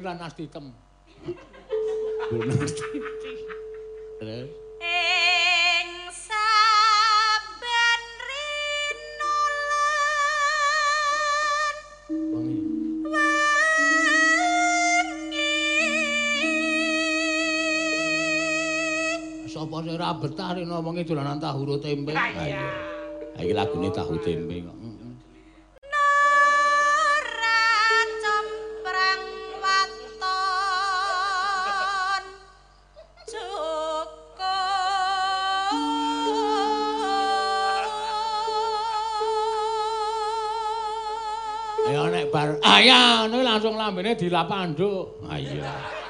Rigen 0.01 0.17
lan. 0.17 0.33
Terus 4.17 4.49
saben 6.17 8.01
rinolan 8.25 9.45
wengi. 12.33 12.57
Sapa 19.51 19.83
sing 19.85 19.93
ora 19.93 20.17
betah 20.17 20.57
rene 20.57 20.77
wengi 20.81 21.05
dolanan 21.05 21.37
tahu 21.37 21.77
tempe. 21.77 22.17
Iya. 22.17 22.65
Iki 23.37 23.53
lagune 23.53 23.93
tahu 23.93 24.17
tempe 24.21 24.61
kok. 24.65 24.80
Lambene 43.81 44.13
dilapanduk. 44.15 45.05
Ah, 45.29 45.39
iya. 45.41 46.00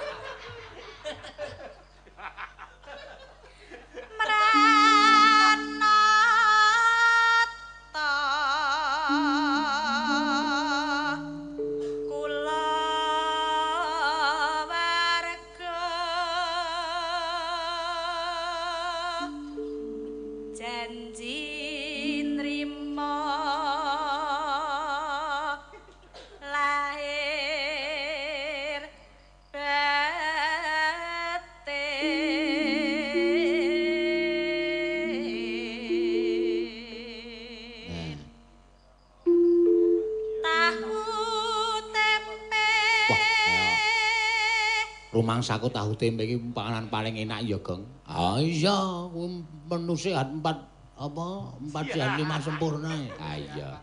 Rumangsaku 45.42 45.74
tahu 45.74 45.98
tempe 45.98 46.22
iki 46.30 46.38
panganan 46.54 46.86
paling 46.86 47.18
enak 47.18 47.42
ya, 47.50 47.58
Gong. 47.58 47.82
Ah 48.06 48.38
iya, 48.38 49.10
kuwi 49.10 49.42
menu 49.66 49.98
sehat 49.98 50.30
empat 50.30 50.54
apa? 50.94 51.58
Empat 51.58 51.86
sehat 51.90 52.22
lima 52.22 52.38
sempurna. 52.38 52.94
Ah 53.18 53.36
iya. 53.42 53.82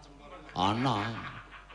Ana 0.55 1.19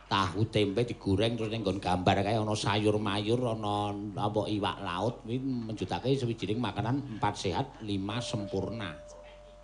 tahu 0.08 0.48
tempe 0.48 0.88
digoreng 0.88 1.36
terus 1.36 1.52
ning 1.52 1.68
nggon 1.68 1.84
gambar 1.84 2.24
kae 2.24 2.40
ana 2.40 2.56
sayur 2.56 2.96
mayur, 2.96 3.44
ana 3.44 3.92
apa 4.16 4.48
iwak 4.48 4.80
laut 4.80 5.20
kuwi 5.28 5.44
menjutake 5.44 6.16
sewijining 6.16 6.64
makanan 6.64 7.20
empat 7.20 7.36
sehat 7.36 7.68
lima 7.84 8.24
sempurna. 8.24 8.96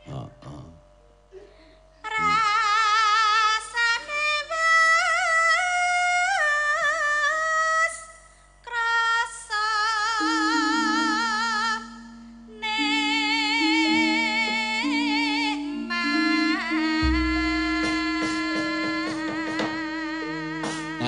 Heeh. 0.04 0.79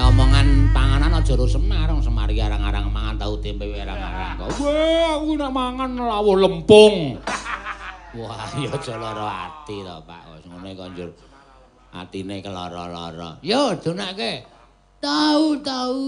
Omongan 0.01 0.73
panganan 0.75 1.13
aja 1.13 1.33
ro 1.37 1.45
semar, 1.45 1.87
wong 1.93 2.01
semari 2.01 2.35
arang-arang 2.41 2.89
mangan 2.89 3.15
tahu 3.21 3.37
tempe 3.39 3.69
arang-arang. 3.69 4.43
Wah, 4.43 5.21
aku 5.21 5.37
nek 5.37 5.51
mangan 5.53 5.89
lawuh 5.95 6.37
lempung. 6.41 7.21
Wah, 8.17 8.43
ya 8.59 8.75
aja 8.75 8.99
lara 8.99 9.47
ati 9.47 9.85
to, 9.85 9.95
Pak. 10.03 10.21
Wis 10.35 10.45
ngene 10.51 10.69
kok 10.75 10.87
njur 10.91 11.09
atine 11.95 12.43
kelara-lara. 12.43 13.39
Yo, 13.39 13.77
donake. 13.79 14.43
Tahu 15.01 15.63
tahu 15.65 16.05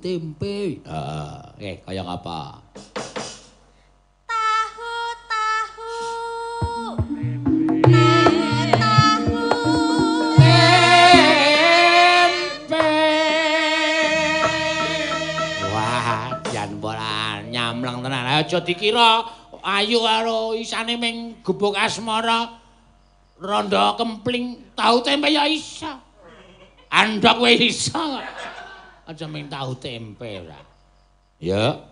tempe. 0.00 0.80
Heeh, 0.80 1.36
eh 1.60 1.76
kaya 1.84 2.00
ngapa? 2.06 2.63
Aja 18.44 18.60
dikira 18.60 19.24
ayu 19.64 20.04
karo 20.04 20.52
isane 20.52 21.00
ming 21.00 21.40
gubuk 21.40 21.72
asmara. 21.80 22.60
Rondo 23.40 23.96
kempling 23.96 24.76
tahu 24.76 25.00
tempe 25.00 25.32
ya 25.32 25.48
iso. 25.48 25.88
Andhok 26.92 27.40
wae 27.40 27.56
iso. 27.56 28.20
Aja 29.08 29.24
ming 29.24 29.48
tahu 29.48 29.72
tempe 29.80 30.44
ora. 30.44 30.60
Ya. 31.40 31.88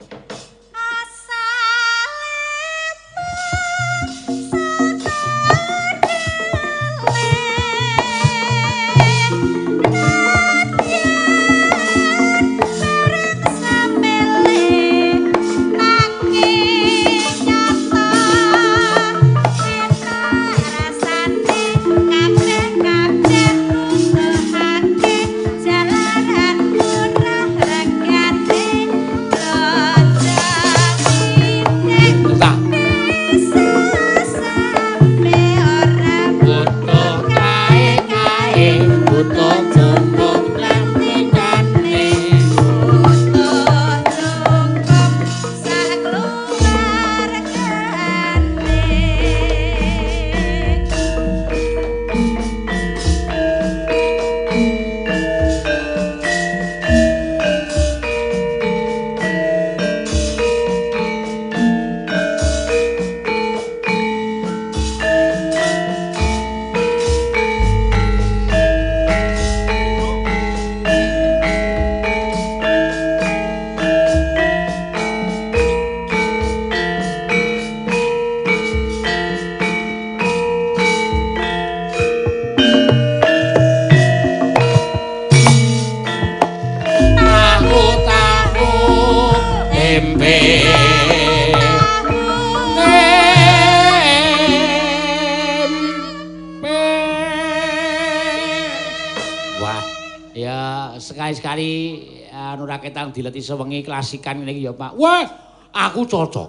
Sewengi 103.43 103.83
klasikan 103.83 104.47
ini 104.47 104.63
ya 104.63 104.73
Pak. 104.73 104.95
Wah, 104.95 105.27
aku 105.75 106.07
cocok. 106.07 106.49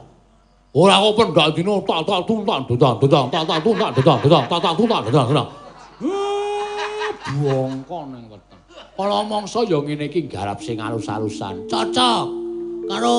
Ora 0.73 0.97
kok 0.97 1.13
pendak 1.17 1.53
dino 1.53 1.85
tak 1.85 2.01
tak 2.01 2.25
tuntak 2.25 2.65
dodang 2.65 2.97
dodang 2.97 3.25
tak 3.29 3.45
tak 3.45 3.61
tuntak 3.61 3.89
dodang 3.93 4.17
dodang 4.25 4.43
tak 4.49 4.59
tak 4.61 4.73
tuntak 4.73 4.99
dodang 5.05 5.25
dodang. 5.29 5.49
Wah, 6.01 7.11
bongko 7.29 7.97
nang 8.09 8.23
weteng. 8.25 8.61
Kala 8.97 9.21
mangsa 9.25 9.61
ya 9.69 9.77
ngene 9.81 10.09
iki 10.09 10.25
garap 10.25 10.61
sing 10.65 10.81
alus-alusan. 10.81 11.69
Cocok 11.69 12.25
karo 12.89 13.17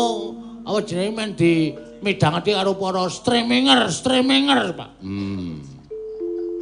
apa 0.67 0.79
jenenge 0.83 1.13
men 1.15 1.31
di 1.39 1.71
midhangake 2.03 2.53
karo 2.53 2.75
para 2.75 3.07
streaminger, 3.07 3.87
streaminger, 3.87 4.75
Pak. 4.75 4.91
Hmm. 5.01 5.63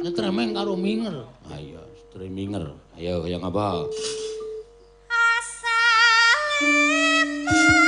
Streaming 0.03 0.51
karo 0.51 0.75
minger. 0.75 1.25
Ayo, 1.51 1.79
streaminger. 2.11 2.75
Ayo 2.99 3.23
kaya 3.23 3.37
ngapa? 3.39 3.87
Música 7.43 7.82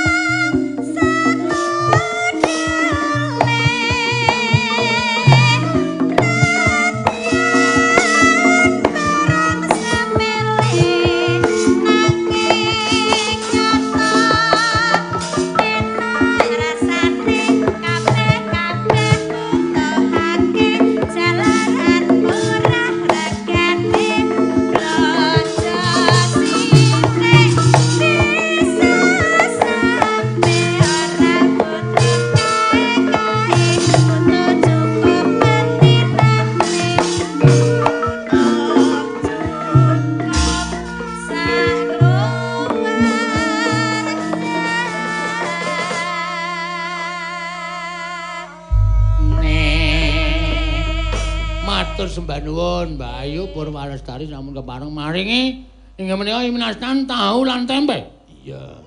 sembah 52.26 52.42
nuwun, 52.42 52.98
Mbak 52.98 53.12
Ayu 53.22 53.46
Lestari 53.86 54.26
sampun 54.26 54.50
kepareng 54.50 54.90
maringi 54.90 55.62
inggih 55.94 56.18
menika 56.18 56.42
minastan 56.50 57.06
tahu 57.06 57.46
lan 57.46 57.70
tempe. 57.70 58.02
Iya. 58.42 58.82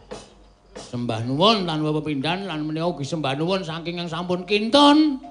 Sembah 0.75 1.23
nuwun 1.23 1.63
tanpa 1.63 1.95
pepindhan 1.95 2.43
lan 2.51 2.67
menika 2.67 2.91
ugi 2.91 3.07
sembah 3.07 3.39
nuwun 3.39 3.63
saking 3.63 4.03
yang 4.03 4.11
sampun 4.11 4.43
kinten. 4.43 5.23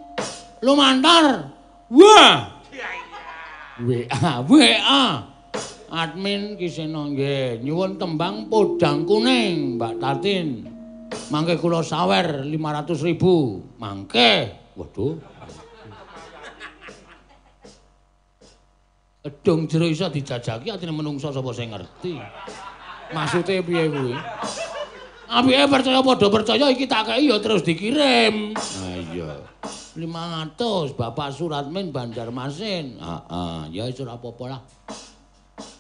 Lumantar. 0.65 1.53
Wah. 1.93 2.65
WA, 3.85 4.41
WA. 4.49 5.05
Admin 5.93 6.57
Kisena 6.57 7.13
nggih 7.13 7.61
nyuwun 7.61 8.01
tembang 8.01 8.49
podang 8.49 9.05
kuning, 9.05 9.77
Mbak 9.77 10.01
Tatin. 10.01 10.65
Mangke 11.29 11.61
kula 11.61 11.85
sawer 11.85 12.41
500 12.41 13.05
ribu. 13.05 13.61
Mangke. 13.77 14.57
Waduh. 14.81 15.38
Edung 19.29 19.69
jero 19.69 19.85
iso 19.85 20.09
dijajaki 20.09 20.73
atine 20.73 20.89
menungsa 20.89 21.29
sapa 21.29 21.53
sing 21.53 21.69
ngerti. 21.69 22.17
Maksude 23.13 23.61
piye 23.61 23.85
kuwi? 23.93 24.17
Apike 25.29 25.69
percaya 25.69 26.01
padha 26.01 26.33
percaya 26.33 26.73
iki 26.73 26.89
tak 26.89 27.13
kei 27.13 27.29
ya 27.29 27.37
terus 27.37 27.61
dikirim. 27.61 28.57
Ha 28.57 28.89
iya. 29.13 29.37
500 29.93 30.97
Bapak 30.97 31.29
Suratmin 31.37 31.93
Banjarmasin. 31.93 32.97
Heeh, 32.97 33.61
ya 33.77 33.85
wis 33.85 34.01
ora 34.01 34.17
apa-apa 34.17 34.45
lah. 34.49 34.61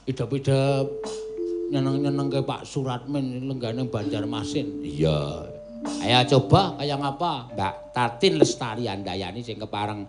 Idep-idep 0.05 0.85
nyeneng-nyenengke 1.73 2.45
Pak 2.45 2.69
Suratmin 2.69 3.49
lenggane 3.49 3.89
Banjarmasin. 3.89 4.85
Iya. 4.85 5.49
Ayo 6.05 6.20
coba 6.37 6.77
kaya 6.77 7.01
ngapa? 7.01 7.57
Mbak 7.57 7.97
Tatin 7.97 8.37
Lestari 8.37 8.85
Andayani 8.85 9.41
sing 9.41 9.57
kepareng 9.57 10.05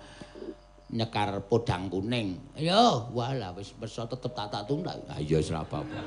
nyekar 0.90 1.38
podang 1.46 1.86
kuning. 1.90 2.34
Ayo, 2.58 3.10
wala 3.14 3.54
wis 3.54 3.74
beso 3.78 4.10
tetep 4.10 4.34
tak 4.34 4.50
tak 4.50 4.66
tundak. 4.66 4.98
Ha 5.06 5.22
iya 5.22 5.38
wis 5.38 5.54
ora 5.54 5.62
apa-apa. 5.62 6.00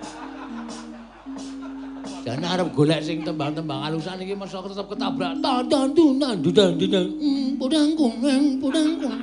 Jane 2.22 2.46
arep 2.46 2.70
golek 2.74 3.02
sing 3.02 3.22
tembang-tembang 3.22 3.82
alusan 3.82 4.22
iki 4.22 4.34
mesti 4.34 4.58
tetep 4.58 4.86
ketabrak. 4.90 5.38
Dan 5.38 5.70
dan 5.70 5.88
dan 5.94 6.38
dan 6.42 6.74
dan 6.78 7.06
podang 7.58 7.90
kuning, 7.94 8.58
podang 8.58 8.98
kuning. 8.98 9.22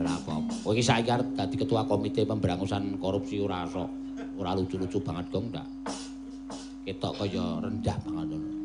Ora 0.00 0.12
apa-apa. 0.16 0.52
Kowe 0.64 0.72
iki 0.72 0.84
saiki 0.84 1.10
arep 1.12 1.28
dadi 1.36 1.56
ketua 1.60 1.84
komite 1.84 2.24
pemberangusan 2.24 2.96
korupsi 2.96 3.40
ora 3.40 3.68
sok. 3.68 3.88
Ora 4.40 4.56
lucu-lucu 4.56 5.00
banget 5.04 5.28
gong 5.28 5.52
ndak. 5.52 5.68
Ketok 6.88 7.12
kaya 7.20 7.60
rendah 7.60 7.96
banget 8.00 8.26
ngono. 8.32 8.59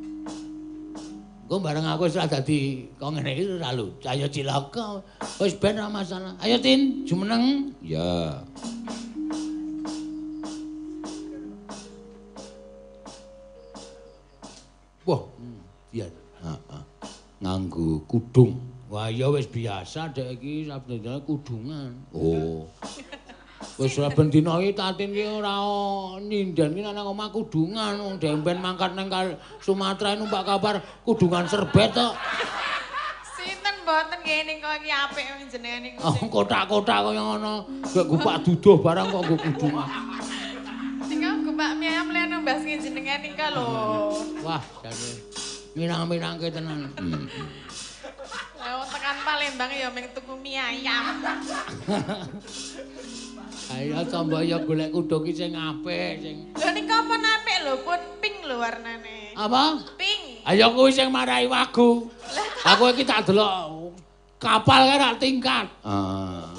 Engko 1.46 1.62
bareng 1.62 1.86
aku 1.86 2.10
wis 2.10 2.18
dadi 2.18 2.90
kok 2.98 3.14
ngene 3.14 3.38
iki 3.38 3.46
ora 3.62 3.70
lucu. 3.70 4.10
Ayo 4.10 4.26
cilaka. 4.26 4.98
Wis 5.38 5.54
ben 5.62 5.78
ora 5.78 5.94
masalah. 5.94 6.34
Ayo 6.42 6.58
Tin, 6.58 7.06
jumeneng. 7.06 7.70
Ya. 7.86 8.42
Wah, 15.06 15.22
iya. 15.94 16.10
Heeh. 16.42 16.84
Nganggo 17.46 18.02
kudung. 18.10 18.58
Wah, 18.90 19.14
ya 19.14 19.30
wis 19.30 19.46
biasa 19.46 20.18
dek 20.18 20.42
iki 20.42 20.66
sabdene 20.66 21.22
kudungan. 21.30 21.94
Oh. 22.10 22.66
Wis 23.76 23.98
saben 23.98 24.32
dina 24.32 24.56
iki 24.62 24.72
tatin 24.72 25.12
ki 25.12 25.26
ora 25.28 25.56
ninden 26.22 26.72
ki 26.76 26.82
nang 26.82 26.98
omah 27.02 27.30
kudungan. 27.34 28.00
Demben 28.22 28.62
mangkat 28.64 28.96
nang 28.96 29.12
Sumatera 29.60 30.16
numpak 30.16 30.48
kapar 30.48 30.76
kudungan 31.04 31.50
serbet 31.50 31.92
tok. 31.92 32.16
Sinten 33.36 33.76
mboten 33.84 34.20
kene 34.24 34.64
kok 34.64 34.74
iki 34.80 34.92
apik 34.92 35.26
jenengan 35.52 35.80
niku. 35.84 36.00
Oh, 36.04 36.16
kotak-kotak 36.32 37.00
kaya 37.10 37.22
ngono. 37.22 37.54
Gek 37.88 38.06
gupak 38.08 38.44
duduh 38.44 38.78
barang 38.80 39.08
kok 39.12 39.22
nggo 39.24 39.36
kudungan. 39.40 39.90
Sing 41.06 41.22
aku 41.22 41.50
Mbak 41.54 41.72
Mia 41.80 42.02
mlene 42.04 42.36
mbas 42.44 42.62
jenengan 42.64 43.20
niku 43.24 43.48
lho. 43.56 43.68
Wah, 44.44 44.64
jane 44.84 45.10
minang-minangke 45.76 46.48
tenan. 46.48 46.88
Lah 48.56 48.72
wong 48.80 48.90
tekan 48.90 49.18
Palembang 49.28 49.72
ya 49.76 49.92
ming 49.92 50.08
tuku 50.16 50.34
mie 50.40 50.58
ayam. 50.58 51.20
Ayo 53.72 54.04
coba 54.06 54.40
ya 54.40 54.58
golek 54.60 54.92
kudung 54.92 55.24
ki 55.24 55.32
sing 55.32 55.52
apik 55.52 56.22
sing 56.22 56.38
Lho 56.54 56.70
niku 56.72 56.92
apa 56.92 57.16
apik 57.16 57.58
lho 57.64 57.74
pun 57.82 58.02
pink 58.20 58.44
lho 58.44 58.56
warnane. 58.58 59.32
apa? 59.34 59.80
Pink. 59.96 60.44
Ayo 60.44 60.72
kuwi 60.72 60.92
sing 60.92 61.10
marai 61.10 61.46
wagu. 61.46 62.08
Aku 62.64 62.84
iki 62.92 63.04
tak 63.04 63.26
delok 63.26 63.92
kapal 64.38 64.86
kae 64.86 64.98
rak 64.98 65.16
tingkat. 65.18 65.68
Ah. 65.82 66.52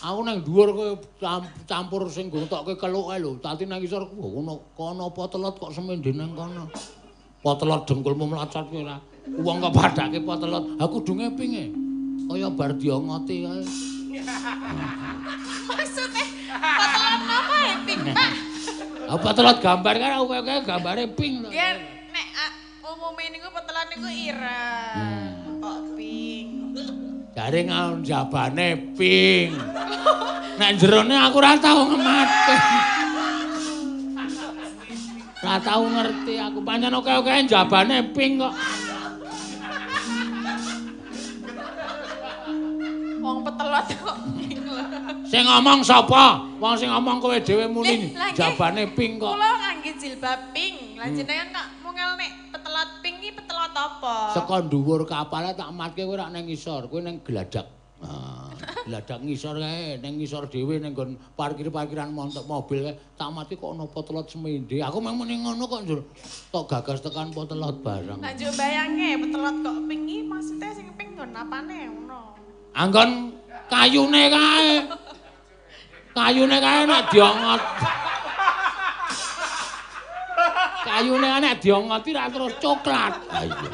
Aku 0.00 0.24
nang 0.24 0.40
dhuwur 0.40 0.68
kowe 0.72 0.90
cam- 1.18 1.52
campur 1.64 2.08
sing 2.08 2.28
gontokke 2.28 2.72
keluke 2.74 3.16
lho. 3.16 3.36
Tadi 3.36 3.64
nang 3.64 3.80
isor 3.80 4.08
kono 4.08 4.72
kono 4.72 5.10
apa 5.10 5.22
telot 5.28 5.56
kok 5.56 5.72
semende 5.72 6.12
nang 6.12 6.32
kono. 6.32 6.68
Potelot 7.40 7.84
dengkulmu 7.84 8.28
mlacot 8.28 8.64
kowe 8.68 8.80
ora. 8.80 8.96
Wong 9.40 9.60
kok 9.60 9.72
padhake 9.72 10.20
potelot. 10.20 10.76
Ha 10.80 10.84
kudunge 10.84 11.28
pinge. 11.36 11.68
Kaya 12.28 12.48
bar 12.48 12.72
diongoti 12.76 13.44
kae. 13.44 13.60
Maksudnya 15.70 16.24
potelan 16.50 17.20
apa 17.30 17.56
ya 17.62 17.76
pink 17.86 18.02
Pak? 18.10 18.30
Ha 19.06 19.14
potelot 19.14 19.58
gambar 19.62 19.94
kan 20.02 20.10
aku 20.18 20.26
kaya 20.34 20.60
gambare 20.66 21.04
pink. 21.14 21.46
to. 21.46 21.48
Ya 21.54 21.78
nek 22.10 22.26
ah, 22.34 22.50
umume 22.90 23.30
niku 23.30 23.46
potelan 23.54 23.86
niku 23.94 24.10
ireng. 24.10 24.94
Hmm. 24.98 25.62
Kok 25.62 25.78
pink? 25.94 26.50
Jare 27.38 27.60
ngaun 27.70 28.02
jabane 28.02 28.68
pink. 28.98 29.54
Nek 30.58 30.70
jerone 30.82 31.14
aku 31.14 31.36
ora 31.38 31.54
tau 31.62 31.86
ngemate. 31.86 32.56
Ora 35.40 35.56
tau 35.62 35.82
ngerti 35.86 36.34
aku 36.36 36.58
pancen 36.66 36.92
oke-oke 36.98 37.30
jabane 37.46 38.10
pink 38.10 38.42
kok. 38.42 38.54
Wong 43.20 43.38
petelot 43.44 43.86
kok 44.00 44.16
pink 44.40 44.64
lho. 44.64 44.84
Sing 45.28 45.44
ngomong 45.44 45.80
sapa? 45.84 46.40
Wong 46.56 46.74
sing 46.80 46.88
ngomong 46.88 47.20
kowe 47.20 47.36
dhewe 47.36 47.68
muni 47.68 48.16
jabane 48.32 48.88
pink 48.96 49.20
kok. 49.20 49.36
Kula 49.36 49.50
ngangge 49.60 49.92
jilbab 50.00 50.40
pink. 50.56 50.96
Lah 50.96 51.08
Hmm. 51.08 51.16
jenengan 51.16 51.48
kok 51.52 51.66
mungel 51.84 52.10
nek 52.16 52.30
petelot 52.52 52.88
pink 53.04 53.16
iki 53.20 53.30
petelot 53.36 53.72
apa? 53.76 54.32
Saka 54.36 54.64
dhuwur 54.64 55.04
kapale 55.04 55.52
tak 55.52 55.68
matke 55.72 56.04
kowe 56.04 56.16
rak 56.16 56.32
nang 56.32 56.48
ngisor, 56.48 56.88
kowe 56.88 57.00
nang 57.00 57.20
gladak. 57.20 57.68
Nah, 58.00 58.56
gladak 58.88 59.20
ngisor 59.20 59.60
kae, 59.60 60.00
nang 60.00 60.16
ngisor 60.16 60.48
dhewe 60.48 60.80
nang 60.80 60.96
nggon 60.96 61.20
parkir-parkiran 61.36 62.08
montok 62.08 62.48
mobil 62.48 62.88
kae, 62.88 62.96
tak 63.20 63.28
matke 63.28 63.60
kok 63.60 63.76
ana 63.76 63.84
potelot 63.84 64.24
semende. 64.32 64.80
Aku 64.80 65.04
mung 65.04 65.20
muni 65.20 65.36
ngono 65.44 65.68
kok 65.68 65.84
njur 65.84 66.00
tok 66.48 66.64
gagas 66.64 67.04
tekan 67.04 67.28
potelot 67.36 67.84
bareng. 67.84 68.16
Lah 68.20 68.32
njuk 68.32 68.56
bayange 68.56 69.20
petelot 69.20 69.56
kok 69.60 69.76
pink 69.84 70.02
iki 70.08 70.24
maksudnya 70.24 70.68
sing 70.72 70.88
pink 70.96 71.12
nggon 71.16 71.36
apane 71.36 71.76
ngono. 71.92 72.29
Anggon 72.74 73.34
kayune 73.70 74.22
kae. 74.30 74.70
Kayune 76.14 76.56
kae 76.58 76.80
nek 76.86 77.02
diongot. 77.10 77.62
Kayune 80.86 81.28
nek 81.40 81.54
diongoti 81.62 82.10
ra 82.14 82.26
terus 82.30 82.54
coklat. 82.62 83.14
Ha 83.30 83.40
iya. 83.46 83.70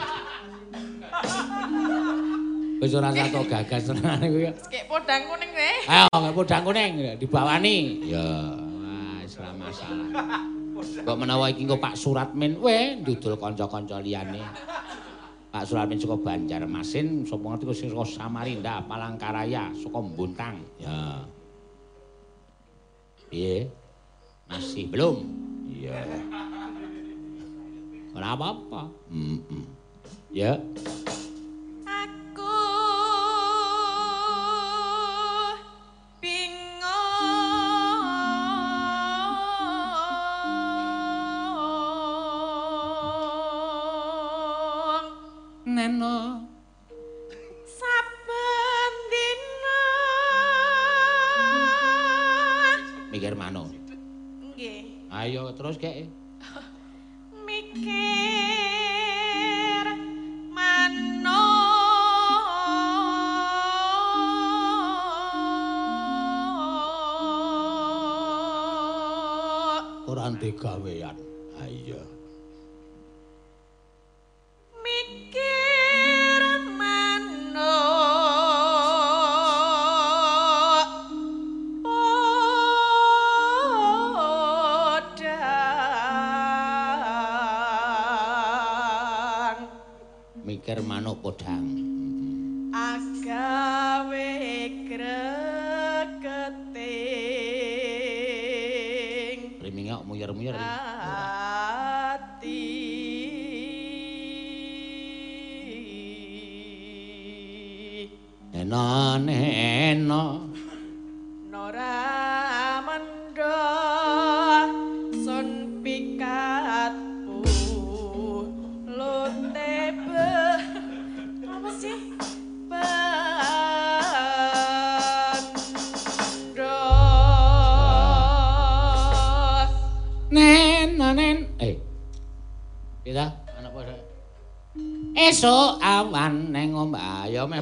Wis 2.76 2.92
ora 2.92 3.08
sato 3.08 3.40
gagas 3.48 3.88
tenan 3.88 4.20
kuwi. 4.20 4.52
Kayak 4.68 4.84
podang 4.84 5.22
kuning 5.32 5.50
kowe. 5.56 5.72
Ayo 5.88 6.04
nggak 6.12 6.34
podang 6.36 6.62
kuning 6.68 6.92
dibawani. 7.16 7.76
Ya, 8.04 8.26
wis 9.24 9.32
ora 9.40 9.50
masalah. 9.56 10.40
Kok 10.76 11.16
menawa 11.16 11.48
iki 11.48 11.64
engko 11.64 11.80
Pak 11.80 11.96
Suratmin 11.96 12.60
we 12.60 13.00
ndudul 13.00 13.40
kanca-kanca 13.40 13.96
liyane. 14.04 14.44
Pak 15.56 15.64
Suratmin 15.64 15.96
saka 15.96 16.20
Banjarmasin, 16.20 17.24
sapa 17.24 17.56
ngerti 17.56 17.72
sing 17.72 17.88
saka 17.88 18.04
Samarinda, 18.04 18.84
Palangkaraya, 18.84 19.72
saka 19.72 20.04
Buntang. 20.04 20.60
Ya. 20.76 21.24
Piye? 23.32 23.64
Masih 24.52 24.84
belum? 24.92 25.24
Iya. 25.72 25.96
Ora 28.12 28.36
apa-apa. 28.36 28.92
Heeh. 29.08 29.64
Ya. 30.28 30.60
Terus 55.66 55.82
kek. 55.82 56.06
mikir 57.42 57.82
mano 60.54 61.42
Ora 70.06 70.30
ndek 70.30 70.54
gawean. 70.62 71.25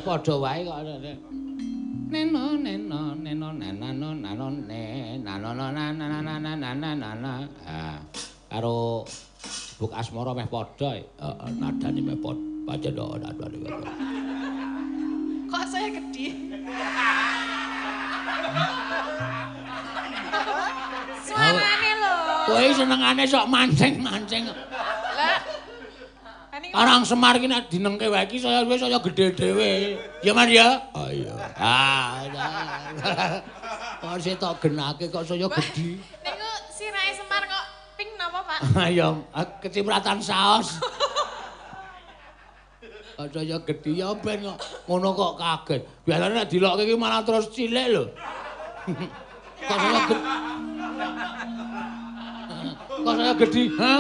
Padha 0.07 0.35
wae 0.45 0.61
kok. 0.69 0.79
Neno 2.13 2.43
neno 2.67 3.01
neno 3.25 3.49
nana 3.61 3.89
no 4.01 4.09
nano 4.15 4.47
ne 4.71 5.19
nano 5.27 5.51
no 5.59 5.67
nana 5.73 6.07
nana 6.13 6.53
nana 6.63 6.91
nana. 7.03 7.33
Ah, 7.67 7.99
karo 8.53 9.05
buk 9.81 9.93
asmara 10.01 10.33
meh 10.39 10.49
padha. 10.55 10.91
Heeh, 10.95 11.51
nadane 11.61 12.01
meh 12.09 12.19
padha. 12.25 12.45
Pancen 12.67 12.93
kok 12.97 13.19
nadane 13.25 13.57
meh 13.65 13.73
padha. 13.73 13.93
kok 15.55 15.65
saya 15.71 15.87
gede 15.87 16.29
suarane 21.23 21.91
lho 22.03 22.15
Kowe 22.45 22.67
senengane 22.77 23.25
sok 23.25 23.47
mancing-mancing. 23.49 24.45
Karang 26.85 27.01
Semar 27.01 27.41
ki 27.41 27.49
nek 27.49 27.73
dinengke 27.73 28.13
wae 28.13 28.29
iki 28.29 28.37
saya 28.37 28.61
wis 28.69 28.77
saya 28.77 29.01
gedhe 29.01 29.33
dhewe. 29.33 29.97
Ya 30.21 30.37
Man 30.37 30.53
ya? 30.53 30.85
Oh 30.93 31.09
iya. 31.09 31.33
Ah. 31.57 32.21
Kok 34.05 34.21
sik 34.21 34.37
tok 34.37 34.61
genake 34.61 35.09
kok 35.09 35.25
saya 35.25 35.49
gedhi. 35.49 35.97
niku 35.97 36.51
sirahe 36.69 37.17
Semar 37.17 37.41
kok 37.49 37.65
pink 37.97 38.13
napa 38.21 38.45
Pak 38.45 38.61
Ayo, 38.85 39.25
ah, 39.33 39.49
kecipratan 39.65 40.21
saos. 40.21 40.77
Kok 43.17 43.33
saya 43.33 43.57
gedhi 43.65 44.05
ya 44.05 44.13
ben 44.21 44.45
kok 44.45 44.61
ngono 44.85 45.17
kok 45.17 45.33
kaget. 45.41 45.81
Biasane 46.05 46.37
nek 46.37 46.53
dilokke 46.53 46.85
iki 46.85 47.01
malah 47.01 47.25
terus 47.25 47.49
cilik 47.49 47.87
lho. 47.97 48.05
Kok 49.65 49.79
saya 49.81 50.01
gedhi. 50.05 50.21
Kok 52.93 53.15
saya 53.17 53.33
gedhi, 53.41 53.63
ha? 53.73 53.93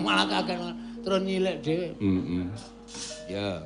Malah 0.00 0.24
kaget 0.24 0.88
terus 1.04 1.20
nyilek 1.22 1.56
dhewe. 1.64 1.88
Heeh. 2.00 2.46
Ya. 3.30 3.62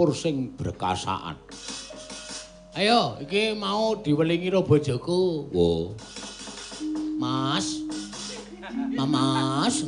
Dicampur 0.00 0.16
sing 0.16 0.56
berkasaan. 0.56 1.36
Ayo, 2.72 3.20
iki 3.20 3.52
mau 3.52 4.00
diwelingi 4.00 4.48
ro 4.48 4.64
bojoku. 4.64 5.52
Wo. 5.52 5.92
Mas. 7.20 7.84
Mamas. 8.96 9.84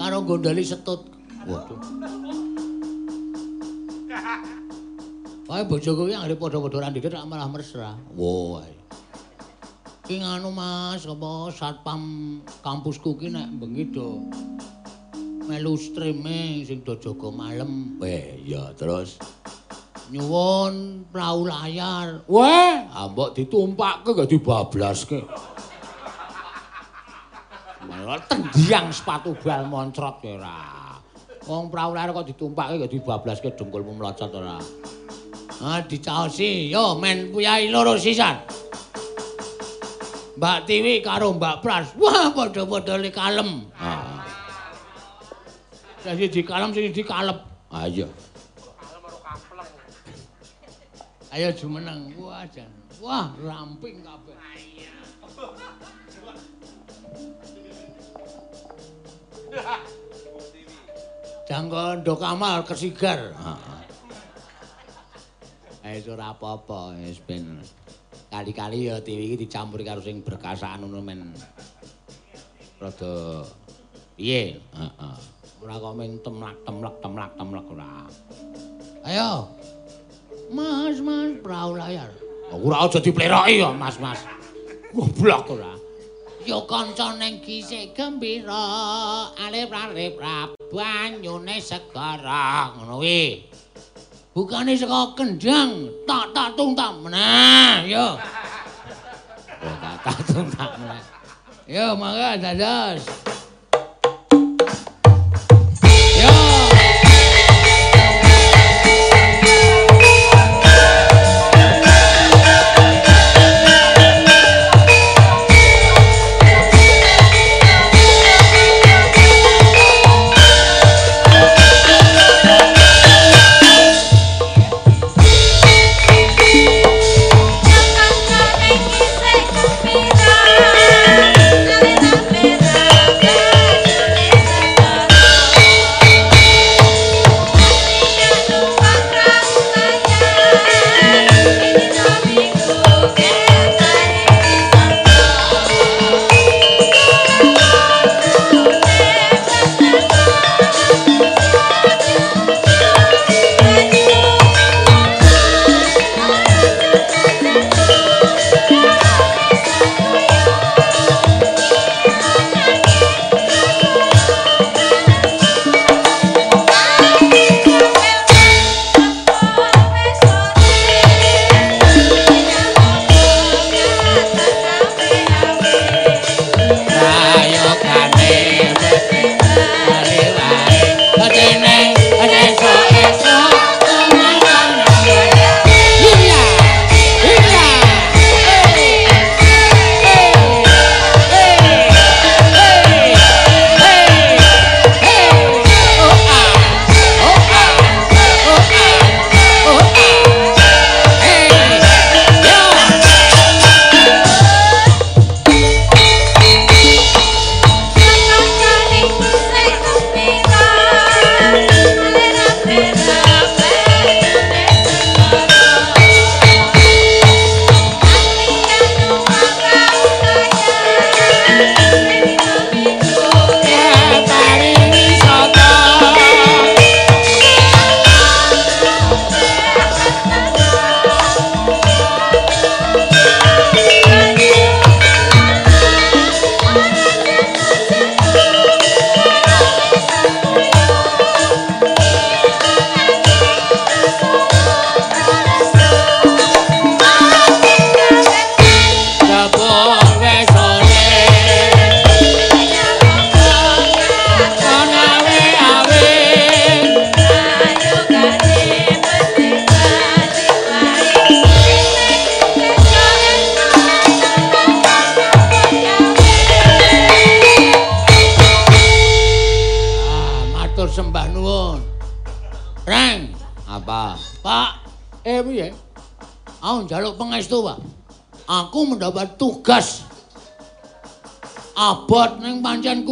Karo 0.00 0.18
gondali 0.26 0.64
setut. 0.66 1.06
Waduh. 1.46 1.78
Wae 5.46 5.62
bojoku 5.66 6.10
ki 6.10 6.14
anggere 6.14 6.34
padha-padha 6.34 6.78
randhite 6.82 7.10
tak 7.12 7.26
malah 7.30 7.46
mesra. 7.46 7.94
Wo. 8.16 8.58
Ki 10.02 10.18
nganu 10.18 10.50
Mas, 10.50 11.06
apa 11.06 11.54
satpam 11.54 12.42
kampusku 12.66 13.14
ki 13.14 13.30
nek 13.30 13.46
bengi 13.62 13.86
do 13.94 14.26
melu 15.50 15.74
streaming 15.74 16.62
sing 16.62 16.86
do 16.86 16.94
jaga 16.94 17.28
malem. 17.34 17.98
Eh, 18.06 18.38
ya 18.46 18.70
terus. 18.78 19.18
Nyuwun 20.14 21.06
prau 21.10 21.42
layar. 21.42 22.22
Weh, 22.30 22.86
ambok 22.94 23.34
ditumpakke 23.34 24.14
gak 24.14 24.30
dibablaske. 24.30 25.18
Malah 27.90 28.22
tendiang 28.30 28.94
sepatu 28.94 29.34
bal 29.42 29.66
moncrot 29.66 30.22
ya 30.22 30.38
ora. 30.38 30.58
Wong 31.50 31.66
prau 31.66 31.90
layar 31.90 32.14
kok 32.14 32.30
ditumpakke 32.30 32.86
gak 32.86 32.92
dibablaske 32.94 33.48
dengkulmu 33.58 33.98
mlocot 33.98 34.30
ora. 34.30 34.58
Ah 35.60 35.82
dicaosi, 35.82 36.70
yo 36.70 36.94
men 37.02 37.34
puyai 37.34 37.68
loro 37.74 37.98
sisan. 37.98 38.38
Mbak 40.40 40.58
Tiwi 40.64 41.04
karo 41.04 41.36
Mbak 41.36 41.56
Pras. 41.60 41.92
Wah, 42.00 42.32
padha-padha 42.32 42.96
le 42.96 43.12
kalem. 43.12 43.68
Ah, 43.76 44.24
Sing 46.00 46.16
siji 46.16 46.40
kalem, 46.40 46.72
sing 46.72 46.88
siji 46.88 47.04
kalep. 47.04 47.38
ayo. 47.70 48.08
Ayo 51.30 51.48
jumeneng. 51.54 52.10
Wah, 52.18 52.42
jan. 52.50 52.66
Wah, 52.98 53.30
ramping 53.38 54.02
kabeh. 54.02 54.34
Jangkon 61.50 62.06
do 62.06 62.14
kamal 62.14 62.62
kesigar. 62.62 63.34
Heeh. 63.34 63.80
Eh 65.80 65.98
ora 66.06 66.30
apa-apa, 66.30 66.94
wis 67.02 67.18
ben 67.18 67.58
kali-kali 68.30 68.86
ya 68.86 69.02
TV 69.02 69.34
iki 69.34 69.50
dicampur 69.50 69.82
karo 69.82 69.98
sing 69.98 70.22
berkasaan 70.22 70.86
ngono 70.86 71.02
men. 71.02 71.34
Rada 72.78 73.42
piye? 74.14 74.62
Heeh. 74.70 75.29
Ora 75.70 75.78
kok 75.78 75.94
men 75.94 76.18
temlak 76.18 76.58
temlak 76.66 76.94
temlak 76.98 77.30
temlak 77.38 77.66
ora. 77.70 78.02
Ayo. 79.06 79.46
Mas, 80.50 80.98
Mas, 80.98 81.38
prau 81.46 81.78
layar. 81.78 82.10
Ora 82.50 82.90
aja 82.90 82.98
dipleroki 82.98 83.62
ya, 83.62 83.70
Mas, 83.70 83.94
Mas. 84.02 84.18
Goblok 84.90 85.54
ora. 85.54 85.78
Yo 86.42 86.66
kanca 86.66 87.14
ning 87.14 87.38
kisik 87.38 87.94
gembira, 87.94 89.30
alip-alip 89.38 90.18
rap 90.18 90.58
banyune 90.74 91.62
segara 91.62 92.74
ngono 92.74 92.98
kuwi. 92.98 93.46
Bukane 94.34 94.74
saka 94.74 95.14
kendang, 95.14 95.86
tak 96.02 96.34
tak 96.34 96.58
tung 96.58 96.74
tak 96.74 96.98
meneh, 96.98 97.94
yo. 97.94 98.18
Oh, 99.62 99.76
tak 99.78 99.96
tak 100.02 100.18
tung 100.34 100.50
tak 100.50 100.74
meneh. 100.82 101.02
Yo, 101.70 101.94
mangga 101.94 102.34
dados. 102.34 103.29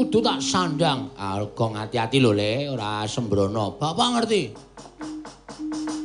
Kudu 0.09 0.25
tak 0.25 0.41
sandang. 0.41 1.13
Alga 1.21 1.69
ngati-ati 1.69 2.17
lho, 2.17 2.33
Le, 2.33 2.73
ora 2.73 3.05
sembrono. 3.05 3.77
Bapak 3.77 4.09
ngerti? 4.17 4.43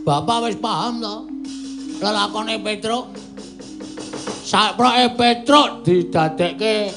Bapak 0.04 0.52
wis 0.52 0.60
paham 0.60 1.00
to? 1.00 1.16
Lelakone 2.04 2.60
Petruk. 2.60 3.16
Saproke 4.44 5.16
Petruk 5.16 5.88
didadekke 5.88 6.92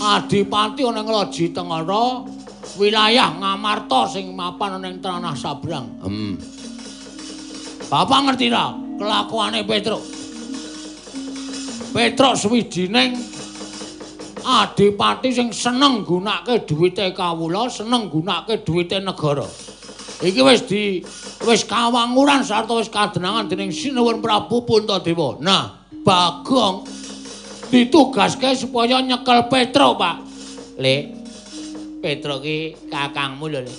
adipati 0.00 0.88
ana 0.88 1.04
ing 1.04 1.52
Tengara, 1.52 2.24
wilayah 2.80 3.36
Ngamarta 3.36 4.08
sing 4.08 4.32
mapan 4.32 4.80
ana 4.80 4.88
ing 4.88 5.04
tanah 5.04 5.36
Sabrang. 5.36 6.00
Hmm. 6.00 6.40
Bapak 7.92 8.18
ngerti 8.24 8.48
ra 8.48 8.72
kelakuane 8.96 9.60
Petruk? 9.68 10.00
Petruk 11.92 12.40
suwijining 12.40 13.33
adipati 14.44 15.32
sing 15.32 15.48
seneng 15.50 16.04
gunake 16.04 16.68
duwite 16.68 17.16
kawula, 17.16 17.66
seneng 17.72 18.12
gunake 18.12 18.60
duwite 18.60 19.00
negara. 19.00 19.48
Iki 20.20 20.40
wis 20.44 20.62
di 20.68 21.00
wis 21.48 21.64
kawanguran 21.64 22.44
sarta 22.44 22.76
wis 22.76 22.92
kadenangan 22.92 23.48
dening 23.48 23.72
Sinuwun 23.72 24.20
Prabu 24.20 24.62
Puntadewa. 24.62 25.40
Nah, 25.40 25.84
Bagong 26.04 26.84
ditugaske 27.72 28.52
supaya 28.52 29.00
nyekel 29.00 29.48
Petruk, 29.48 29.96
Pak. 29.96 30.16
Le. 30.76 30.96
Petruk 32.04 32.44
ki 32.44 32.76
kakangmu 32.92 33.48
lho, 33.48 33.64
Le. 33.64 33.74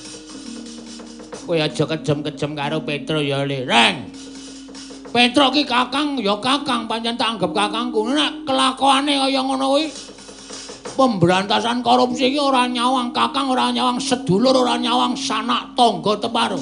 Kowe 1.46 1.62
aja 1.62 1.86
kejem-kejem 1.86 2.52
karo 2.58 2.82
Petruk 2.82 3.22
ya, 3.22 3.46
Le. 3.46 3.62
Reng. 3.70 4.10
Petruk 5.14 5.54
ki 5.54 5.64
kakang 5.70 6.18
ya 6.18 6.34
kakang, 6.42 6.90
pancen 6.90 7.14
tak 7.14 7.38
anggap 7.38 7.54
kakangku. 7.54 8.10
Nek 8.10 8.50
kelakuane 8.50 9.14
kaya 9.22 9.46
ngono 9.46 9.78
kuwi 9.78 9.86
pemberantasan 10.96 11.84
korupsi 11.84 12.32
iki 12.32 12.40
ora 12.40 12.66
nyawang 12.66 13.12
kakang, 13.12 13.52
ora 13.52 13.70
nyawang 13.70 14.00
sedulur, 14.00 14.56
ora 14.56 14.80
nyawang 14.80 15.14
sanak 15.14 15.76
tangga 15.76 16.16
teparo. 16.18 16.60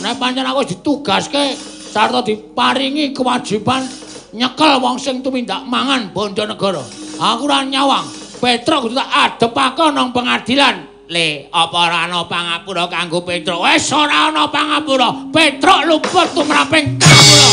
Nek 0.00 0.16
pancen 0.16 0.48
aku 0.48 0.64
ditugaske 0.64 1.54
sarta 1.92 2.24
diparingi 2.24 3.12
kewajiban 3.12 3.84
nyekel 4.32 4.80
wong 4.80 4.96
sing 4.96 5.20
tumindak 5.20 5.68
mangan 5.68 6.08
bondo 6.10 6.48
negara. 6.48 6.80
Aku 7.20 7.44
ora 7.44 7.60
nyawang. 7.62 8.08
Petruk 8.40 8.88
kudu 8.88 8.96
tak 8.96 9.12
adepake 9.12 9.92
nang 9.92 10.16
pengadilan. 10.16 10.88
Le, 11.10 11.50
apa 11.52 11.76
ora 11.90 12.08
ana 12.08 12.24
pangapura 12.24 12.88
kanggo 12.88 13.20
Petruk? 13.20 13.60
Wis 13.60 13.92
ora 13.92 14.32
ana 14.32 14.48
pangapura. 14.48 15.28
Petruk 15.28 15.84
luput 15.84 16.32
tumraping 16.32 16.96
kawula. 16.96 17.50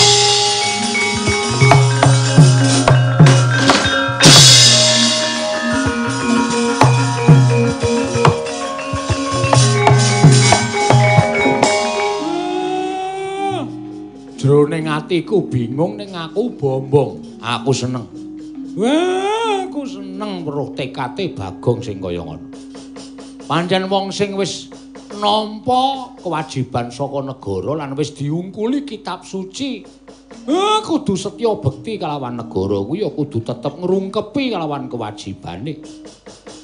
Jroning 14.58 14.90
atiku 14.90 15.46
bingung 15.46 16.02
ning 16.02 16.18
aku 16.18 16.50
bombong. 16.58 17.22
Aku 17.38 17.70
seneng. 17.78 18.10
Wah, 18.74 19.70
aku 19.70 19.86
seneng 19.86 20.42
weruh 20.42 20.74
tekate 20.74 21.30
Bagong 21.30 21.86
sing 21.86 22.02
kaya 22.02 22.26
ngono. 22.26 22.42
Pancen 23.46 23.86
wong 23.86 24.10
sing 24.10 24.34
wis 24.34 24.74
nampa 25.22 26.10
kewajiban 26.18 26.90
saka 26.90 27.22
negara 27.22 27.86
lan 27.86 27.94
wis 27.94 28.18
diungkuli 28.18 28.82
kitab 28.82 29.22
suci. 29.22 29.86
Eh, 30.50 30.80
kudu 30.82 31.14
setya 31.14 31.54
bekti 31.62 32.02
kalawan 32.02 32.42
negara 32.42 32.82
kuwi 32.82 33.06
ya 33.06 33.14
kudu 33.14 33.46
tetep 33.46 33.78
ngrungkepi 33.78 34.58
kalawan 34.58 34.90
kewajibane. 34.90 35.86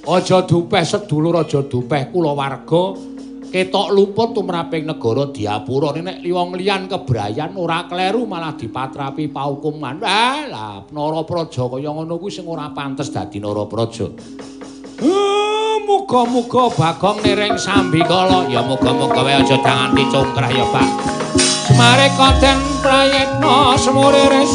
Aja 0.10 0.42
dupeh 0.42 0.82
sedulur, 0.82 1.46
aja 1.46 1.62
dupeh 1.62 2.10
kulawarga. 2.10 3.13
Ketok 3.54 3.94
luput 3.94 4.34
tumraping 4.34 4.90
negara 4.90 5.30
diapura 5.30 5.94
nek 5.94 6.26
wong 6.26 6.58
liyan 6.58 6.90
kebrayan 6.90 7.54
ora 7.54 7.86
kleru 7.86 8.26
malah 8.26 8.58
dipatrapi 8.58 9.30
paukuman. 9.30 10.02
Ah, 10.02 10.42
lah 10.50 10.76
Narapraja 10.90 11.70
kaya 11.70 11.94
ngono 11.94 12.18
kuwi 12.18 12.34
sing 12.34 12.50
ora 12.50 12.74
pantes 12.74 13.14
dadi 13.14 13.38
Narapraja. 13.38 14.10
Ah, 15.06 15.78
muga-muga 15.86 16.74
Bagong 16.74 17.22
nering 17.22 17.62
sambikala. 17.62 18.50
Ya 18.50 18.66
muga-muga 18.66 19.22
wae 19.22 19.38
aja 19.38 19.62
danganti 19.62 20.02
congkrah 20.10 20.50
ya, 20.50 20.66
Pak. 20.74 20.90
Semare 21.70 22.10
konten 22.18 22.58
prayetna 22.82 23.78
semuriris. 23.78 24.54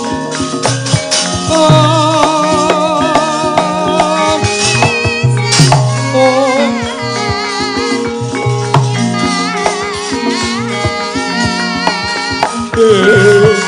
Oh. 1.48 1.54
Oh. 1.54 2.27
Wong 12.78 13.67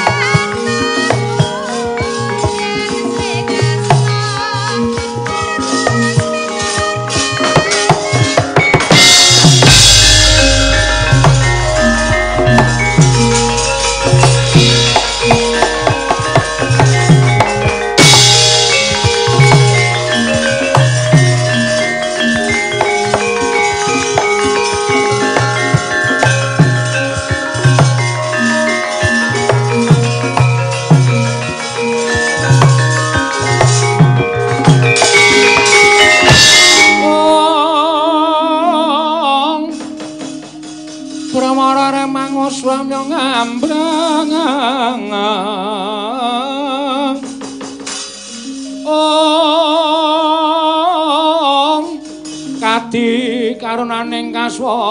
karunaning 53.70 54.34
kaswase 54.34 54.82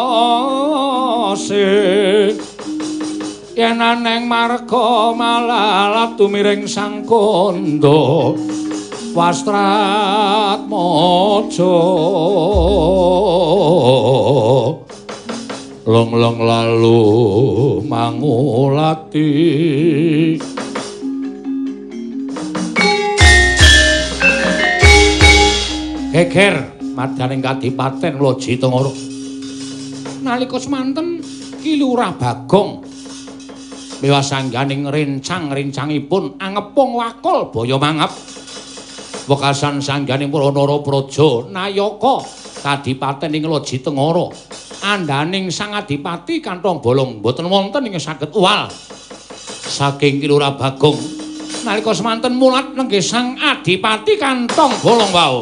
yen 3.60 3.76
aneng 3.76 4.24
marga 4.24 5.12
malalat 5.12 6.16
tumiring 6.16 6.64
sang 6.64 7.04
kondo 7.04 8.40
wastrat 9.12 10.64
mojo. 10.72 11.76
Long-long 15.84 16.40
lalu 16.40 17.04
mangulati. 17.84 19.28
Geger 26.16 26.69
madyaning 27.00 27.40
kadipaten 27.40 28.20
loji 28.20 28.60
tengoro 28.60 28.92
nalika 30.20 30.60
semanten 30.60 31.24
kilurah 31.64 32.12
bagong. 32.20 32.84
Miwasangganing 34.00 34.88
rencang-rencangipun 34.88 36.40
angepung 36.40 36.96
wakul 36.96 37.52
baya 37.52 37.76
mangap. 37.76 38.12
Wekasan 39.28 39.84
sangganing 39.84 40.32
para 40.32 40.52
narapraja 40.56 41.48
nayaka. 41.52 42.24
Kadipaten 42.60 43.36
ing 43.36 43.44
loji 43.48 43.80
tengara 43.80 44.28
andaning 44.84 45.52
sang 45.52 45.76
adipati 45.76 46.44
kantong 46.44 46.84
bolong 46.84 47.24
boten 47.24 47.48
wonten 47.48 47.88
ing 47.88 47.96
saged 48.00 48.32
uwal. 48.36 48.68
Saking 49.70 50.20
kilurah 50.20 50.56
bagong 50.56 51.00
nalika 51.64 51.92
semanten 51.92 52.40
mulat 52.40 52.72
nenggih 52.76 53.04
sang 53.04 53.36
adipati 53.36 54.16
kantong 54.16 54.80
bolong 54.80 55.12
wau 55.12 55.36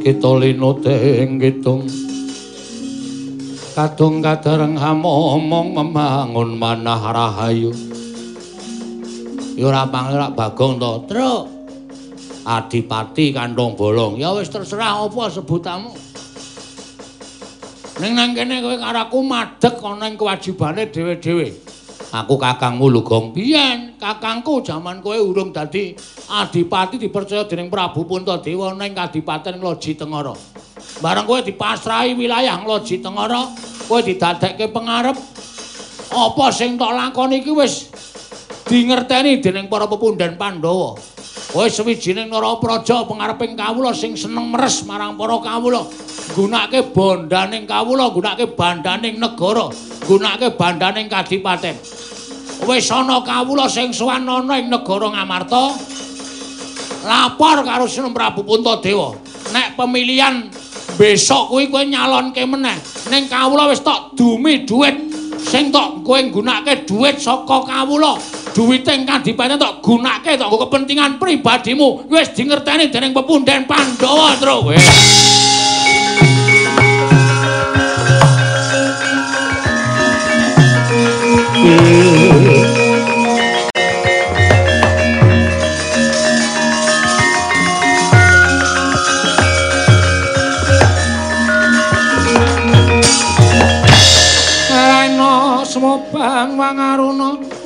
kita 0.00 0.30
linute 0.40 0.96
ing 1.20 1.36
kitung 1.36 1.84
kadung 3.76 4.24
kadareng 4.24 4.74
hamomong 4.76 5.76
membangun 5.76 6.56
manah 6.56 7.00
rahayu. 7.12 7.70
Ya 9.54 9.68
ora 9.68 9.84
panglir 9.84 10.32
bagong 10.32 10.80
to 10.80 10.92
truk. 11.04 11.44
Adipati 12.40 13.36
kantong 13.36 13.76
bolong. 13.76 14.16
Ya 14.16 14.32
wis 14.32 14.48
terserah 14.48 15.04
apa 15.04 15.28
sebutanmu 15.28 15.92
ning 18.00 18.16
nang 18.16 18.32
kene 18.32 18.64
kowe 18.64 18.76
karo 18.80 18.98
aku 19.04 19.20
madhek 19.20 19.76
ana 19.84 20.08
ing 20.08 20.16
kewajibane 20.16 20.88
dhewe-dhewe 20.88 21.52
aku 22.10 22.34
kakangmu 22.38 22.90
Lugong 22.90 23.30
biyen 23.30 23.94
kakangku 23.96 24.62
jaman 24.66 24.98
kowe 24.98 25.14
urung 25.14 25.54
dadi 25.54 25.94
adipati 26.26 26.98
dipercaya 26.98 27.46
dening 27.46 27.70
Prabu 27.70 28.06
Puntadewa 28.06 28.74
ning 28.74 28.94
Kadipaten 28.94 29.58
Ngloji 29.58 29.98
Tengara. 29.98 30.34
Bareng 30.98 31.26
kowe 31.26 31.38
dipasrahi 31.42 32.18
wilayah 32.18 32.58
Ngloji 32.62 32.98
Tengara 32.98 33.46
kowe 33.86 34.00
didadekke 34.02 34.70
pengarep. 34.70 35.16
Apa 36.10 36.50
sing 36.50 36.74
tok 36.74 36.90
lakoni 36.90 37.38
iki 37.38 37.54
wis 37.54 37.86
dingerteni 38.66 39.38
dening 39.38 39.70
para 39.70 39.86
pepundhen 39.86 40.34
Pandhawa 40.34 40.98
kowe 41.50 41.66
sewijining 41.66 42.30
Narapraja 42.30 43.02
pengareping 43.04 43.58
kawula 43.58 43.90
sing 43.90 44.14
seneng 44.14 44.54
meres 44.54 44.86
marang 44.86 45.18
para 45.18 45.36
kawula. 45.42 45.82
Gunakake 46.30 46.94
bondaning 46.94 47.66
kawula 47.66 48.14
gunakake 48.14 48.54
bandaning 48.54 49.18
negara 49.18 49.66
gunakake 50.06 50.54
bandaning 50.54 51.10
kadipaten. 51.10 51.74
Wis 52.70 52.86
ana 52.94 53.18
kawula 53.26 53.66
sing 53.66 53.90
sowan 53.90 54.30
ana 54.30 54.62
ing 54.62 54.70
negara 54.70 55.10
Ngamarta 55.10 55.74
lapor 57.02 57.66
karo 57.66 57.90
Sunan 57.90 58.14
Prabu 58.14 58.46
Puntadewa. 58.46 59.18
Nek 59.50 59.74
pemilihan 59.74 60.46
besok 60.94 61.50
kuwi 61.50 61.66
kowe 61.66 61.82
nyalonke 61.82 62.46
meneh. 62.46 62.78
Ning 63.10 63.26
kawula 63.26 63.66
wis 63.66 63.82
tok 63.82 64.14
dumi 64.14 64.62
dhuwit 64.62 64.94
sing 65.42 65.74
tok 65.74 66.06
kowe 66.06 66.20
nggunakake 66.22 66.86
dhuwit 66.86 67.18
saka 67.18 67.66
kawula 67.66 68.14
duwite 68.54 68.90
ing 68.94 69.06
kadipaten 69.06 69.58
tok 69.58 69.82
gunakake 69.82 70.38
tok 70.38 70.66
kepentingan 70.66 71.18
pribadimu. 71.22 72.10
Wis 72.10 72.34
dingerteni 72.34 72.90
dening 72.90 73.14
pepundhen 73.14 73.66
Pandhawa 73.66 74.34
Ana 94.70 95.62
semobang 95.66 96.58
wangaruna 96.58 97.59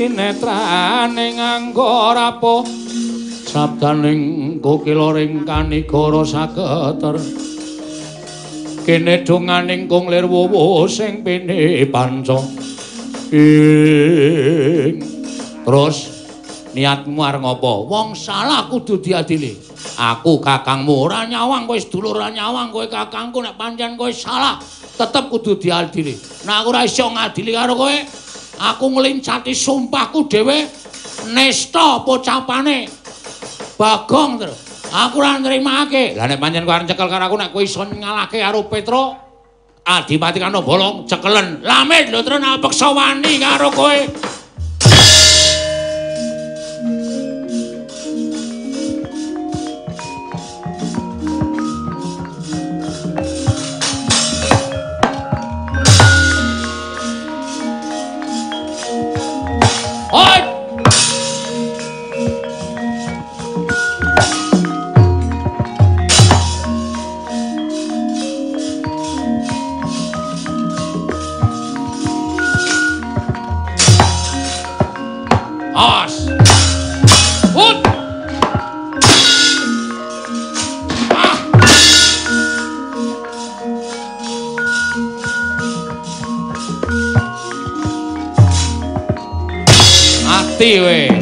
Adinetrane 0.00 1.36
nganggo 1.36 2.16
rapo 2.16 2.64
Sabdaning 3.44 4.56
kokiloring 4.56 5.44
kanigara 5.44 6.24
saketer 6.24 7.20
Kene 8.80 9.20
donganing 9.28 9.84
kung 9.92 10.08
lir 10.08 10.24
wuwu 10.24 10.88
sing 10.88 11.20
pene 11.20 11.84
panca 11.92 12.40
Ing 13.28 15.04
Terus 15.68 15.96
niatmu 16.72 17.20
arep 17.20 17.44
ngopo? 17.44 17.84
Wong 17.84 18.16
salah 18.16 18.72
kudu 18.72 19.04
diadili. 19.04 19.52
Aku 20.00 20.40
kakangmu 20.40 20.96
ora 20.96 21.28
nyawang 21.28 21.68
kowe 21.68 21.76
sedulur 21.76 22.16
ora 22.16 22.32
nyawang 22.32 22.72
kowe 22.72 22.88
kakangku 22.88 23.44
nek 23.44 23.60
pancen 23.60 24.00
kowe 24.00 24.08
salah 24.08 24.56
tetep 24.96 25.28
kudu 25.28 25.60
diadili. 25.60 26.16
Nek 26.48 26.64
aku 26.64 26.68
ora 26.72 26.88
iso 26.88 27.04
ngadili 27.12 27.52
karo 27.52 27.76
kowe, 27.76 27.92
aku 28.60 28.84
nglincati 28.92 29.56
sumpahku 29.56 30.28
dhewe 30.28 30.68
nesta 31.32 32.04
pocapane 32.04 33.00
Bagong 33.80 34.36
terus. 34.36 34.60
Aku 34.92 35.24
ora 35.24 35.40
nrimake. 35.40 36.12
Lah 36.12 36.28
nek 36.28 36.36
pancen 36.36 36.68
kowe 36.68 36.76
arep 36.76 36.92
cekel 36.92 37.08
karo 37.08 37.24
aku 37.24 37.36
nek 37.40 37.48
kowe 37.48 37.64
iso 37.64 37.80
ngalahke 37.80 38.36
karo 38.36 38.68
Petro 38.68 39.16
Adipati 39.80 40.36
kano 40.36 40.60
bolong 40.60 41.08
cekelen. 41.08 41.64
Lamit 41.64 42.12
lho 42.12 42.20
terus 42.20 42.44
nek 42.44 42.60
peksa 42.60 42.92
wani 42.92 43.40
karo 43.40 43.72
kowe. 43.72 43.96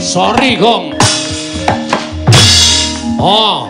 Sorry 0.08 0.56
gong. 0.56 0.96
Oh, 3.20 3.67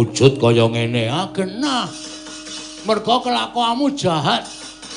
wujud 0.00 0.40
kaya 0.40 0.64
ngene. 0.64 1.12
Ah 1.12 1.28
genah. 1.28 1.84
Merga 2.88 3.20
kelakuanmu 3.20 3.92
jahat 3.92 4.48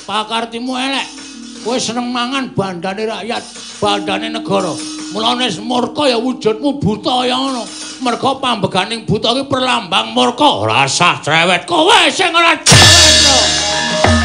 pakartimu 0.08 0.72
elek. 0.72 1.04
Kowe 1.60 1.76
seneng 1.76 2.08
mangan 2.08 2.48
bandane 2.56 3.04
rakyat 3.04 3.44
bandane 3.76 4.32
negara. 4.32 4.72
Mulane 5.12 5.52
murka 5.60 6.08
ya 6.08 6.16
wujudmu 6.16 6.80
buta 6.80 7.28
ya 7.28 7.36
ngono. 7.36 7.68
Merga 8.00 8.40
pambeganing 8.40 9.04
buta 9.04 9.36
kuwi 9.36 9.44
perlambang 9.44 10.16
murka. 10.16 10.64
Rasah 10.64 11.20
cerewet 11.20 11.68
kowe 11.68 12.08
sing 12.08 12.32
ora 12.32 12.56
cerewet 12.64 14.23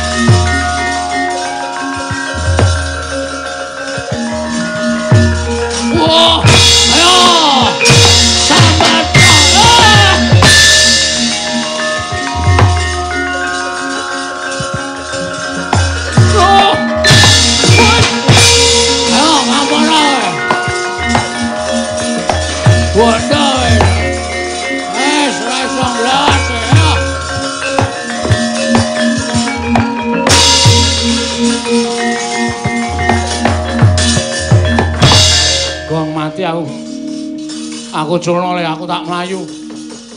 Aku 37.99 38.15
culno 38.15 38.55
le 38.55 38.63
aku 38.63 38.87
tak 38.87 39.03
mlayu. 39.03 39.43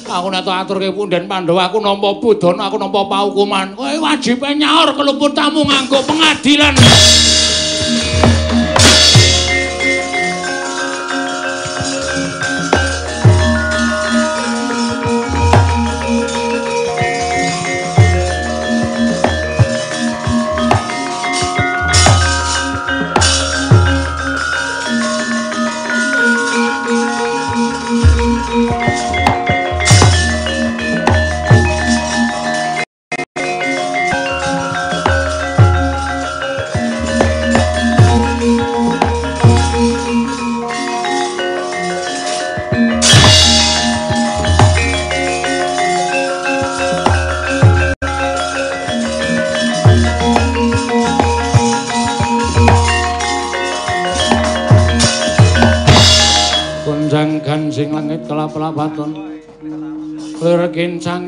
Aku 0.07 0.29
nek 0.31 0.45
tak 0.47 0.69
aturke 0.69 0.93
punden 0.95 1.25
Pandhawa 1.27 1.67
aku 1.67 1.83
nampa 1.83 2.21
budana, 2.21 2.69
aku 2.71 2.77
nampa 2.79 3.01
paukuman. 3.11 3.75
Kowe 3.75 3.97
wajib 3.99 4.45
nyaur 4.45 4.95
keluput 4.95 5.35
nganggo 5.35 5.99
pengadilan. 6.07 6.77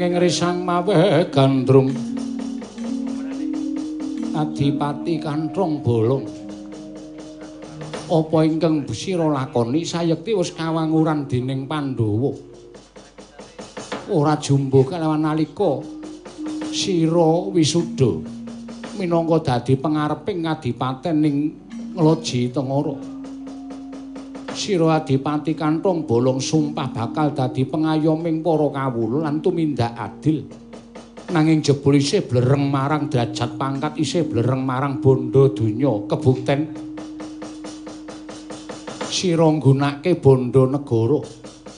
Kincang 0.05 0.21
ing 0.21 0.21
risang 0.21 0.59
mawe 0.69 1.25
gandrung. 1.33 1.89
Adipati 4.37 5.17
kanthong 5.17 5.81
bolong. 5.81 6.25
Apa 8.05 8.45
ingkang 8.45 8.85
sira 8.93 9.25
lakoni 9.33 9.81
sayekti 9.81 10.37
wis 10.37 10.53
kawanguran 10.53 11.25
dening 11.25 11.65
Pandhawa. 11.65 12.37
Ora 14.13 14.37
jumbo 14.37 14.85
kalawan 14.85 15.25
nalika 15.25 15.81
sira 16.69 17.49
wisuda 17.49 18.21
minangka 19.01 19.57
dadi 19.57 19.81
pangareping 19.81 20.45
kadipaten 20.45 21.17
ning 21.17 21.37
Ngloji 21.97 22.53
Tengara. 22.53 23.14
Sira 24.55 25.03
Adipati 25.03 25.59
Kanthong 25.59 26.07
bolong 26.07 26.39
sumpah 26.39 26.87
bakal 26.95 27.35
dadi 27.35 27.67
pengayoming 27.67 28.39
para 28.39 28.71
kawula 28.71 29.27
lan 29.27 29.43
tumindak 29.43 29.99
adil. 29.99 30.47
Nanging 31.35 31.59
jebul 31.59 31.99
isih 31.99 32.23
blereng 32.23 32.71
marang 32.71 33.11
derajat 33.11 33.59
pangkat 33.59 33.99
isih 33.99 34.31
blereng 34.31 34.63
marang 34.63 35.03
bondo 35.03 35.51
donya 35.51 36.07
kebukten 36.07 36.71
sira 39.11 39.47
nggunakake 39.47 40.23
bondo 40.23 40.71
negara 40.71 41.19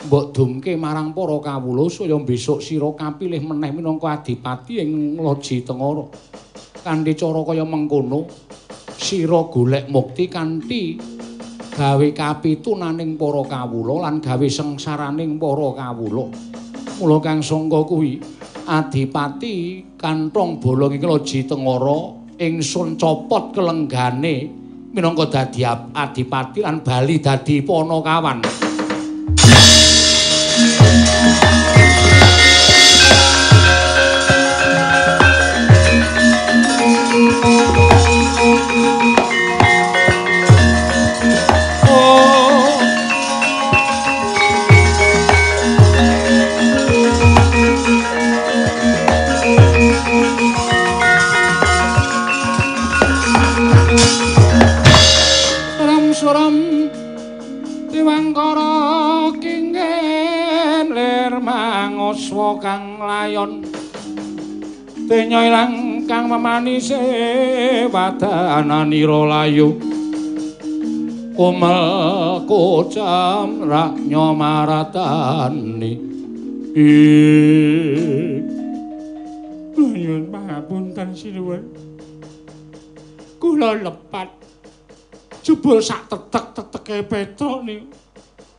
mbok 0.07 0.25
dumke 0.37 0.77
marang 0.77 1.17
para 1.17 1.37
kawula 1.41 1.89
saya 1.89 2.21
besok 2.21 2.61
sira 2.61 2.93
kapilih 2.93 3.41
meneh 3.41 3.73
minangka 3.73 4.21
adipati 4.21 4.85
ing 4.85 5.17
Loji 5.17 5.65
Tengara. 5.65 6.05
Kanthi 6.85 7.13
cara 7.17 7.41
kaya 7.41 7.65
mengkono 7.65 8.29
sira 9.01 9.49
golek 9.49 9.89
mukti 9.89 10.29
kanthi 10.29 11.16
gawe 11.77 12.09
kapitunaning 12.17 13.21
para 13.21 13.45
kawula 13.45 14.09
lan 14.09 14.25
gawe 14.25 14.49
sengsaraning 14.49 15.37
para 15.37 15.69
kawula. 15.77 16.33
Mula 16.97 17.21
kang 17.21 17.45
sangka 17.45 17.85
kuwi 17.85 18.17
adipati 18.65 19.85
kanthong 20.01 20.57
bolong 20.57 20.97
iki 20.97 21.05
Loji 21.05 21.45
Tengara 21.45 22.17
ingsun 22.41 22.97
copot 22.97 23.53
kelenggane 23.53 24.49
minangka 24.97 25.29
dadi 25.29 25.69
adipati 25.69 26.65
lan 26.65 26.81
bali 26.81 27.21
dadi 27.21 27.61
panakawan. 27.61 28.66
Kang 63.27 63.35
layon 63.35 63.53
Denya 65.07 65.47
ilang 65.47 66.03
kang 66.03 66.27
memanise 66.27 66.99
wadananira 67.95 69.23
layu. 69.23 69.79
Kumel 71.31 72.43
kocam 72.43 73.71
raknya 73.71 74.27
maratani. 74.35 75.95
Ih 76.75 78.43
Nyuwun 79.79 80.27
pangapunten 80.27 81.15
sinuwun. 81.15 81.63
Kula 83.39 83.79
lepat. 83.79 84.27
Jebul 85.47 85.79
sak 85.79 86.11
tetek-teteke 86.11 87.07
Petruk 87.07 87.63
niku. 87.63 87.87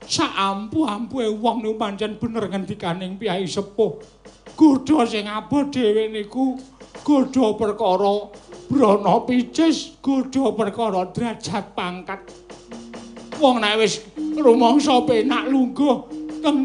Sak 0.08 0.32
ampuh-ampuhe 0.32 1.28
wong 1.28 1.60
niku 1.60 1.76
pancen 1.76 2.16
bener 2.16 2.48
ngendikaning 2.48 3.20
piyai 3.20 3.44
sepuh. 3.44 4.17
Godha 4.56 5.04
sing 5.10 5.28
abot 5.28 5.68
dhewe 5.74 6.08
niku 6.14 6.56
godha 7.04 7.58
perkara 7.58 8.32
brana 8.70 9.20
picis, 9.28 9.98
godha 10.02 10.56
perkara 10.56 11.10
derajat 11.12 11.76
pangkat. 11.76 12.22
Wong 13.42 13.62
nek 13.62 13.78
wis 13.78 14.02
rumangsa 14.18 15.04
penak 15.06 15.46
lungguh 15.52 15.98
teng 16.42 16.58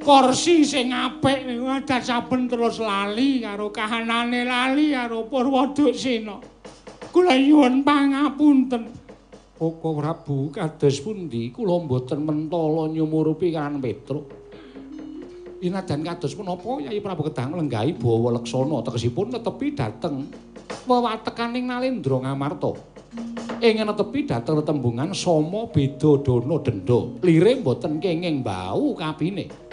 kursi 0.00 0.64
sing 0.64 0.94
apik 0.94 1.46
niku 1.46 1.66
adat 1.66 2.02
saben 2.02 2.48
terus 2.48 2.78
lali 2.78 3.42
karo 3.42 3.68
kahanane 3.70 4.46
lali 4.46 4.96
karo 4.96 5.26
Purwadusena. 5.26 6.36
Kula 7.10 7.34
nyuwun 7.34 7.82
pangapunten. 7.82 8.82
Koko 9.60 9.88
Prabu 9.92 10.48
kados 10.54 11.04
pundi 11.04 11.52
kula 11.52 11.84
mboten 11.84 12.24
mentala 12.24 12.88
nyumurupi 12.88 13.52
kan 13.52 13.76
Petruk. 13.82 14.39
Inadan 15.60 16.00
kados 16.00 16.32
punapa 16.32 16.80
Yai 16.80 17.04
Prabu 17.04 17.28
Kedang 17.28 17.52
lenggahi 17.52 17.92
bawa 18.00 18.40
leksana 18.40 18.80
tegesipun 18.80 19.28
netepi 19.28 19.76
dhateng 19.76 20.24
wewatekaning 20.88 21.68
Nalendra 21.68 22.16
Ngamarta. 22.16 22.72
Ing 23.60 23.84
netepi 23.84 24.24
dhateng 24.24 24.64
retembungan 24.64 25.12
Soma 25.12 25.68
Beda 25.68 26.16
Dana 26.24 26.56
Denda. 26.64 27.00
Lire 27.20 27.60
mboten 27.60 28.00
kenging 28.00 28.40
bau 28.40 28.96
kabine. 28.96 29.70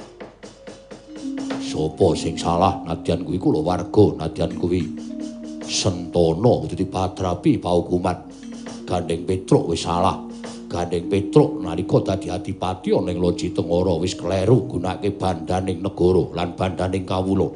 sapa 1.77 2.07
sing 2.17 2.33
salah 2.33 2.81
nadyan 2.89 3.21
kuwi 3.21 3.37
kula 3.37 3.61
warga 3.61 4.25
nadyan 4.25 4.55
kuwi 4.57 4.81
Sentana 5.67 6.63
dadi 6.63 6.87
patrapi 6.87 7.59
paukuman 7.59 8.17
Gandeng 8.87 9.27
Petruk 9.27 9.67
wis 9.69 9.83
salah 9.83 10.26
Gandeng 10.77 11.09
Petruk 11.09 11.57
nalika 11.65 12.05
dadi 12.05 12.29
adipati 12.29 12.93
ana 12.93 13.09
ing 13.09 13.17
Loji 13.17 13.49
Tengara 13.49 13.97
wis 13.97 14.13
kleru 14.13 14.69
gunake 14.69 15.09
bandaning 15.17 15.81
negara 15.81 16.21
lan 16.37 16.53
bandaning 16.53 17.01
kawula 17.01 17.49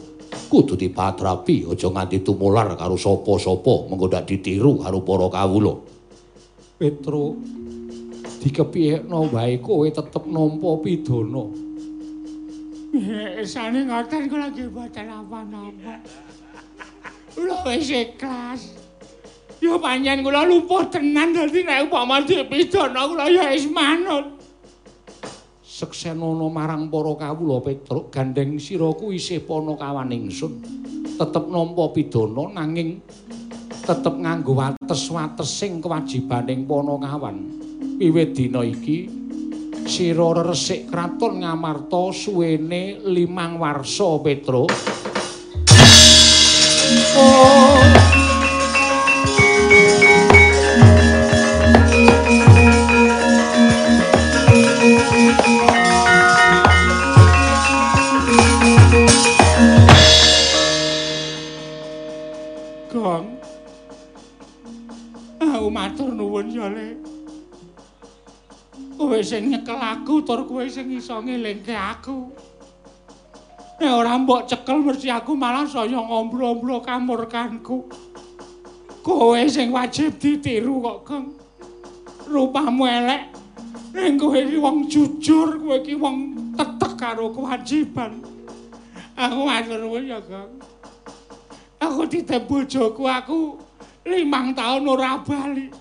kudu 0.50 0.74
dipatrapi 0.74 1.70
aja 1.70 1.94
nganti 1.94 2.26
tumular 2.26 2.74
karo 2.74 2.98
sapa-sapa 2.98 3.86
mengko 3.94 4.10
ndak 4.10 4.26
ditiru 4.26 4.82
karo 4.82 5.06
para 5.06 5.30
kawula 5.30 5.74
Petruk 6.82 7.38
dikepiyekno 8.42 9.30
wae 9.30 9.62
kowe 9.62 9.86
tetep 9.86 10.26
nampa 10.26 10.82
pidana. 10.82 11.46
Sane 13.46 13.86
ngoten 13.86 14.26
kula 14.26 14.50
nggih 14.50 14.74
boten 14.74 15.08
apa-apa. 15.14 15.94
Kula 17.38 17.58
wis 17.70 17.94
ikhlas. 17.94 18.81
Ya 19.62 19.78
panjen 19.78 20.26
kula 20.26 20.42
lumpuh 20.50 20.90
tenan 20.90 21.38
dadi 21.38 21.62
nek 21.62 21.86
upama 21.86 22.18
dipidana 22.26 23.06
kula 23.06 23.30
ya 23.30 23.54
wis 23.54 23.70
manut. 23.70 24.42
Seksenana 25.62 26.50
marang 26.50 26.90
para 26.90 27.14
kawula 27.14 27.62
Petruk 27.62 28.10
gandeng 28.10 28.58
sira 28.58 28.90
kuwi 28.90 29.22
isih 29.22 29.46
panakawan 29.46 30.10
ingsun. 30.10 30.66
Tetep 31.14 31.46
nampa 31.46 31.94
pidana 31.94 32.50
nanging 32.58 33.06
tetep 33.86 34.18
nganggo 34.18 34.58
wates-watesing 34.58 35.78
kewajibaning 35.78 36.66
panakawan. 36.66 37.46
Wiwit 38.02 38.34
dina 38.34 38.66
iki 38.66 39.14
sira 39.86 40.42
resik 40.42 40.90
kraton 40.90 41.46
Ngamarta 41.46 42.10
suwene 42.10 42.98
limang 43.06 43.62
warsa 43.62 44.18
Petruk. 44.26 44.74
Oh. 47.14 48.21
Nuwun 66.42 66.50
ya, 66.50 66.68
Le. 66.70 66.88
Kowe 68.98 69.18
sing 69.24 69.50
nyekel 69.50 69.78
aku 69.78 70.22
tur 70.22 70.46
kowe 70.46 70.66
sing 70.70 70.90
iso 70.94 71.22
ngelingke 71.22 71.74
aku. 71.74 72.30
Nek 73.82 73.92
ora 73.98 74.14
mbok 74.18 74.46
cekel 74.46 74.78
mesti 74.78 75.10
aku 75.10 75.34
malah 75.34 75.66
saya 75.66 75.98
ngombro-ombro 75.98 76.82
kamurkanku. 76.86 77.90
Kowe 79.02 79.42
sing 79.50 79.74
wajib 79.74 80.22
ditiru 80.22 80.82
kok, 80.82 80.98
Gong. 81.06 81.26
Rupamu 82.30 82.86
elek. 82.86 83.24
Ning 83.98 84.22
kowe 84.22 84.38
iki 84.38 84.58
wong 84.62 84.86
jujur, 84.86 85.58
kowe 85.58 85.82
iki 85.82 85.98
wong 85.98 86.38
tetek 86.54 86.94
karo 86.98 87.34
kewajiban. 87.34 88.22
Aku 89.18 89.46
matur 89.46 89.82
nuwun 89.82 90.06
ya, 90.06 90.22
Gong. 90.22 90.62
Aku 91.82 92.06
ditep 92.06 92.46
bojoku 92.46 93.10
aku 93.10 93.58
limang 94.06 94.54
tahun 94.54 94.86
ora 94.86 95.18
bali. 95.26 95.81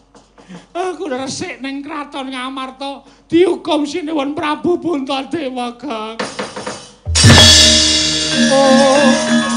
Aku 0.74 1.06
resik 1.06 1.62
ning 1.62 1.82
kraton 1.82 2.30
Ngamarta 2.30 3.06
dihukum 3.30 3.86
sinuwun 3.86 4.34
Prabu 4.34 4.78
Puntadewa, 4.82 5.74
Kang. 5.78 6.18
Oh. 8.50 9.49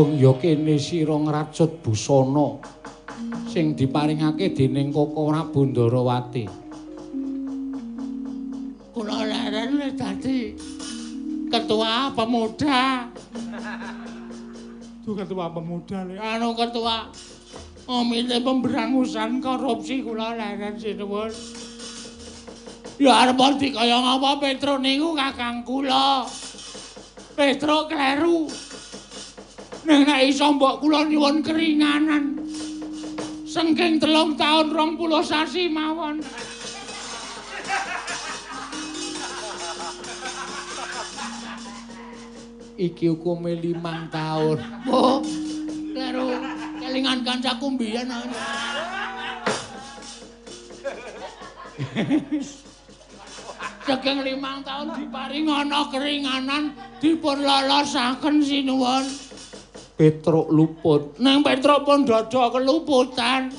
Bagong 0.00 0.16
ya 0.16 0.32
kene 0.40 0.80
sira 0.80 1.12
ngracut 1.12 1.84
busana 1.84 2.56
sing 3.52 3.76
diparingake 3.76 4.56
dening 4.56 4.88
Koko 4.96 5.28
Rabundarawati. 5.28 6.48
Kula 8.96 9.28
leren 9.28 9.76
dadi 9.92 10.56
ketua 11.52 12.16
pemuda. 12.16 13.12
Tuh 15.04 15.12
ketua 15.20 15.52
pemuda 15.52 16.08
le. 16.08 16.16
Anu 16.16 16.56
ketua 16.56 17.12
komite 17.84 18.40
pemberangusan 18.40 19.44
korupsi 19.44 20.00
kula 20.00 20.32
leren 20.32 20.80
sinuwun. 20.80 21.28
Ya 22.96 23.28
arep 23.28 23.36
dikaya 23.60 24.00
ngapa 24.00 24.40
Petro 24.40 24.80
niku 24.80 25.12
kakang 25.12 25.60
kula. 25.60 26.24
Petro 27.36 27.84
kleru. 27.84 28.69
Nek 29.90 30.06
nek 30.06 30.22
iso 30.30 30.54
mbok 30.54 30.86
kula 30.86 31.02
nyuwun 31.02 31.42
keringanan. 31.42 32.38
Sengking 33.42 33.98
telung 33.98 34.38
tahun 34.38 34.70
rong 34.70 34.94
puluh 34.94 35.18
sasi 35.18 35.66
mawon. 35.66 36.22
Iki 42.78 43.10
hukume 43.10 43.58
limang 43.58 44.06
tahun. 44.14 44.62
Oh, 44.86 45.18
karo 45.90 46.38
kelingan 46.78 47.26
kancaku 47.26 47.74
mbiyen. 47.74 48.14
Saking 53.90 54.22
limang 54.22 54.62
tahun 54.62 54.94
diparing 55.02 55.50
ana 55.50 55.82
keringanan 55.90 56.78
dipun 57.02 57.42
lolosaken 57.42 58.38
sinuwun. 58.38 59.29
Petruk 60.00 60.48
luput. 60.48 61.20
Neng 61.20 61.44
Petruk 61.44 61.84
pun 61.84 62.08
dada 62.08 62.48
keluputan. 62.48 63.52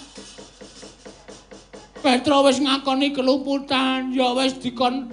Petruk 2.01 2.49
wis 2.49 2.57
ngakoni 2.57 3.13
keluputan, 3.13 4.09
ya 4.09 4.34
wis 4.34 4.57
dikon 4.57 5.05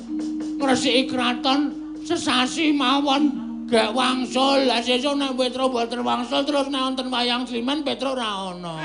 ngresiki 0.57 1.05
kraton 1.05 1.61
sesasi 2.01 2.73
mawon 2.73 3.29
gak 3.69 3.93
wangsul. 3.93 4.73
Lah 4.73 4.81
sesuk 4.81 5.21
nek 5.21 5.37
Petruk 5.37 5.69
boten 5.69 6.01
wangsul 6.01 6.49
terus 6.49 6.73
nek 6.73 6.97
wonten 6.97 7.13
wayang 7.13 7.45
Sliman 7.45 7.85
Petruk 7.85 8.17
ra 8.17 8.57
ono. 8.57 8.81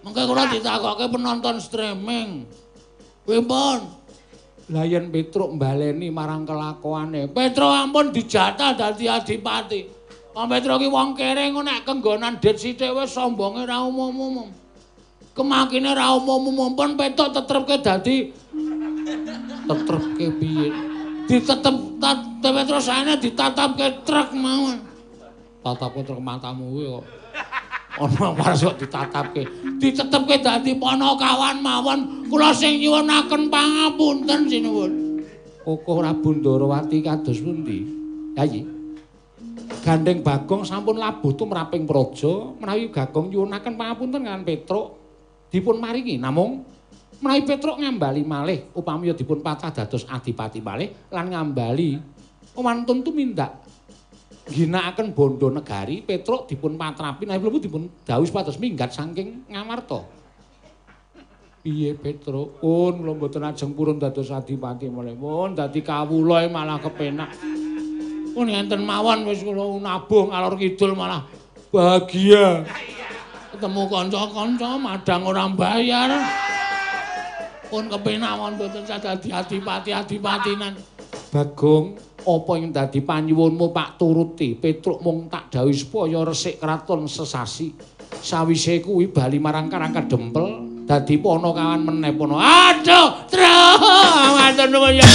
Mengke 0.00 0.22
kula 0.24 0.48
ditakoke 0.48 1.12
penonton 1.12 1.60
streaming. 1.60 2.48
Pimpun? 3.28 3.84
Lah 4.72 4.88
yen 4.88 5.12
Petruk 5.12 5.60
mbaleni 5.60 6.08
marang 6.08 6.48
kelakuane, 6.48 7.28
Petruk 7.28 7.68
ampun 7.68 8.08
dijatah 8.16 8.72
dadi 8.72 9.12
adipati. 9.12 10.00
Petro 10.32 10.80
ki 10.80 10.88
wong 10.88 11.12
kere 11.12 11.52
ngono 11.52 11.68
nek 11.68 11.84
kenggonan 11.84 12.40
dit 12.40 12.56
sithik 12.56 12.96
wis 12.96 13.12
sombonge 13.12 13.68
ra 13.68 13.84
umum-umum. 13.84 14.48
Kemakine 15.36 15.92
ra 15.92 16.16
umum-umum 16.16 16.72
pun 16.72 16.96
petok 16.96 17.36
tetrepke 17.36 17.84
dadi 17.84 18.32
tetrepke 19.68 20.26
piye? 20.40 20.68
Ditetep 21.28 21.76
Petro 22.40 22.80
saene 22.80 23.20
ditatapke 23.20 24.08
truk 24.08 24.32
mawon. 24.32 24.80
Tatapke 25.60 26.00
truk 26.00 26.20
matamu 26.24 26.64
kuwi 26.72 26.84
kok. 26.96 27.04
Ana 28.00 28.28
waras 28.32 28.64
kok 28.64 28.76
ditatapke. 28.80 29.42
Ditetepke 29.76 30.40
dadi 30.40 30.72
panakawan 30.80 31.60
mawon. 31.60 32.00
Kula 32.32 32.56
sing 32.56 32.80
nyuwunaken 32.80 33.52
pangapunten 33.52 34.48
sinuwun. 34.48 34.92
Koko 35.60 36.00
Rabundarawati 36.00 37.04
kados 37.04 37.38
pundi? 37.38 37.84
Yayi. 38.32 38.71
Gandeng 39.82 40.22
Bagong 40.22 40.62
sampun 40.62 40.94
labuh 40.94 41.34
tumraping 41.34 41.82
praja 41.82 42.54
menawi 42.54 42.86
Gagong 42.94 43.34
nyuwunaken 43.34 43.74
pangapunten 43.74 44.22
kan 44.22 44.46
Petruk 44.46 44.94
dipun 45.50 45.82
maringi 45.82 46.22
namung 46.22 46.62
menawi 47.18 47.42
Petruk 47.42 47.82
ngambali 47.82 48.22
malih 48.22 48.70
upami 48.78 49.10
dipun 49.10 49.42
patah 49.42 49.74
dados 49.74 50.06
adipati 50.06 50.62
malih 50.62 51.10
lan 51.10 51.34
ngambali 51.34 51.98
wantun 52.54 53.02
tumindak 53.02 53.58
ginakaken 54.46 55.10
bondo 55.10 55.50
negari 55.50 55.98
Petruk 55.98 56.46
dipun 56.46 56.78
patrapi 56.78 57.26
nawi 57.26 57.42
mlebu 57.42 57.58
dipun 57.58 57.82
dawuh 58.06 58.22
supados 58.22 58.62
minggat 58.62 58.94
saking 58.94 59.50
Ngamarta. 59.50 60.22
Piye 61.62 61.94
Petruk? 61.98 62.62
Pun 62.62 63.02
kula 63.02 63.18
mboten 63.18 63.46
ajeng 63.46 63.74
purun 63.74 63.98
dados 63.98 64.30
adipati 64.30 64.86
malih. 64.86 65.18
Pun 65.18 65.58
dadi 65.58 65.82
kawula 65.82 66.46
malah 66.46 66.78
kepenak 66.78 67.34
Pun 68.32 68.48
enten 68.48 68.80
mawon 68.88 69.28
wis 69.28 69.44
kula 69.44 69.76
nabung 69.76 70.32
alor 70.32 70.56
kidul 70.56 70.96
malah 70.96 71.28
bahagia. 71.68 72.64
Ketemu 73.52 73.82
kanca-kanca 73.92 74.70
madang 74.80 75.22
ora 75.28 75.44
bayar. 75.52 76.10
Pun 77.68 77.92
kepenak 77.92 78.32
mon 78.40 78.56
mboten 78.56 78.84
dadi 78.88 79.28
adipati-adipatinan. 79.32 80.76
Bagong, 81.32 81.96
apa 82.24 82.52
ing 82.60 82.72
dadi 82.72 83.00
panyuwunmu 83.00 83.72
Pak 83.72 83.96
turuti? 83.96 84.56
Petruk 84.56 85.00
mung 85.00 85.28
tak 85.32 85.52
dawuhi 85.52 85.76
supaya 85.76 86.24
resik 86.24 86.60
kraton 86.60 87.08
sesasi. 87.08 87.72
Sawise 88.20 88.80
kuwi 88.84 89.08
bali 89.08 89.40
marang 89.40 89.72
Karang 89.72 89.92
Kedempel 89.92 90.71
dadi 90.86 91.14
pono 91.18 91.54
kawan 91.54 91.80
meneh 91.86 92.12
pono. 92.14 92.36
Aduh, 92.38 93.08
tru. 93.30 93.58
Matur 94.38 94.68
nuwun 94.70 94.98
ya. 94.98 95.06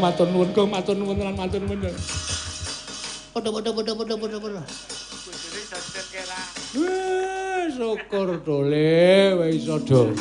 Matur 0.00 0.32
nuwun 0.32 0.48
Kang, 0.56 0.72
matur 0.72 0.96
nuwun 0.96 1.20
lan 1.20 1.36
matur 1.36 1.60
nuwun. 1.60 1.92
Ya. 3.30 3.34
Padha 3.34 3.50
padha 3.52 3.70
padha 3.70 3.94
padha 3.94 4.16
padha 4.18 4.38
padha. 4.42 4.62
Wih, 6.74 7.70
syukur 7.70 8.42
dole 8.42 9.38
wis 9.38 9.62
iso 9.62 9.78
do. 9.78 10.14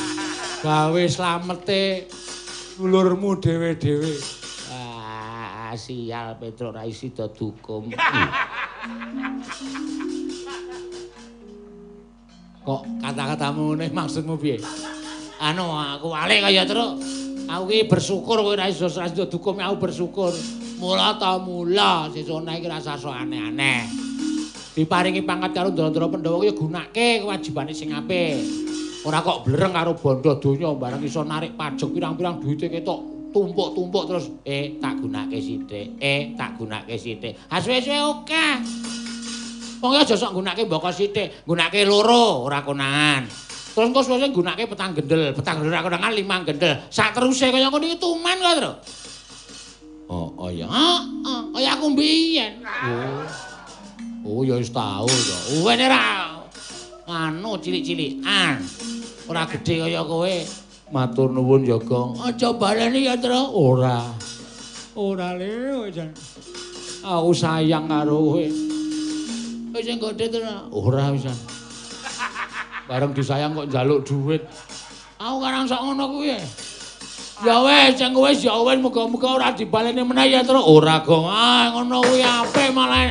Gawe 0.62 1.04
slamete 1.10 2.06
dulurmu 2.78 3.42
dhewe-dhewe. 3.42 4.14
Ah, 4.74 5.74
sial 5.74 6.38
Petro 6.38 6.72
ra 6.72 6.86
isi 6.86 7.10
do 7.10 7.26
dukum. 7.34 7.90
Kok 12.66 12.82
kata-katamu 13.02 13.74
ngene 13.74 13.90
maksudmu 13.90 14.38
piye? 14.38 14.62
Anu 15.42 15.66
aku 15.74 16.14
wale 16.14 16.38
kaya 16.44 16.68
terus. 16.68 17.02
Aku 17.50 17.66
ki 17.66 17.90
bersyukur 17.90 18.46
kowe 18.46 18.54
ra 18.54 18.70
iso 18.70 18.86
ra 18.86 19.10
iso 19.10 19.26
dukum 19.26 19.58
aku 19.58 19.90
bersyukur. 19.90 20.34
Mula 20.80 21.20
ta 21.20 21.36
mula 21.36 22.08
sesone 22.08 22.56
iki 22.56 22.72
rasa 22.72 22.96
sok 22.96 23.12
aneh-aneh. 23.12 23.84
Diparingi 24.72 25.28
pangkat 25.28 25.52
karo 25.52 25.76
Ndara 25.76 26.08
Pandhawa 26.08 26.40
ya 26.48 26.56
gunake 26.56 27.20
kewajibane 27.20 27.76
sing 27.76 27.92
apik. 27.92 28.40
Ora 29.04 29.20
kok 29.20 29.44
blereng 29.44 29.76
karo 29.76 30.00
bondo 30.00 30.40
donya 30.40 30.72
bareng 30.72 31.04
iso 31.04 31.28
narik 31.28 31.60
pajak 31.60 31.92
pirang-pirang 31.92 32.40
duwite 32.40 32.72
ketok 32.72 33.00
tumpuk-tumpuk 33.36 34.04
terus 34.08 34.32
eh 34.48 34.80
tak 34.80 35.04
gunake 35.04 35.38
sithik, 35.44 36.00
eh 36.00 36.32
tak 36.40 36.56
gunake 36.56 36.96
sithik. 36.96 37.36
Ha 37.52 37.60
suwe-suwe 37.60 38.00
oke. 38.00 38.46
Wong 39.84 39.92
aja 40.00 40.16
sok 40.16 40.32
gunake 40.32 40.64
mboko 40.64 40.96
sithik, 40.96 41.44
gunake 41.44 41.84
loro 41.84 42.48
ora 42.48 42.64
konangan. 42.64 43.28
Terus 43.76 43.84
engko 43.84 44.00
suwe-suwe 44.00 44.32
gunake 44.32 44.64
petang 44.64 44.96
gendel, 44.96 45.36
petang 45.36 45.60
gendel 45.60 45.76
ora 45.76 45.84
konangan 45.84 46.12
limang 46.16 46.48
gendel. 46.48 46.88
Sak 46.88 47.20
teruse 47.20 47.52
kaya 47.52 47.68
ngono 47.68 47.84
iki 47.84 48.00
tuman 48.00 48.40
kok, 48.40 48.56
Tru. 48.56 48.72
Oh, 50.10 50.34
oh 50.42 50.50
ya. 50.50 50.66
Heeh, 50.66 51.40
kaya 51.54 51.78
aku 51.78 51.94
mbiyen. 51.94 52.66
Oh. 52.66 53.22
Oh, 54.26 54.42
ya 54.42 54.58
wis 54.58 54.74
tau 54.74 55.06
to. 55.06 55.38
Uwene 55.62 55.86
ra 55.86 56.42
anu 57.06 57.54
cilik-cilikan. 57.62 58.58
Ora 59.30 59.46
gedhe 59.46 59.86
kaya 59.86 60.02
kowe. 60.02 60.36
Matur 60.90 61.30
nuwun 61.30 61.62
ya, 61.62 61.78
Gong. 61.78 62.18
Aja 62.18 62.50
baleni 62.50 63.06
ya, 63.06 63.14
Tru. 63.22 63.38
Ora. 63.54 64.02
Ora 64.98 65.38
le, 65.38 65.86
jan. 65.94 66.10
Aku 67.06 67.30
sayang 67.30 67.86
karo 67.86 68.34
kowe. 68.34 68.46
Wis 69.78 69.84
sing 69.86 70.02
gedhe 70.02 70.26
to. 70.34 70.42
Ora 70.74 71.14
wis. 71.14 71.30
Bareng 72.90 73.14
disayang 73.14 73.54
kok 73.54 73.70
njaluk 73.70 74.02
dhuwit. 74.02 74.42
Aku 75.22 75.38
karang 75.38 75.70
sok 75.70 75.86
ngono 75.86 76.10
kuwi. 76.18 76.34
Ya 77.40 77.56
wis, 77.64 77.96
sing 77.96 78.12
wis 78.12 78.44
ya 78.44 78.52
wis 78.60 78.76
muga-muga 78.84 79.40
ora 79.40 79.56
dibaleni 79.56 80.04
meneh 80.04 80.28
ya, 80.28 80.44
Tru. 80.44 80.60
Ora, 80.60 81.00
Gong. 81.00 81.24
Ah, 81.24 81.72
ngono 81.72 82.04
kuwi 82.04 82.20
apik 82.20 82.76
malah 82.76 83.08